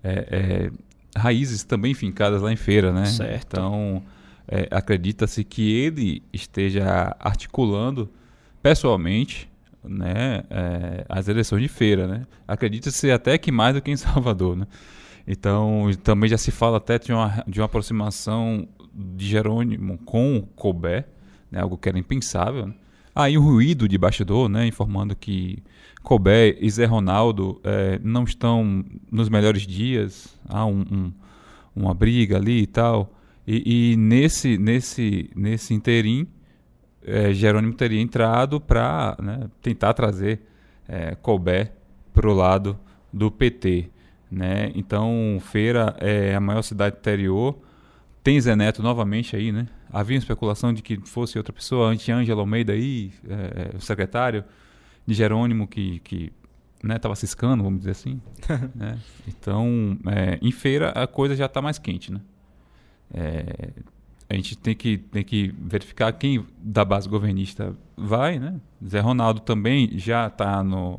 é, 0.02 0.28
é, 0.32 1.20
raízes 1.20 1.66
também 1.66 1.94
fincadas 1.94 2.42
lá 2.42 2.52
em 2.52 2.56
Feira, 2.56 2.94
né? 2.94 3.06
Certo. 3.06 3.58
Então, 3.58 4.02
acredita-se 4.72 5.44
que 5.44 5.76
ele 5.76 6.24
esteja 6.32 7.14
articulando 7.20 8.10
pessoalmente 8.62 9.50
né, 9.88 10.44
é, 10.50 11.06
as 11.10 11.28
eleições 11.28 11.62
de 11.62 11.68
feira. 11.68 12.08
Né? 12.08 12.28
Acredita-se 12.48 13.12
até 13.12 13.38
que 13.38 13.52
mais 13.52 13.76
do 13.76 13.82
que 13.82 13.92
em 13.92 13.98
Salvador. 13.98 14.56
Né? 14.56 14.68
Então, 15.28 15.90
também 16.04 16.30
já 16.30 16.38
se 16.38 16.52
fala 16.52 16.78
até 16.78 17.00
de 17.00 17.12
uma, 17.12 17.44
de 17.48 17.60
uma 17.60 17.66
aproximação 17.66 18.68
de 18.94 19.28
Jerônimo 19.28 19.98
com 20.00 20.38
o 20.38 20.44
Colbert, 20.44 21.06
né, 21.52 21.60
algo 21.62 21.78
que 21.78 21.90
era 21.90 22.00
impensável. 22.00 22.68
Né? 22.68 22.74
aí 23.16 23.38
um 23.38 23.42
ruído 23.42 23.88
de 23.88 23.98
bastidor, 23.98 24.50
né, 24.50 24.68
informando 24.68 25.16
que 25.16 25.64
Colbert 26.04 26.58
e 26.60 26.70
Zé 26.70 26.86
Ronaldo 26.86 27.60
é, 27.64 28.00
não 28.04 28.26
estão 28.26 28.84
nos 29.10 29.30
melhores 29.30 29.66
dias, 29.66 30.38
há 30.48 30.66
um, 30.66 30.82
um, 30.92 31.14
uma 31.76 31.94
briga 31.94 32.36
ali 32.36 32.64
e 32.64 32.68
tal. 32.68 33.12
E, 33.48 33.94
e 33.94 33.98
nesse, 33.98 34.58
nesse, 34.58 35.30
nesse 35.36 35.74
interim, 35.74 36.28
é, 37.06 37.34
Jerônimo 37.34 37.74
teria 37.74 38.02
entrado 38.02 38.60
para 38.60 39.16
né, 39.22 39.48
tentar 39.62 39.94
trazer 39.94 40.42
é, 40.88 41.16
Colbert 41.16 41.72
para 42.14 42.28
o 42.30 42.34
lado 42.34 42.78
do 43.14 43.30
PT. 43.30 43.90
Né? 44.32 44.72
Então, 44.76 45.38
Feira 45.40 45.96
é 46.00 46.36
a 46.36 46.40
maior 46.40 46.62
cidade 46.62 46.98
interior. 46.98 47.58
Tem 48.24 48.42
Zé 48.42 48.56
Neto 48.56 48.82
novamente 48.82 49.36
aí, 49.36 49.52
né? 49.52 49.68
Havia 49.94 50.18
especulação 50.18 50.74
de 50.74 50.82
que 50.82 51.00
fosse 51.06 51.38
outra 51.38 51.54
pessoa, 51.54 51.90
antes 51.90 52.10
Ângelo 52.10 52.40
Almeida 52.40 52.74
aí, 52.74 53.14
é, 53.30 53.72
é, 53.74 53.78
o 53.78 53.80
secretário 53.80 54.44
de 55.06 55.14
Jerônimo, 55.14 55.68
que, 55.68 56.00
que 56.00 56.34
estava 56.84 57.12
né, 57.12 57.16
ciscando, 57.16 57.64
vamos 57.64 57.80
dizer 57.80 57.92
assim. 57.92 58.20
né? 58.74 58.98
Então, 59.28 59.98
é, 60.08 60.40
em 60.42 60.52
feira 60.52 60.90
a 60.90 61.06
coisa 61.06 61.36
já 61.36 61.46
está 61.46 61.62
mais 61.62 61.78
quente, 61.78 62.12
né? 62.12 62.20
É, 63.14 63.70
a 64.30 64.34
gente 64.34 64.58
tem 64.58 64.76
que, 64.76 64.98
tem 64.98 65.24
que 65.24 65.54
verificar 65.58 66.12
quem 66.14 66.46
da 66.58 66.84
base 66.84 67.08
governista 67.08 67.76
vai, 67.96 68.40
né? 68.40 68.60
Zé 68.86 69.00
Ronaldo 69.00 69.40
também 69.40 69.98
já 69.98 70.28
está 70.28 70.64
no, 70.64 70.98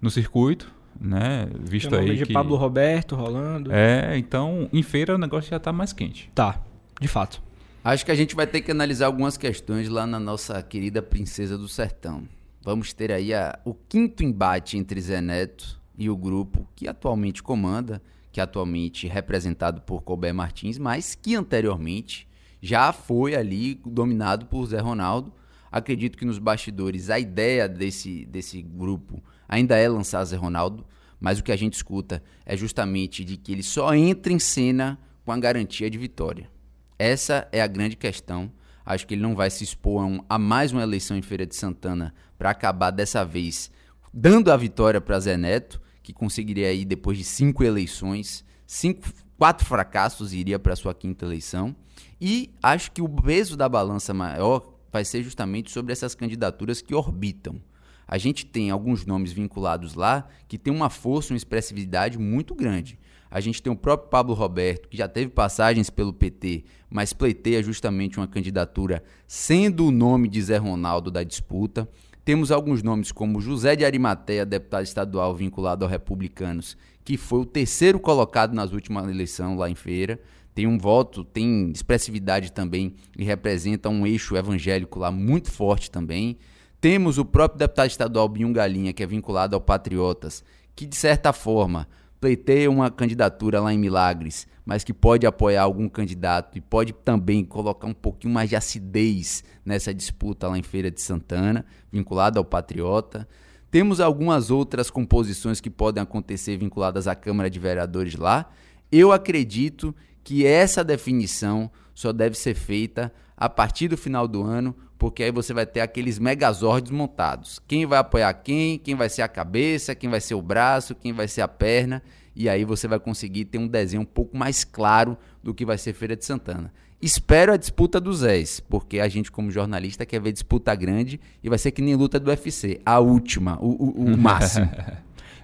no 0.00 0.10
circuito, 0.10 0.72
né? 0.98 1.48
Visto 1.60 1.90
Tem 1.90 1.98
o 1.98 2.00
nome 2.00 2.12
aí 2.12 2.16
de 2.18 2.26
que... 2.26 2.32
Pablo 2.32 2.56
Roberto 2.56 3.14
rolando. 3.14 3.70
É, 3.72 4.16
então 4.16 4.68
em 4.72 4.82
feira 4.82 5.14
o 5.14 5.18
negócio 5.18 5.50
já 5.50 5.58
está 5.58 5.72
mais 5.72 5.92
quente. 5.92 6.30
Tá, 6.34 6.62
de 7.00 7.08
fato. 7.08 7.42
Acho 7.84 8.04
que 8.04 8.10
a 8.10 8.16
gente 8.16 8.34
vai 8.34 8.46
ter 8.46 8.62
que 8.62 8.70
analisar 8.70 9.06
algumas 9.06 9.36
questões 9.36 9.88
lá 9.88 10.06
na 10.06 10.18
nossa 10.18 10.60
querida 10.62 11.02
Princesa 11.02 11.56
do 11.56 11.68
Sertão. 11.68 12.24
Vamos 12.62 12.92
ter 12.92 13.12
aí 13.12 13.32
a, 13.32 13.58
o 13.64 13.74
quinto 13.74 14.24
embate 14.24 14.76
entre 14.76 15.00
Zé 15.00 15.20
Neto 15.20 15.78
e 15.96 16.10
o 16.10 16.16
grupo 16.16 16.66
que 16.74 16.88
atualmente 16.88 17.42
comanda, 17.42 18.02
que 18.32 18.40
atualmente 18.40 19.06
é 19.06 19.12
representado 19.12 19.82
por 19.82 20.02
Colbert 20.02 20.34
Martins, 20.34 20.78
mas 20.78 21.14
que 21.14 21.36
anteriormente 21.36 22.26
já 22.66 22.92
foi 22.92 23.34
ali 23.34 23.80
dominado 23.86 24.46
por 24.46 24.66
Zé 24.66 24.80
Ronaldo. 24.80 25.32
Acredito 25.70 26.18
que 26.18 26.24
nos 26.24 26.38
bastidores 26.38 27.10
a 27.10 27.18
ideia 27.18 27.68
desse, 27.68 28.26
desse 28.26 28.62
grupo 28.62 29.22
ainda 29.48 29.76
é 29.76 29.88
lançar 29.88 30.24
Zé 30.24 30.36
Ronaldo, 30.36 30.86
mas 31.20 31.38
o 31.38 31.44
que 31.44 31.52
a 31.52 31.56
gente 31.56 31.74
escuta 31.74 32.22
é 32.44 32.56
justamente 32.56 33.24
de 33.24 33.36
que 33.36 33.52
ele 33.52 33.62
só 33.62 33.94
entra 33.94 34.32
em 34.32 34.38
cena 34.38 34.98
com 35.24 35.32
a 35.32 35.38
garantia 35.38 35.90
de 35.90 35.98
vitória. 35.98 36.50
Essa 36.98 37.48
é 37.52 37.60
a 37.60 37.66
grande 37.66 37.96
questão. 37.96 38.50
Acho 38.84 39.06
que 39.06 39.14
ele 39.14 39.22
não 39.22 39.34
vai 39.34 39.50
se 39.50 39.64
expor 39.64 40.02
a, 40.02 40.06
um, 40.06 40.20
a 40.28 40.38
mais 40.38 40.72
uma 40.72 40.82
eleição 40.82 41.16
em 41.16 41.22
Feira 41.22 41.46
de 41.46 41.56
Santana 41.56 42.14
para 42.38 42.50
acabar 42.50 42.90
dessa 42.90 43.24
vez 43.24 43.70
dando 44.18 44.50
a 44.50 44.56
vitória 44.56 44.98
para 44.98 45.20
Zé 45.20 45.36
Neto, 45.36 45.78
que 46.02 46.10
conseguiria 46.10 46.68
aí 46.68 46.86
depois 46.86 47.18
de 47.18 47.24
cinco 47.24 47.62
eleições, 47.62 48.42
cinco, 48.66 49.06
quatro 49.36 49.66
fracassos 49.66 50.32
iria 50.32 50.58
para 50.58 50.74
sua 50.74 50.94
quinta 50.94 51.26
eleição. 51.26 51.76
E 52.20 52.50
acho 52.62 52.92
que 52.92 53.02
o 53.02 53.08
peso 53.08 53.56
da 53.56 53.68
balança 53.68 54.14
maior 54.14 54.74
vai 54.90 55.04
ser 55.04 55.22
justamente 55.22 55.70
sobre 55.70 55.92
essas 55.92 56.14
candidaturas 56.14 56.80
que 56.80 56.94
orbitam. 56.94 57.60
A 58.08 58.18
gente 58.18 58.46
tem 58.46 58.70
alguns 58.70 59.04
nomes 59.04 59.32
vinculados 59.32 59.94
lá 59.94 60.28
que 60.46 60.56
tem 60.56 60.72
uma 60.72 60.88
força, 60.88 61.32
uma 61.32 61.36
expressividade 61.36 62.18
muito 62.18 62.54
grande. 62.54 62.98
A 63.28 63.40
gente 63.40 63.60
tem 63.60 63.72
o 63.72 63.76
próprio 63.76 64.08
Pablo 64.08 64.32
Roberto, 64.32 64.88
que 64.88 64.96
já 64.96 65.08
teve 65.08 65.30
passagens 65.30 65.90
pelo 65.90 66.12
PT, 66.12 66.64
mas 66.88 67.12
pleiteia 67.12 67.62
justamente 67.62 68.18
uma 68.18 68.28
candidatura 68.28 69.02
sendo 69.26 69.86
o 69.86 69.90
nome 69.90 70.28
de 70.28 70.40
Zé 70.40 70.56
Ronaldo 70.56 71.10
da 71.10 71.24
disputa. 71.24 71.88
Temos 72.24 72.50
alguns 72.50 72.82
nomes 72.82 73.12
como 73.12 73.40
José 73.40 73.76
de 73.76 73.84
Arimateia, 73.84 74.46
deputado 74.46 74.84
estadual 74.84 75.34
vinculado 75.34 75.84
aos 75.84 75.90
republicanos, 75.90 76.76
que 77.04 77.16
foi 77.16 77.40
o 77.40 77.44
terceiro 77.44 78.00
colocado 78.00 78.54
nas 78.54 78.72
últimas 78.72 79.08
eleições 79.08 79.58
lá 79.58 79.68
em 79.68 79.74
feira. 79.74 80.20
Tem 80.56 80.66
um 80.66 80.78
voto, 80.78 81.22
tem 81.22 81.70
expressividade 81.70 82.50
também 82.50 82.94
e 83.14 83.22
representa 83.22 83.90
um 83.90 84.06
eixo 84.06 84.38
evangélico 84.38 84.98
lá 84.98 85.10
muito 85.10 85.50
forte 85.50 85.90
também. 85.90 86.38
Temos 86.80 87.18
o 87.18 87.26
próprio 87.26 87.58
deputado 87.58 87.90
estadual 87.90 88.26
Binho 88.26 88.50
Galinha, 88.54 88.94
que 88.94 89.02
é 89.02 89.06
vinculado 89.06 89.54
ao 89.54 89.60
Patriotas, 89.60 90.42
que 90.74 90.86
de 90.86 90.96
certa 90.96 91.30
forma 91.30 91.86
pleiteia 92.18 92.70
uma 92.70 92.90
candidatura 92.90 93.60
lá 93.60 93.70
em 93.70 93.76
Milagres, 93.76 94.46
mas 94.64 94.82
que 94.82 94.94
pode 94.94 95.26
apoiar 95.26 95.62
algum 95.62 95.90
candidato 95.90 96.56
e 96.56 96.62
pode 96.62 96.94
também 96.94 97.44
colocar 97.44 97.86
um 97.86 97.92
pouquinho 97.92 98.32
mais 98.32 98.48
de 98.48 98.56
acidez 98.56 99.44
nessa 99.62 99.92
disputa 99.92 100.48
lá 100.48 100.56
em 100.56 100.62
Feira 100.62 100.90
de 100.90 101.02
Santana, 101.02 101.66
vinculado 101.92 102.38
ao 102.38 102.44
Patriota. 102.46 103.28
Temos 103.70 104.00
algumas 104.00 104.50
outras 104.50 104.88
composições 104.88 105.60
que 105.60 105.68
podem 105.68 106.02
acontecer 106.02 106.56
vinculadas 106.56 107.06
à 107.06 107.14
Câmara 107.14 107.50
de 107.50 107.60
Vereadores 107.60 108.14
lá. 108.14 108.50
Eu 108.90 109.12
acredito 109.12 109.94
que 110.26 110.44
essa 110.44 110.82
definição 110.82 111.70
só 111.94 112.12
deve 112.12 112.36
ser 112.36 112.56
feita 112.56 113.12
a 113.36 113.48
partir 113.48 113.86
do 113.86 113.96
final 113.96 114.26
do 114.26 114.42
ano, 114.42 114.74
porque 114.98 115.22
aí 115.22 115.30
você 115.30 115.54
vai 115.54 115.64
ter 115.64 115.78
aqueles 115.78 116.18
megazords 116.18 116.90
montados. 116.90 117.60
Quem 117.68 117.86
vai 117.86 118.00
apoiar 118.00 118.34
quem, 118.34 118.76
quem 118.76 118.96
vai 118.96 119.08
ser 119.08 119.22
a 119.22 119.28
cabeça, 119.28 119.94
quem 119.94 120.10
vai 120.10 120.20
ser 120.20 120.34
o 120.34 120.42
braço, 120.42 120.96
quem 120.96 121.12
vai 121.12 121.28
ser 121.28 121.42
a 121.42 121.48
perna, 121.48 122.02
e 122.34 122.48
aí 122.48 122.64
você 122.64 122.88
vai 122.88 122.98
conseguir 122.98 123.44
ter 123.44 123.58
um 123.58 123.68
desenho 123.68 124.02
um 124.02 124.06
pouco 124.06 124.36
mais 124.36 124.64
claro 124.64 125.16
do 125.44 125.54
que 125.54 125.64
vai 125.64 125.78
ser 125.78 125.92
Feira 125.92 126.16
de 126.16 126.24
Santana. 126.24 126.72
Espero 127.00 127.52
a 127.52 127.56
disputa 127.56 128.00
dos 128.00 128.18
Zés, 128.18 128.58
porque 128.58 128.98
a 128.98 129.06
gente, 129.06 129.30
como 129.30 129.48
jornalista, 129.52 130.04
quer 130.04 130.20
ver 130.20 130.32
disputa 130.32 130.74
grande 130.74 131.20
e 131.40 131.48
vai 131.48 131.56
ser 131.56 131.70
que 131.70 131.80
nem 131.80 131.94
luta 131.94 132.18
do 132.18 132.30
UFC, 132.30 132.80
a 132.84 132.98
última, 132.98 133.62
o, 133.62 133.68
o, 133.68 134.04
o 134.06 134.16
máximo. 134.18 134.68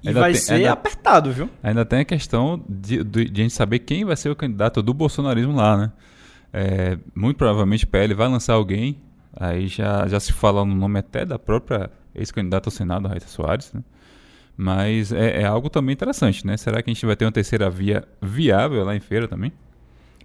E 0.03 0.09
ainda 0.09 0.21
vai 0.21 0.33
tem, 0.33 0.41
ser 0.41 0.55
ainda, 0.55 0.73
apertado, 0.73 1.33
viu? 1.33 1.49
Ainda 1.63 1.85
tem 1.85 2.01
a 2.01 2.05
questão 2.05 2.63
de, 2.69 3.03
de, 3.05 3.25
de, 3.27 3.41
a 3.41 3.45
gente 3.45 3.55
saber 3.55 3.81
quem 3.81 4.05
vai 4.05 4.17
ser 4.17 4.31
o 4.31 4.37
candidato 4.37 4.83
do 4.83 4.93
bolsonarismo 4.93 5.55
lá, 5.55 5.77
né? 5.77 5.93
É, 6.53 6.99
muito 7.15 7.37
provavelmente 7.37 7.85
o 7.85 7.89
PL 7.89 8.13
vai 8.15 8.29
lançar 8.29 8.55
alguém 8.55 9.01
Aí 9.35 9.67
já, 9.67 10.07
já 10.07 10.21
se 10.21 10.33
fala 10.33 10.65
no 10.65 10.75
nome 10.75 10.99
até 10.99 11.25
da 11.25 11.39
própria 11.39 11.91
ex-candidata 12.15 12.69
ao 12.69 12.73
Senado, 12.73 13.09
Raíssa 13.09 13.29
Soares, 13.29 13.73
né? 13.73 13.83
Mas 14.55 15.11
é, 15.13 15.43
é, 15.43 15.45
algo 15.45 15.71
também 15.71 15.95
interessante, 15.95 16.47
né? 16.47 16.57
Será 16.57 16.83
que 16.83 16.91
a 16.91 16.93
gente 16.93 17.07
vai 17.07 17.17
ter 17.17 17.25
uma 17.25 17.33
terceira 17.33 17.71
via 17.71 18.07
viável 18.21 18.85
lá 18.85 18.95
em 18.95 19.01
feira 19.01 19.27
também? 19.27 19.51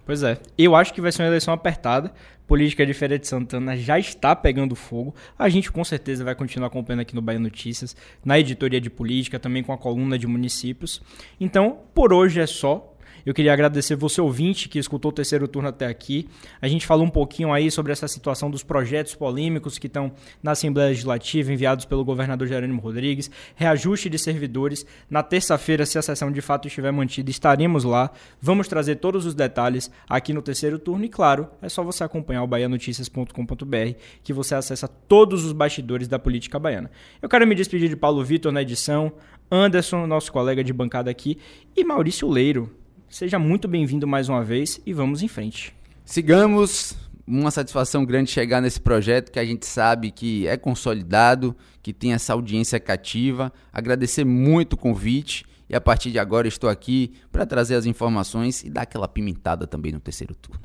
Pois 0.08 0.22
é. 0.22 0.38
Eu 0.56 0.74
acho 0.74 0.94
que 0.94 1.02
vai 1.02 1.12
ser 1.12 1.20
uma 1.20 1.28
eleição 1.28 1.52
apertada. 1.52 2.10
Política 2.46 2.86
de 2.86 2.94
Feira 2.94 3.18
de 3.18 3.28
Santana 3.28 3.76
já 3.76 3.98
está 3.98 4.34
pegando 4.34 4.74
fogo. 4.74 5.14
A 5.38 5.50
gente 5.50 5.70
com 5.70 5.84
certeza 5.84 6.24
vai 6.24 6.34
continuar 6.34 6.68
acompanhando 6.68 7.00
aqui 7.00 7.14
no 7.14 7.20
Bahia 7.20 7.38
Notícias, 7.38 7.94
na 8.24 8.38
editoria 8.38 8.80
de 8.80 8.88
política, 8.88 9.38
também 9.38 9.62
com 9.62 9.70
a 9.70 9.76
coluna 9.76 10.18
de 10.18 10.26
municípios. 10.26 11.02
Então, 11.38 11.80
por 11.92 12.10
hoje 12.14 12.40
é 12.40 12.46
só. 12.46 12.96
Eu 13.28 13.34
queria 13.34 13.52
agradecer 13.52 13.94
você 13.94 14.22
ouvinte 14.22 14.70
que 14.70 14.78
escutou 14.78 15.10
o 15.10 15.12
terceiro 15.12 15.46
turno 15.46 15.68
até 15.68 15.84
aqui. 15.84 16.26
A 16.62 16.66
gente 16.66 16.86
falou 16.86 17.04
um 17.04 17.10
pouquinho 17.10 17.52
aí 17.52 17.70
sobre 17.70 17.92
essa 17.92 18.08
situação 18.08 18.50
dos 18.50 18.62
projetos 18.62 19.14
polêmicos 19.14 19.78
que 19.78 19.86
estão 19.86 20.12
na 20.42 20.52
Assembleia 20.52 20.88
Legislativa 20.88 21.52
enviados 21.52 21.84
pelo 21.84 22.02
governador 22.06 22.48
Jerônimo 22.48 22.80
Rodrigues, 22.80 23.30
reajuste 23.54 24.08
de 24.08 24.18
servidores. 24.18 24.86
Na 25.10 25.22
terça-feira, 25.22 25.84
se 25.84 25.98
a 25.98 26.02
sessão 26.02 26.32
de 26.32 26.40
fato 26.40 26.68
estiver 26.68 26.90
mantida, 26.90 27.30
estaremos 27.30 27.84
lá. 27.84 28.10
Vamos 28.40 28.66
trazer 28.66 28.96
todos 28.96 29.26
os 29.26 29.34
detalhes 29.34 29.90
aqui 30.08 30.32
no 30.32 30.40
terceiro 30.40 30.78
turno 30.78 31.04
e 31.04 31.10
claro, 31.10 31.48
é 31.60 31.68
só 31.68 31.82
você 31.82 32.04
acompanhar 32.04 32.42
o 32.42 32.46
baianoticias.com.br 32.46 33.98
que 34.22 34.32
você 34.32 34.54
acessa 34.54 34.88
todos 34.88 35.44
os 35.44 35.52
bastidores 35.52 36.08
da 36.08 36.18
política 36.18 36.58
baiana. 36.58 36.90
Eu 37.20 37.28
quero 37.28 37.46
me 37.46 37.54
despedir 37.54 37.90
de 37.90 37.96
Paulo 37.96 38.24
Vitor 38.24 38.50
na 38.50 38.62
edição, 38.62 39.12
Anderson, 39.52 40.06
nosso 40.06 40.32
colega 40.32 40.64
de 40.64 40.72
bancada 40.72 41.10
aqui, 41.10 41.36
e 41.76 41.84
Maurício 41.84 42.26
Leiro, 42.26 42.74
Seja 43.08 43.38
muito 43.38 43.66
bem-vindo 43.66 44.06
mais 44.06 44.28
uma 44.28 44.44
vez 44.44 44.80
e 44.84 44.92
vamos 44.92 45.22
em 45.22 45.28
frente. 45.28 45.74
Sigamos. 46.04 46.94
Uma 47.26 47.50
satisfação 47.50 48.06
grande 48.06 48.30
chegar 48.30 48.62
nesse 48.62 48.80
projeto 48.80 49.30
que 49.30 49.38
a 49.38 49.44
gente 49.44 49.66
sabe 49.66 50.10
que 50.10 50.46
é 50.46 50.56
consolidado, 50.56 51.54
que 51.82 51.92
tem 51.92 52.14
essa 52.14 52.32
audiência 52.32 52.80
cativa. 52.80 53.52
Agradecer 53.70 54.24
muito 54.24 54.72
o 54.72 54.76
convite 54.78 55.44
e 55.68 55.76
a 55.76 55.80
partir 55.80 56.10
de 56.10 56.18
agora 56.18 56.48
estou 56.48 56.70
aqui 56.70 57.12
para 57.30 57.44
trazer 57.44 57.74
as 57.74 57.84
informações 57.84 58.64
e 58.64 58.70
dar 58.70 58.82
aquela 58.82 59.06
pimentada 59.06 59.66
também 59.66 59.92
no 59.92 60.00
terceiro 60.00 60.34
turno. 60.34 60.62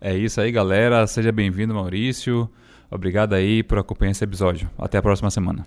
É 0.00 0.16
isso 0.16 0.40
aí, 0.40 0.52
galera. 0.52 1.04
Seja 1.08 1.32
bem-vindo, 1.32 1.74
Maurício. 1.74 2.48
Obrigado 2.88 3.32
aí 3.32 3.64
por 3.64 3.78
acompanhar 3.78 4.12
esse 4.12 4.22
episódio. 4.22 4.70
Até 4.78 4.98
a 4.98 5.02
próxima 5.02 5.30
semana. 5.30 5.66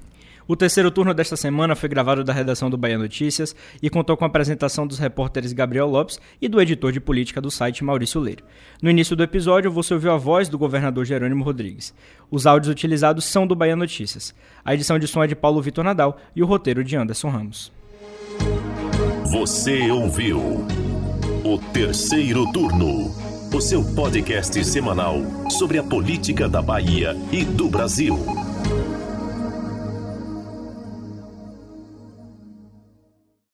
O 0.49 0.55
terceiro 0.55 0.89
turno 0.89 1.13
desta 1.13 1.37
semana 1.37 1.75
foi 1.75 1.87
gravado 1.87 2.23
da 2.23 2.33
redação 2.33 2.71
do 2.71 2.77
Bahia 2.77 2.97
Notícias 2.97 3.55
e 3.83 3.87
contou 3.87 4.17
com 4.17 4.25
a 4.25 4.27
apresentação 4.27 4.87
dos 4.87 4.97
repórteres 4.97 5.53
Gabriel 5.53 5.85
Lopes 5.85 6.19
e 6.41 6.47
do 6.47 6.59
editor 6.59 6.91
de 6.91 6.99
política 6.99 7.39
do 7.39 7.51
site 7.51 7.83
Maurício 7.83 8.19
Leiro. 8.19 8.43
No 8.81 8.89
início 8.89 9.15
do 9.15 9.21
episódio, 9.21 9.69
você 9.69 9.93
ouviu 9.93 10.11
a 10.11 10.17
voz 10.17 10.49
do 10.49 10.57
governador 10.57 11.05
Jerônimo 11.05 11.43
Rodrigues. 11.43 11.93
Os 12.31 12.47
áudios 12.47 12.71
utilizados 12.71 13.25
são 13.25 13.45
do 13.45 13.55
Bahia 13.55 13.75
Notícias. 13.75 14.33
A 14.65 14.73
edição 14.73 14.97
de 14.97 15.07
som 15.07 15.23
é 15.23 15.27
de 15.27 15.35
Paulo 15.35 15.61
Vitor 15.61 15.83
Nadal 15.83 16.17
e 16.35 16.41
o 16.41 16.47
roteiro 16.47 16.83
de 16.83 16.95
Anderson 16.95 17.29
Ramos. 17.29 17.71
Você 19.31 19.91
ouviu 19.91 20.65
o 21.43 21.59
terceiro 21.71 22.51
turno, 22.51 23.15
o 23.53 23.61
seu 23.61 23.83
podcast 23.93 24.65
semanal 24.65 25.21
sobre 25.51 25.77
a 25.77 25.83
política 25.83 26.49
da 26.49 26.59
Bahia 26.59 27.15
e 27.31 27.45
do 27.45 27.69
Brasil. 27.69 28.17